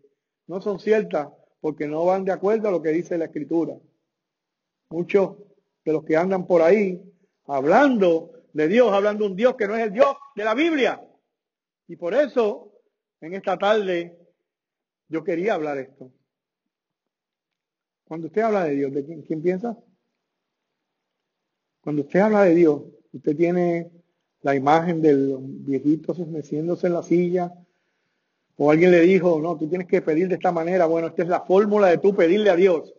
no 0.46 0.60
son 0.60 0.78
ciertas 0.78 1.30
porque 1.60 1.88
no 1.88 2.04
van 2.04 2.24
de 2.24 2.30
acuerdo 2.30 2.68
a 2.68 2.70
lo 2.70 2.80
que 2.80 2.90
dice 2.90 3.18
la 3.18 3.24
escritura. 3.24 3.76
Muchos 4.90 5.36
de 5.84 5.92
los 5.92 6.04
que 6.04 6.16
andan 6.16 6.46
por 6.46 6.62
ahí 6.62 7.02
hablando 7.46 8.44
de 8.52 8.68
Dios, 8.68 8.92
hablando 8.92 9.24
de 9.24 9.30
un 9.30 9.36
Dios 9.36 9.56
que 9.56 9.66
no 9.66 9.74
es 9.74 9.82
el 9.82 9.92
Dios 9.92 10.14
de 10.36 10.44
la 10.44 10.54
Biblia. 10.54 11.04
Y 11.88 11.96
por 11.96 12.14
eso, 12.14 12.72
en 13.20 13.34
esta 13.34 13.58
tarde, 13.58 14.25
yo 15.08 15.24
quería 15.24 15.54
hablar 15.54 15.78
esto. 15.78 16.10
Cuando 18.04 18.28
usted 18.28 18.42
habla 18.42 18.64
de 18.64 18.74
Dios, 18.74 18.92
¿de 18.92 19.04
quién, 19.26 19.42
piensa? 19.42 19.76
Cuando 21.80 22.02
usted 22.02 22.20
habla 22.20 22.44
de 22.44 22.54
Dios, 22.54 22.82
usted 23.12 23.36
tiene 23.36 23.90
la 24.42 24.54
imagen 24.54 25.02
del 25.02 25.36
viejito 25.40 26.14
meciéndose 26.26 26.86
en 26.86 26.92
la 26.92 27.02
silla, 27.02 27.52
o 28.58 28.70
alguien 28.70 28.92
le 28.92 29.00
dijo, 29.00 29.40
no, 29.40 29.56
tú 29.56 29.68
tienes 29.68 29.86
que 29.86 30.00
pedir 30.02 30.28
de 30.28 30.36
esta 30.36 30.52
manera. 30.52 30.86
Bueno, 30.86 31.08
esta 31.08 31.22
es 31.22 31.28
la 31.28 31.40
fórmula 31.40 31.88
de 31.88 31.98
tú 31.98 32.14
pedirle 32.14 32.48
a 32.48 32.56
Dios. 32.56 32.94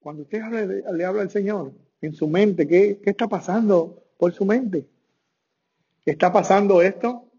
Cuando 0.00 0.22
usted 0.22 0.42
le 0.92 1.04
habla 1.04 1.22
al 1.22 1.30
Señor, 1.30 1.72
en 2.00 2.14
su 2.14 2.26
mente, 2.26 2.66
¿qué, 2.66 2.98
¿qué 3.02 3.10
está 3.10 3.28
pasando 3.28 4.02
por 4.16 4.32
su 4.32 4.44
mente? 4.44 4.88
¿Está 6.04 6.32
pasando 6.32 6.80
esto? 6.82 7.29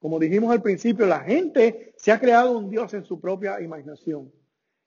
Como 0.00 0.18
dijimos 0.18 0.52
al 0.52 0.62
principio, 0.62 1.06
la 1.06 1.20
gente 1.20 1.92
se 1.96 2.12
ha 2.12 2.20
creado 2.20 2.56
un 2.56 2.70
Dios 2.70 2.94
en 2.94 3.04
su 3.04 3.20
propia 3.20 3.60
imaginación. 3.60 4.32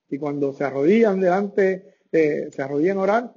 Y 0.08 0.18
cuando 0.18 0.52
se 0.52 0.64
arrodillan 0.64 1.20
delante, 1.20 1.96
eh, 2.10 2.48
se 2.50 2.62
arrodillan 2.62 2.98
a 2.98 3.02
orar, 3.02 3.34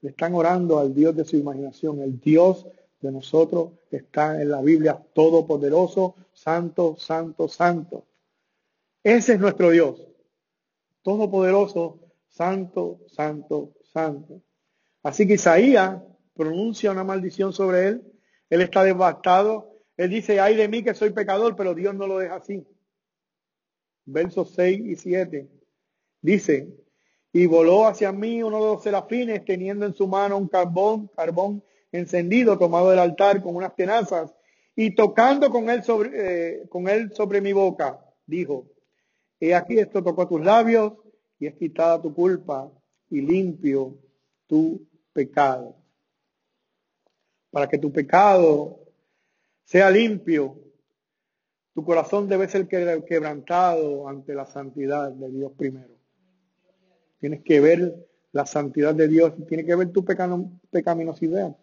le 0.00 0.10
están 0.10 0.34
orando 0.34 0.78
al 0.78 0.94
Dios 0.94 1.14
de 1.16 1.24
su 1.24 1.36
imaginación, 1.36 2.00
el 2.00 2.20
Dios 2.20 2.66
de 3.00 3.12
nosotros 3.12 3.72
está 3.90 4.40
en 4.40 4.50
la 4.50 4.60
Biblia 4.60 5.00
todopoderoso, 5.12 6.16
santo, 6.32 6.96
santo, 6.96 7.48
santo. 7.48 8.06
Ese 9.02 9.34
es 9.34 9.40
nuestro 9.40 9.70
Dios, 9.70 10.06
todopoderoso, 11.02 12.00
santo, 12.28 13.00
santo, 13.06 13.72
santo. 13.92 14.42
Así 15.02 15.26
que 15.26 15.34
Isaías 15.34 16.02
pronuncia 16.34 16.90
una 16.90 17.04
maldición 17.04 17.52
sobre 17.52 17.88
él, 17.88 18.12
él 18.50 18.60
está 18.60 18.82
devastado, 18.82 19.75
él 19.96 20.10
dice, 20.10 20.40
ay 20.40 20.56
de 20.56 20.68
mí 20.68 20.82
que 20.82 20.94
soy 20.94 21.10
pecador, 21.10 21.56
pero 21.56 21.74
Dios 21.74 21.94
no 21.94 22.06
lo 22.06 22.18
deja 22.18 22.36
así. 22.36 22.66
Versos 24.04 24.52
6 24.54 24.80
y 24.84 24.96
7. 24.96 25.48
Dice, 26.20 26.68
y 27.32 27.46
voló 27.46 27.86
hacia 27.86 28.12
mí 28.12 28.42
uno 28.42 28.58
de 28.58 28.72
los 28.72 28.82
serafines 28.82 29.44
teniendo 29.44 29.86
en 29.86 29.94
su 29.94 30.06
mano 30.06 30.36
un 30.36 30.48
carbón, 30.48 31.08
carbón 31.08 31.62
encendido 31.92 32.58
tomado 32.58 32.90
del 32.90 32.98
altar 32.98 33.42
con 33.42 33.56
unas 33.56 33.74
tenazas 33.74 34.34
y 34.74 34.94
tocando 34.94 35.50
con 35.50 35.70
él 35.70 35.82
sobre, 35.82 36.10
eh, 36.14 36.68
con 36.68 36.88
él 36.88 37.12
sobre 37.14 37.40
mi 37.40 37.52
boca, 37.52 37.98
dijo, 38.26 38.66
he 39.40 39.54
aquí 39.54 39.78
esto 39.78 40.02
tocó 40.02 40.28
tus 40.28 40.42
labios 40.42 40.92
y 41.38 41.46
es 41.46 41.54
quitada 41.54 42.00
tu 42.00 42.14
culpa 42.14 42.70
y 43.08 43.22
limpio 43.22 43.98
tu 44.46 44.86
pecado. 45.12 45.76
Para 47.50 47.66
que 47.68 47.78
tu 47.78 47.90
pecado 47.90 48.85
sea 49.66 49.90
limpio, 49.90 50.60
tu 51.74 51.84
corazón 51.84 52.28
debe 52.28 52.48
ser 52.48 52.68
quebrantado 52.68 54.08
ante 54.08 54.32
la 54.32 54.46
santidad 54.46 55.10
de 55.10 55.28
Dios 55.28 55.52
primero. 55.58 55.92
Tienes 57.18 57.42
que 57.42 57.60
ver 57.60 58.06
la 58.30 58.46
santidad 58.46 58.94
de 58.94 59.08
Dios, 59.08 59.34
tienes 59.48 59.66
que 59.66 59.74
ver 59.74 59.90
tu 59.90 60.04
pecaminosidad. 60.04 61.56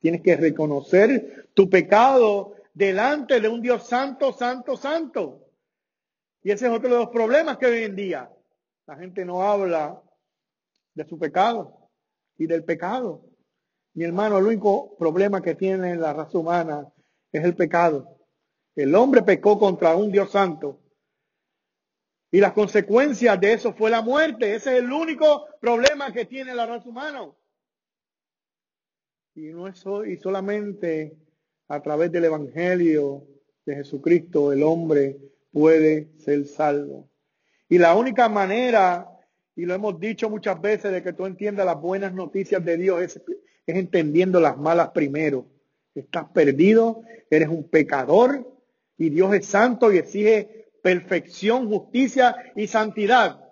Tienes 0.00 0.20
que 0.20 0.36
reconocer 0.36 1.48
tu 1.54 1.68
pecado 1.68 2.54
delante 2.74 3.40
de 3.40 3.48
un 3.48 3.62
Dios 3.62 3.86
santo, 3.88 4.32
santo, 4.32 4.76
santo. 4.76 5.48
Y 6.42 6.50
ese 6.50 6.66
es 6.66 6.72
otro 6.72 6.90
de 6.90 6.96
los 6.96 7.08
problemas 7.08 7.56
que 7.56 7.66
hoy 7.66 7.84
en 7.84 7.96
día 7.96 8.30
la 8.86 8.96
gente 8.96 9.24
no 9.24 9.42
habla 9.42 10.02
de 10.94 11.04
su 11.06 11.18
pecado 11.18 11.88
y 12.36 12.46
del 12.46 12.64
pecado. 12.64 13.24
Mi 13.94 14.04
hermano, 14.04 14.38
el 14.38 14.44
único 14.44 14.96
problema 14.98 15.40
que 15.40 15.54
tiene 15.54 15.96
la 15.96 16.12
raza 16.12 16.38
humana 16.38 16.86
es 17.32 17.44
el 17.44 17.54
pecado. 17.54 18.18
El 18.74 18.94
hombre 18.94 19.22
pecó 19.22 19.58
contra 19.58 19.96
un 19.96 20.10
Dios 20.10 20.30
santo. 20.30 20.80
Y 22.30 22.38
las 22.38 22.52
consecuencias 22.52 23.40
de 23.40 23.52
eso 23.52 23.72
fue 23.72 23.90
la 23.90 24.02
muerte. 24.02 24.54
Ese 24.54 24.76
es 24.76 24.82
el 24.82 24.92
único 24.92 25.46
problema 25.60 26.12
que 26.12 26.24
tiene 26.24 26.54
la 26.54 26.66
raza 26.66 26.88
humana. 26.88 27.28
Y, 29.34 29.48
no 29.48 29.66
es, 29.66 29.84
y 30.06 30.16
solamente 30.16 31.16
a 31.68 31.80
través 31.80 32.12
del 32.12 32.24
Evangelio 32.24 33.26
de 33.64 33.76
Jesucristo 33.76 34.52
el 34.52 34.62
hombre 34.62 35.18
puede 35.52 36.10
ser 36.18 36.46
salvo. 36.46 37.08
Y 37.68 37.78
la 37.78 37.94
única 37.94 38.28
manera, 38.28 39.08
y 39.54 39.64
lo 39.64 39.74
hemos 39.74 39.98
dicho 39.98 40.28
muchas 40.30 40.60
veces, 40.60 40.92
de 40.92 41.02
que 41.02 41.12
tú 41.12 41.26
entiendas 41.26 41.66
las 41.66 41.80
buenas 41.80 42.12
noticias 42.12 42.64
de 42.64 42.76
Dios 42.76 43.02
es, 43.02 43.22
es 43.66 43.76
entendiendo 43.76 44.40
las 44.40 44.56
malas 44.56 44.90
primero. 44.90 45.46
Estás 45.94 46.28
perdido, 46.30 47.02
eres 47.30 47.48
un 47.48 47.68
pecador 47.68 48.46
y 48.96 49.10
Dios 49.10 49.34
es 49.34 49.46
santo 49.46 49.92
y 49.92 49.98
exige 49.98 50.68
perfección, 50.82 51.68
justicia 51.68 52.36
y 52.56 52.66
santidad. 52.66 53.50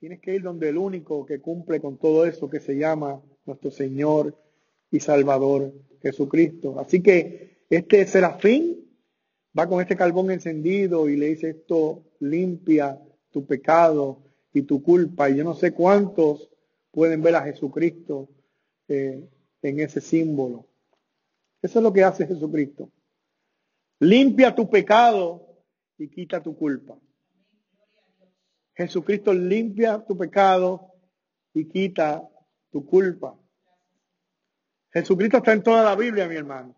Tienes 0.00 0.20
que 0.20 0.34
ir 0.34 0.42
donde 0.42 0.68
el 0.68 0.78
único 0.78 1.26
que 1.26 1.40
cumple 1.40 1.80
con 1.80 1.98
todo 1.98 2.24
eso 2.24 2.48
que 2.48 2.60
se 2.60 2.76
llama 2.76 3.20
nuestro 3.44 3.70
Señor 3.70 4.36
y 4.90 5.00
Salvador 5.00 5.72
Jesucristo. 6.00 6.78
Así 6.78 7.02
que 7.02 7.64
este 7.68 8.06
serafín 8.06 8.88
va 9.58 9.68
con 9.68 9.80
este 9.80 9.96
carbón 9.96 10.30
encendido 10.30 11.08
y 11.08 11.16
le 11.16 11.26
dice 11.26 11.50
esto 11.50 12.04
limpia 12.20 13.00
tu 13.30 13.44
pecado 13.46 14.22
y 14.52 14.62
tu 14.62 14.82
culpa. 14.82 15.28
Y 15.30 15.36
yo 15.36 15.44
no 15.44 15.54
sé 15.54 15.72
cuántos 15.72 16.48
pueden 16.90 17.22
ver 17.22 17.36
a 17.36 17.42
Jesucristo 17.42 18.28
eh, 18.88 19.28
en 19.62 19.80
ese 19.80 20.00
símbolo. 20.00 20.67
Eso 21.60 21.78
es 21.78 21.82
lo 21.82 21.92
que 21.92 22.04
hace 22.04 22.26
Jesucristo. 22.26 22.90
Limpia 24.00 24.54
tu 24.54 24.68
pecado 24.70 25.64
y 25.98 26.08
quita 26.08 26.42
tu 26.42 26.56
culpa. 26.56 26.96
Jesucristo 28.74 29.34
limpia 29.34 30.04
tu 30.06 30.16
pecado 30.16 30.92
y 31.52 31.64
quita 31.68 32.28
tu 32.70 32.86
culpa. 32.86 33.36
Jesucristo 34.92 35.38
está 35.38 35.52
en 35.52 35.62
toda 35.62 35.82
la 35.82 35.96
Biblia, 35.96 36.28
mi 36.28 36.36
hermano. 36.36 36.76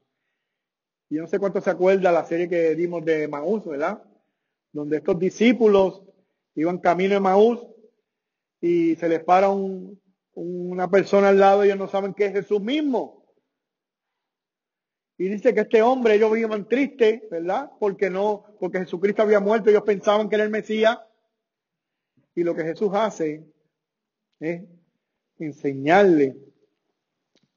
Y 1.10 1.16
yo 1.16 1.22
no 1.22 1.28
sé 1.28 1.38
cuánto 1.38 1.60
se 1.60 1.70
acuerda 1.70 2.10
la 2.10 2.24
serie 2.24 2.48
que 2.48 2.74
dimos 2.74 3.04
de 3.04 3.28
Maús, 3.28 3.66
¿verdad? 3.66 4.02
Donde 4.72 4.98
estos 4.98 5.18
discípulos 5.18 6.02
iban 6.54 6.78
camino 6.78 7.14
de 7.14 7.20
Maús 7.20 7.66
y 8.60 8.96
se 8.96 9.08
les 9.08 9.22
para 9.22 9.50
una 9.50 10.90
persona 10.90 11.28
al 11.28 11.38
lado 11.38 11.64
y 11.64 11.68
ellos 11.68 11.78
no 11.78 11.88
saben 11.88 12.14
que 12.14 12.26
es 12.26 12.32
Jesús 12.32 12.60
mismo. 12.60 13.19
Y 15.20 15.28
dice 15.28 15.52
que 15.52 15.60
este 15.60 15.82
hombre, 15.82 16.14
ellos 16.14 16.32
vivían 16.32 16.66
tristes, 16.66 17.28
¿verdad? 17.30 17.70
Porque 17.78 18.08
no, 18.08 18.42
porque 18.58 18.78
Jesucristo 18.78 19.20
había 19.20 19.38
muerto, 19.38 19.68
ellos 19.68 19.82
pensaban 19.82 20.30
que 20.30 20.36
era 20.36 20.44
el 20.44 20.50
Mesías. 20.50 20.98
Y 22.34 22.42
lo 22.42 22.54
que 22.54 22.62
Jesús 22.62 22.88
hace 22.94 23.44
es 24.38 24.62
enseñarle 25.36 26.38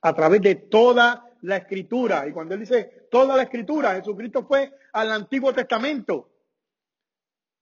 a 0.01 0.13
través 0.13 0.41
de 0.41 0.55
toda 0.55 1.25
la 1.43 1.55
escritura. 1.55 2.27
Y 2.27 2.33
cuando 2.33 2.53
él 2.53 2.59
dice 2.59 3.07
toda 3.09 3.37
la 3.37 3.43
escritura, 3.43 3.95
Jesucristo 3.95 4.45
fue 4.45 4.69
al 4.91 5.13
Antiguo 5.13 5.53
Testamento. 5.53 6.33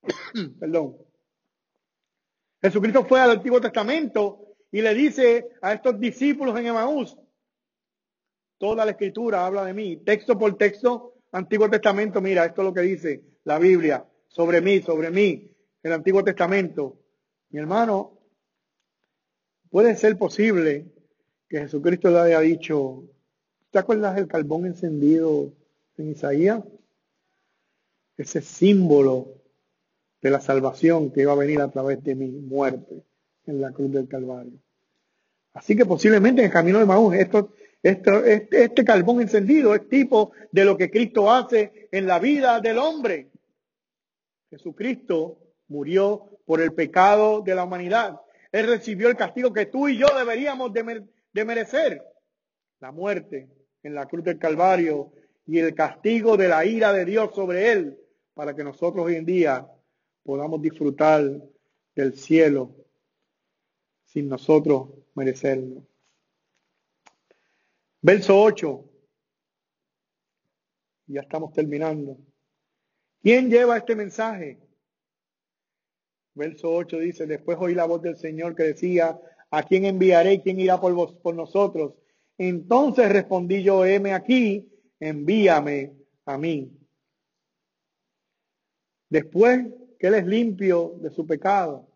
Perdón. 0.59 0.97
Jesucristo 2.59 3.05
fue 3.05 3.19
al 3.19 3.29
Antiguo 3.29 3.61
Testamento 3.61 4.55
y 4.71 4.81
le 4.81 4.95
dice 4.95 5.49
a 5.61 5.73
estos 5.73 5.99
discípulos 5.99 6.59
en 6.59 6.65
Emaús, 6.65 7.15
toda 8.61 8.85
la 8.85 8.91
escritura 8.91 9.43
habla 9.43 9.65
de 9.65 9.73
mí, 9.73 9.97
texto 9.97 10.37
por 10.37 10.55
texto, 10.55 11.15
Antiguo 11.31 11.67
Testamento, 11.67 12.21
mira, 12.21 12.45
esto 12.45 12.61
es 12.61 12.65
lo 12.65 12.73
que 12.75 12.81
dice 12.81 13.23
la 13.43 13.57
Biblia 13.57 14.05
sobre 14.27 14.61
mí, 14.61 14.83
sobre 14.83 15.09
mí, 15.09 15.49
el 15.81 15.91
Antiguo 15.91 16.23
Testamento. 16.23 16.95
Mi 17.49 17.57
hermano, 17.57 18.19
puede 19.71 19.95
ser 19.95 20.15
posible 20.15 20.85
que 21.49 21.61
Jesucristo 21.61 22.11
le 22.11 22.19
haya 22.19 22.39
dicho, 22.41 23.05
¿te 23.71 23.79
acuerdas 23.79 24.15
del 24.15 24.27
carbón 24.27 24.67
encendido 24.67 25.51
en 25.97 26.11
Isaías? 26.11 26.63
Ese 28.15 28.41
símbolo 28.41 29.41
de 30.21 30.29
la 30.29 30.39
salvación 30.39 31.09
que 31.09 31.21
iba 31.21 31.31
a 31.31 31.35
venir 31.35 31.61
a 31.61 31.71
través 31.71 32.03
de 32.03 32.13
mi 32.13 32.27
muerte 32.27 33.03
en 33.47 33.59
la 33.59 33.71
cruz 33.71 33.91
del 33.91 34.07
Calvario. 34.07 34.59
Así 35.53 35.75
que 35.75 35.87
posiblemente 35.87 36.41
en 36.41 36.45
el 36.45 36.53
camino 36.53 36.77
de 36.77 36.85
Maús, 36.85 37.15
esto, 37.15 37.53
este, 37.83 38.47
este 38.51 38.85
carbón 38.85 39.21
encendido 39.21 39.73
es 39.73 39.87
tipo 39.89 40.31
de 40.51 40.65
lo 40.65 40.77
que 40.77 40.91
Cristo 40.91 41.31
hace 41.31 41.89
en 41.91 42.05
la 42.07 42.19
vida 42.19 42.59
del 42.59 42.77
hombre. 42.77 43.29
Jesucristo 44.49 45.39
murió 45.67 46.39
por 46.45 46.61
el 46.61 46.73
pecado 46.73 47.41
de 47.41 47.55
la 47.55 47.63
humanidad. 47.63 48.19
Él 48.51 48.67
recibió 48.67 49.09
el 49.09 49.15
castigo 49.15 49.53
que 49.53 49.67
tú 49.67 49.87
y 49.87 49.97
yo 49.97 50.07
deberíamos 50.15 50.73
de, 50.73 51.05
de 51.31 51.45
merecer. 51.45 52.03
La 52.79 52.91
muerte 52.91 53.49
en 53.83 53.95
la 53.95 54.05
cruz 54.07 54.23
del 54.23 54.37
Calvario 54.37 55.13
y 55.45 55.59
el 55.59 55.73
castigo 55.73 56.37
de 56.37 56.47
la 56.47 56.65
ira 56.65 56.93
de 56.93 57.05
Dios 57.05 57.33
sobre 57.33 57.71
él 57.71 57.97
para 58.33 58.55
que 58.55 58.63
nosotros 58.63 59.05
hoy 59.05 59.15
en 59.15 59.25
día 59.25 59.67
podamos 60.23 60.61
disfrutar 60.61 61.23
del 61.95 62.17
cielo 62.17 62.75
sin 64.05 64.27
nosotros 64.27 64.89
merecerlo. 65.15 65.83
Verso 68.01 68.41
8. 68.41 68.89
Ya 71.07 71.21
estamos 71.21 71.53
terminando. 71.53 72.17
¿Quién 73.21 73.49
lleva 73.49 73.77
este 73.77 73.95
mensaje? 73.95 74.59
Verso 76.33 76.71
8 76.73 76.97
dice, 76.99 77.27
después 77.27 77.57
oí 77.59 77.75
la 77.75 77.85
voz 77.85 78.01
del 78.01 78.17
Señor 78.17 78.55
que 78.55 78.63
decía, 78.63 79.19
¿a 79.51 79.63
quién 79.63 79.85
enviaré 79.85 80.41
quién 80.41 80.59
irá 80.59 80.79
por, 80.79 80.93
vos, 80.93 81.13
por 81.15 81.35
nosotros? 81.35 81.93
Entonces 82.37 83.11
respondí 83.11 83.61
yo, 83.61 83.85
heme 83.85 84.13
aquí, 84.13 84.71
envíame 84.99 85.93
a 86.25 86.37
mí. 86.37 86.71
Después 89.09 89.67
que 89.99 90.07
él 90.07 90.15
es 90.15 90.25
limpio 90.25 90.95
de 91.01 91.11
su 91.11 91.27
pecado. 91.27 91.87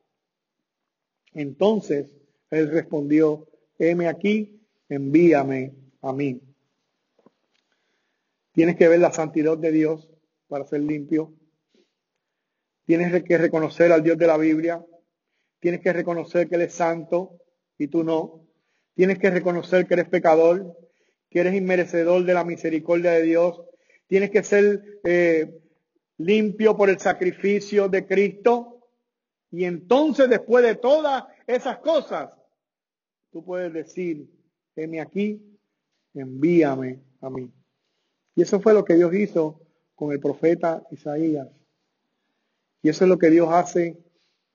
Entonces 1.33 2.15
él 2.51 2.69
respondió, 2.69 3.47
heme 3.79 4.07
aquí, 4.07 4.61
envíame 4.89 5.84
a 6.05 6.13
mí. 6.13 6.39
Tienes 8.53 8.75
que 8.77 8.87
ver 8.87 8.99
la 8.99 9.11
santidad 9.11 9.57
de 9.57 9.71
Dios 9.71 10.07
para 10.47 10.65
ser 10.65 10.81
limpio. 10.81 11.33
Tienes 12.85 13.23
que 13.23 13.37
reconocer 13.37 13.91
al 13.91 14.03
Dios 14.03 14.17
de 14.17 14.27
la 14.27 14.37
Biblia. 14.37 14.85
Tienes 15.59 15.81
que 15.81 15.91
reconocer 15.91 16.47
que 16.47 16.55
Él 16.55 16.61
es 16.61 16.73
santo 16.73 17.41
y 17.77 17.87
tú 17.87 18.03
no. 18.03 18.47
Tienes 18.93 19.17
que 19.17 19.31
reconocer 19.31 19.87
que 19.87 19.95
eres 19.95 20.07
pecador, 20.07 20.77
que 21.29 21.39
eres 21.39 21.55
inmerecedor 21.55 22.23
de 22.23 22.33
la 22.35 22.45
misericordia 22.45 23.11
de 23.11 23.23
Dios. 23.23 23.61
Tienes 24.07 24.29
que 24.29 24.43
ser 24.43 25.01
eh, 25.03 25.59
limpio 26.17 26.77
por 26.77 26.89
el 26.91 26.99
sacrificio 26.99 27.89
de 27.89 28.05
Cristo. 28.05 28.87
Y 29.49 29.65
entonces, 29.65 30.29
después 30.29 30.63
de 30.63 30.75
todas 30.75 31.23
esas 31.47 31.79
cosas, 31.79 32.29
tú 33.31 33.43
puedes 33.43 33.73
decir, 33.73 34.29
heme 34.75 35.01
aquí, 35.01 35.54
envíame 36.21 37.01
a 37.21 37.29
mí. 37.29 37.51
Y 38.35 38.41
eso 38.41 38.59
fue 38.59 38.73
lo 38.73 38.83
que 38.83 38.95
Dios 38.95 39.13
hizo 39.13 39.61
con 39.95 40.11
el 40.11 40.19
profeta 40.19 40.83
Isaías. 40.91 41.47
Y 42.81 42.89
eso 42.89 43.05
es 43.05 43.09
lo 43.09 43.17
que 43.17 43.29
Dios 43.29 43.49
hace 43.51 43.97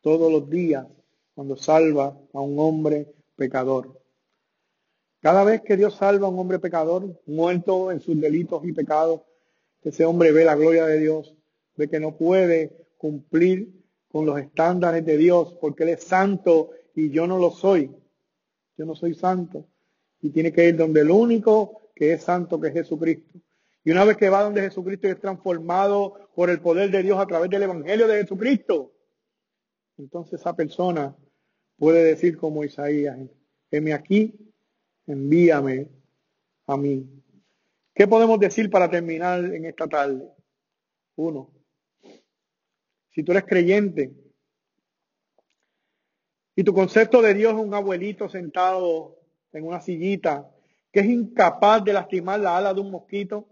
todos 0.00 0.30
los 0.30 0.48
días 0.48 0.86
cuando 1.34 1.56
salva 1.56 2.16
a 2.32 2.40
un 2.40 2.58
hombre 2.58 3.12
pecador. 3.36 4.00
Cada 5.20 5.44
vez 5.44 5.62
que 5.62 5.76
Dios 5.76 5.94
salva 5.94 6.26
a 6.26 6.30
un 6.30 6.38
hombre 6.38 6.58
pecador, 6.58 7.20
muerto 7.26 7.90
en 7.90 8.00
sus 8.00 8.20
delitos 8.20 8.64
y 8.64 8.72
pecados, 8.72 9.22
ese 9.82 10.04
hombre 10.04 10.32
ve 10.32 10.44
la 10.44 10.54
gloria 10.54 10.86
de 10.86 10.98
Dios 10.98 11.34
de 11.76 11.88
que 11.88 12.00
no 12.00 12.16
puede 12.16 12.86
cumplir 12.98 13.72
con 14.08 14.26
los 14.26 14.38
estándares 14.38 15.04
de 15.04 15.16
Dios 15.16 15.56
porque 15.61 15.84
Él 15.84 15.90
es 15.90 16.04
santo 16.04 16.70
y 16.94 17.11
yo 17.11 17.26
no 17.26 17.38
lo 17.38 17.50
soy. 17.50 17.90
Yo 18.76 18.84
no 18.84 18.94
soy 18.94 19.14
santo. 19.14 19.66
Y 20.23 20.31
tiene 20.31 20.53
que 20.53 20.68
ir 20.68 20.77
donde 20.77 21.01
el 21.01 21.11
único 21.11 21.91
que 21.95 22.12
es 22.12 22.23
santo, 22.23 22.61
que 22.61 22.68
es 22.68 22.75
Jesucristo. 22.75 23.39
Y 23.85 23.91
una 23.91 24.05
vez 24.05 24.16
que 24.16 24.29
va 24.29 24.43
donde 24.43 24.61
Jesucristo 24.61 25.09
es 25.09 25.21
transformado 25.21 26.31
por 26.35 26.51
el 26.51 26.61
poder 26.61 26.91
de 26.91 27.03
Dios 27.03 27.18
a 27.18 27.27
través 27.27 27.51
del 27.51 27.62
Evangelio 27.62 28.07
de 28.07 28.23
Jesucristo, 28.23 28.93
entonces 29.97 30.41
esa 30.41 30.55
persona 30.55 31.16
puede 31.77 32.05
decir 32.05 32.37
como 32.37 32.64
Isaías, 32.64 33.18
heme 33.71 33.93
aquí, 33.93 34.35
envíame 35.07 35.89
a 36.66 36.77
mí. 36.77 37.09
¿Qué 37.95 38.07
podemos 38.07 38.39
decir 38.39 38.71
para 38.71 38.91
terminar 38.91 39.45
en 39.45 39.64
esta 39.64 39.87
tarde? 39.87 40.27
Uno, 41.16 41.51
si 43.11 43.23
tú 43.23 43.33
eres 43.33 43.45
creyente 43.45 44.12
y 46.55 46.64
tu 46.64 46.73
concepto 46.73 47.21
de 47.21 47.35
Dios 47.35 47.55
es 47.55 47.61
un 47.61 47.75
abuelito 47.75 48.29
sentado 48.29 49.20
en 49.53 49.66
una 49.66 49.80
sillita 49.80 50.51
que 50.92 51.01
es 51.01 51.07
incapaz 51.07 51.84
de 51.84 51.92
lastimar 51.92 52.40
la 52.40 52.57
ala 52.57 52.74
de 52.74 52.80
un 52.80 52.90
mosquito, 52.90 53.48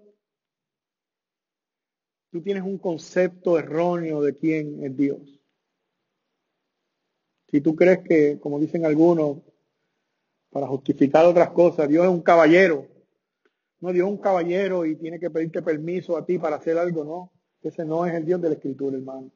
tú 2.31 2.43
tienes 2.43 2.63
un 2.63 2.79
concepto 2.79 3.59
erróneo 3.59 4.21
de 4.23 4.37
quién 4.37 4.85
es 4.85 4.97
Dios. 4.97 5.21
Si 7.51 7.61
tú 7.61 7.75
crees 7.75 8.01
que, 8.01 8.39
como 8.39 8.59
dicen 8.59 8.85
algunos, 8.85 9.39
para 10.51 10.67
justificar 10.67 11.25
otras 11.25 11.51
cosas, 11.51 11.89
Dios 11.89 12.05
es 12.05 12.11
un 12.11 12.23
caballero. 12.23 12.87
No, 13.81 13.93
Dios 13.93 14.07
es 14.07 14.13
un 14.13 14.19
caballero 14.19 14.85
y 14.85 14.97
tiene 14.97 15.21
que 15.21 15.31
pedirte 15.31 15.63
permiso 15.63 16.17
a 16.17 16.27
ti 16.27 16.39
para 16.39 16.57
hacer 16.57 16.77
algo, 16.77 17.05
no. 17.05 17.33
Ese 17.63 17.85
no 17.85 18.07
es 18.07 18.15
el 18.15 18.25
Dios 18.25 18.41
de 18.41 18.49
la 18.49 18.55
Escritura, 18.55 18.97
hermano. 18.97 19.31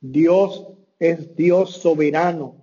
Dios 0.00 0.66
es 0.98 1.34
Dios 1.36 1.70
soberano. 1.76 2.61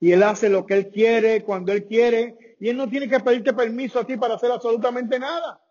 Y 0.00 0.12
Él 0.12 0.22
hace 0.22 0.48
lo 0.48 0.66
que 0.66 0.74
Él 0.74 0.90
quiere, 0.90 1.42
cuando 1.42 1.72
Él 1.72 1.86
quiere. 1.86 2.56
Y 2.60 2.68
Él 2.68 2.76
no 2.76 2.88
tiene 2.88 3.08
que 3.08 3.20
pedirte 3.20 3.52
permiso 3.52 4.00
a 4.00 4.06
ti 4.06 4.16
para 4.16 4.34
hacer 4.34 4.50
absolutamente 4.50 5.18
nada. 5.18 5.62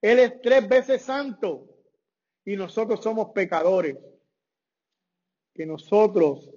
Él 0.00 0.18
es 0.18 0.40
tres 0.40 0.68
veces 0.68 1.02
santo. 1.02 1.68
Y 2.44 2.56
nosotros 2.56 3.02
somos 3.02 3.30
pecadores. 3.30 3.96
Que 5.54 5.66
nosotros 5.66 6.50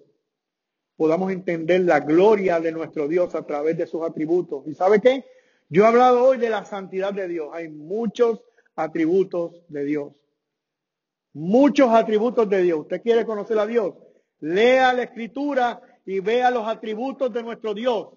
podamos 0.95 1.31
entender 1.31 1.81
la 1.81 1.99
gloria 1.99 2.59
de 2.59 2.71
nuestro 2.71 3.07
Dios 3.07 3.35
a 3.35 3.45
través 3.45 3.77
de 3.77 3.87
sus 3.87 4.03
atributos. 4.03 4.65
¿Y 4.67 4.73
sabe 4.73 5.01
qué? 5.01 5.25
Yo 5.69 5.83
he 5.83 5.87
hablado 5.87 6.23
hoy 6.23 6.37
de 6.37 6.49
la 6.49 6.65
santidad 6.65 7.13
de 7.13 7.27
Dios. 7.27 7.49
Hay 7.53 7.69
muchos 7.69 8.41
atributos 8.75 9.63
de 9.67 9.83
Dios 9.83 10.13
muchos 11.35 11.91
atributos 11.91 12.49
de 12.49 12.63
Dios. 12.63 12.79
¿Usted 12.79 13.01
quiere 13.01 13.25
conocer 13.25 13.59
a 13.59 13.67
Dios? 13.67 13.93
Lea 14.39 14.93
la 14.93 15.03
escritura 15.03 15.81
y 16.05 16.19
vea 16.19 16.51
los 16.51 16.67
atributos 16.67 17.33
de 17.33 17.43
nuestro 17.43 17.73
Dios. 17.73 18.09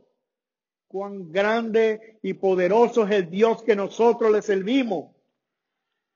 Cuán 0.87 1.31
grande 1.31 2.19
y 2.23 2.35
poderoso 2.35 3.05
es 3.07 3.13
el 3.13 3.31
Dios 3.31 3.63
que 3.63 3.77
nosotros 3.77 4.31
le 4.33 4.43
servimos. 4.43 5.15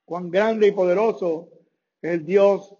Cuán 0.04 0.30
grande 0.30 0.68
y 0.68 0.72
poderoso 0.72 1.48
es 2.00 2.12
el 2.12 2.26
Dios 2.26 2.74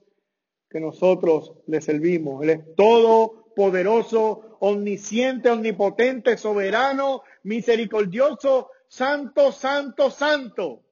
que 0.68 0.80
nosotros 0.80 1.53
le 1.66 1.80
servimos. 1.80 2.43
Él 2.43 2.51
es 2.51 2.74
todopoderoso, 2.74 4.57
omnisciente, 4.61 5.51
omnipotente, 5.51 6.36
soberano, 6.36 7.22
misericordioso, 7.43 8.70
santo, 8.88 9.53
santo, 9.53 10.11
santo. 10.11 10.82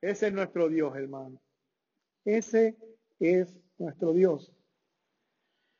Ese 0.00 0.28
es 0.28 0.32
nuestro 0.32 0.68
Dios, 0.68 0.96
hermano. 0.96 1.40
Ese 2.24 2.76
es 3.20 3.56
nuestro 3.78 4.12
Dios. 4.12 4.52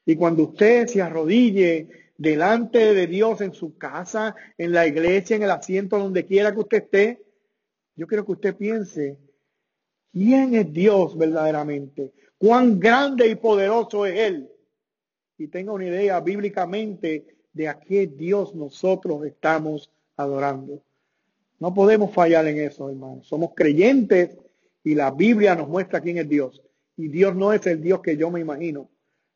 Y 0.05 0.17
cuando 0.17 0.45
usted 0.45 0.87
se 0.87 1.01
arrodille 1.01 1.89
delante 2.17 2.95
de 2.95 3.07
Dios 3.07 3.41
en 3.41 3.53
su 3.53 3.77
casa, 3.77 4.35
en 4.59 4.73
la 4.73 4.87
iglesia, 4.87 5.37
en 5.37 5.43
el 5.43 5.51
asiento, 5.51 5.99
donde 5.99 6.25
quiera 6.25 6.53
que 6.53 6.61
usted 6.61 6.83
esté, 6.85 7.23
yo 7.97 8.07
quiero 8.07 8.25
que 8.25 8.33
usted 8.33 8.57
piense, 8.57 9.19
¿quién 10.13 10.55
es 10.55 10.73
Dios 10.73 11.17
verdaderamente? 11.17 12.13
¿Cuán 12.39 12.81
grande 12.81 13.29
y 13.29 13.35
poderoso 13.37 14.07
es 14.07 14.19
Él? 14.19 14.51
Y 15.39 15.49
tenga 15.49 15.73
una 15.73 15.87
idea 15.87 16.21
bíblicamente 16.21 17.27
de 17.53 17.69
a 17.69 17.79
qué 17.79 18.07
Dios 18.07 18.55
nosotros 18.55 19.25
estamos 19.25 19.91
adorando. 20.17 20.83
No 21.59 21.73
podemos 21.75 22.13
fallar 22.13 22.47
en 22.47 22.59
eso, 22.61 22.89
hermano. 22.89 23.23
Somos 23.23 23.53
creyentes 23.55 24.37
y 24.83 24.95
la 24.95 25.11
Biblia 25.11 25.55
nos 25.55 25.69
muestra 25.69 26.01
quién 26.01 26.19
es 26.19 26.29
Dios. 26.29 26.63
Y 26.97 27.09
Dios 27.09 27.35
no 27.37 27.53
es 27.53 27.67
el 27.67 27.81
Dios 27.81 28.01
que 28.01 28.17
yo 28.17 28.31
me 28.31 28.41
imagino. 28.41 28.91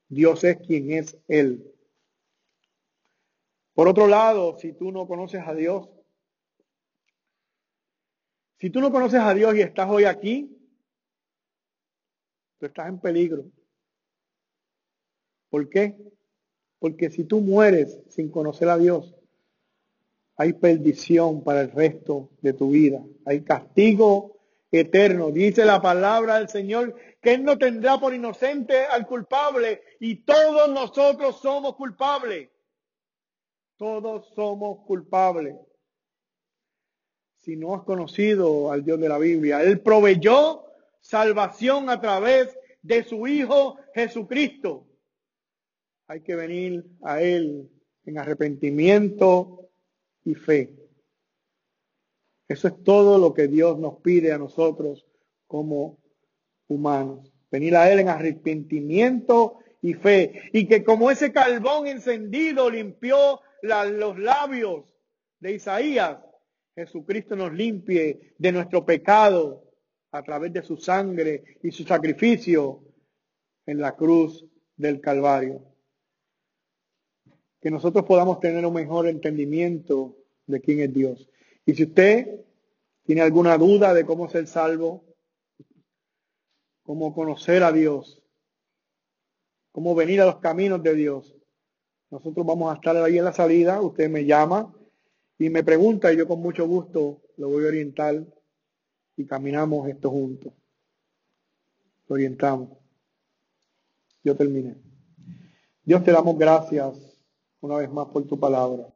Dios 0.09 0.45
es 0.45 0.59
quien 0.59 0.93
es 0.93 1.19
Él. 1.29 1.73
Por 3.75 3.89
otro 3.89 4.07
lado, 4.07 4.57
si 4.59 4.73
tú 4.73 4.91
no 4.91 5.07
conoces 5.07 5.43
a 5.47 5.55
Dios, 5.55 5.89
si 8.59 8.71
tú 8.71 8.81
no 8.81 8.91
conoces 8.91 9.21
a 9.21 9.35
Dios 9.35 9.55
y 9.55 9.61
estás 9.61 9.89
hoy 9.91 10.05
aquí, 10.05 10.57
tú 12.59 12.67
estás 12.67 12.89
en 12.89 12.99
peligro. 12.99 13.45
¿Por 15.51 15.69
qué? 15.69 15.97
Porque 16.79 17.11
si 17.11 17.25
tú 17.25 17.41
mueres 17.41 18.01
sin 18.09 18.31
conocer 18.31 18.69
a 18.69 18.79
Dios, 18.79 19.15
hay 20.37 20.53
perdición 20.53 21.43
para 21.43 21.63
el 21.63 21.71
resto 21.71 22.31
de 22.43 22.53
tu 22.53 22.71
vida. 22.71 23.05
Hay 23.25 23.43
castigo 23.43 24.36
eterno. 24.79 25.31
Dice 25.31 25.65
la 25.65 25.81
palabra 25.81 26.39
del 26.39 26.49
Señor 26.49 26.95
que 27.21 27.35
Él 27.35 27.45
no 27.45 27.59
tendrá 27.59 27.99
por 27.99 28.15
inocente 28.15 28.85
al 28.87 29.07
culpable 29.07 29.83
y 30.01 30.25
todos 30.25 30.69
nosotros 30.71 31.41
somos 31.41 31.77
culpables. 31.77 32.51
Todos 33.77 34.33
somos 34.35 34.85
culpables. 34.87 35.57
Si 37.39 37.57
no 37.57 37.75
has 37.75 37.83
conocido 37.83 38.73
al 38.73 38.85
Dios 38.85 38.99
de 38.99 39.09
la 39.09 39.19
Biblia, 39.19 39.63
Él 39.63 39.81
proveyó 39.81 40.65
salvación 41.01 41.91
a 41.91 42.01
través 42.01 42.59
de 42.83 43.05
su 43.05 43.27
Hijo 43.27 43.79
Jesucristo. 43.95 44.87
Hay 46.09 46.23
que 46.23 46.35
venir 46.35 46.85
a 47.03 47.21
Él 47.21 47.71
en 48.05 48.19
arrepentimiento 48.19 49.69
y 50.25 50.35
fe. 50.35 50.86
Eso 52.49 52.69
es 52.69 52.83
todo 52.85 53.19
lo 53.19 53.35
que 53.35 53.49
Dios 53.49 53.79
nos 53.79 54.01
pide 54.01 54.33
a 54.33 54.39
nosotros 54.39 55.07
como 55.47 55.99
humanos. 56.69 57.33
Venir 57.51 57.77
a 57.77 57.91
Él 57.91 58.01
en 58.01 58.09
arrepentimiento 58.09 59.59
y 59.83 59.95
fe. 59.95 60.51
Y 60.53 60.67
que 60.67 60.85
como 60.85 61.11
ese 61.11 61.33
carbón 61.33 61.87
encendido 61.87 62.71
limpió 62.71 63.41
los 63.63 64.19
labios 64.19 64.85
de 65.41 65.53
Isaías, 65.53 66.19
Jesucristo 66.75 67.37
nos 67.37 67.53
limpie 67.53 68.35
de 68.39 68.53
nuestro 68.53 68.85
pecado 68.85 69.65
a 70.13 70.23
través 70.23 70.53
de 70.53 70.63
su 70.63 70.77
sangre 70.77 71.59
y 71.63 71.71
su 71.71 71.85
sacrificio 71.85 72.83
en 73.65 73.81
la 73.81 73.97
cruz 73.97 74.47
del 74.77 75.01
Calvario. 75.01 75.63
Que 77.61 77.71
nosotros 77.71 78.05
podamos 78.05 78.41
tener 78.41 78.65
un 78.65 78.75
mejor 78.75 79.09
entendimiento 79.09 80.17
de 80.47 80.61
quién 80.61 80.81
es 80.81 80.95
Dios. 80.95 81.29
Y 81.67 81.75
si 81.75 81.83
usted 81.83 82.45
tiene 83.05 83.23
alguna 83.23 83.59
duda 83.59 83.93
de 83.93 84.07
cómo 84.07 84.31
ser 84.31 84.47
salvo, 84.47 85.05
cómo 86.85 87.13
conocer 87.13 87.65
a 87.65 87.73
Dios, 87.73 88.23
cómo 89.73 89.95
venir 89.95 90.21
a 90.21 90.27
los 90.27 90.39
caminos 90.39 90.83
de 90.83 90.95
Dios, 90.95 91.37
nosotros 92.11 92.47
vamos 92.47 92.73
a 92.73 92.77
estar 92.77 92.97
ahí 92.97 93.19
en 93.19 93.25
la 93.25 93.33
salida, 93.33 93.81
usted 93.81 94.09
me 94.09 94.25
llama 94.25 94.73
y 95.39 95.51
me 95.51 95.65
pregunta 95.65 96.13
y 96.13 96.17
yo 96.17 96.29
con 96.29 96.41
mucho 96.41 96.67
gusto 96.67 97.21
lo 97.37 97.49
voy 97.49 97.65
a 97.65 97.69
orientar 97.69 98.25
y 99.17 99.27
caminamos 99.27 99.89
esto 99.89 100.09
juntos. 100.11 100.53
Lo 102.07 102.15
orientamos. 102.15 102.79
Yo 104.23 104.37
terminé. 104.37 104.77
Dios 105.83 106.05
te 106.05 106.13
damos 106.13 106.39
gracias 106.39 106.97
una 107.61 107.77
vez 107.77 107.91
más 107.91 108.07
por 108.09 108.25
tu 108.25 108.39
palabra. 108.39 108.85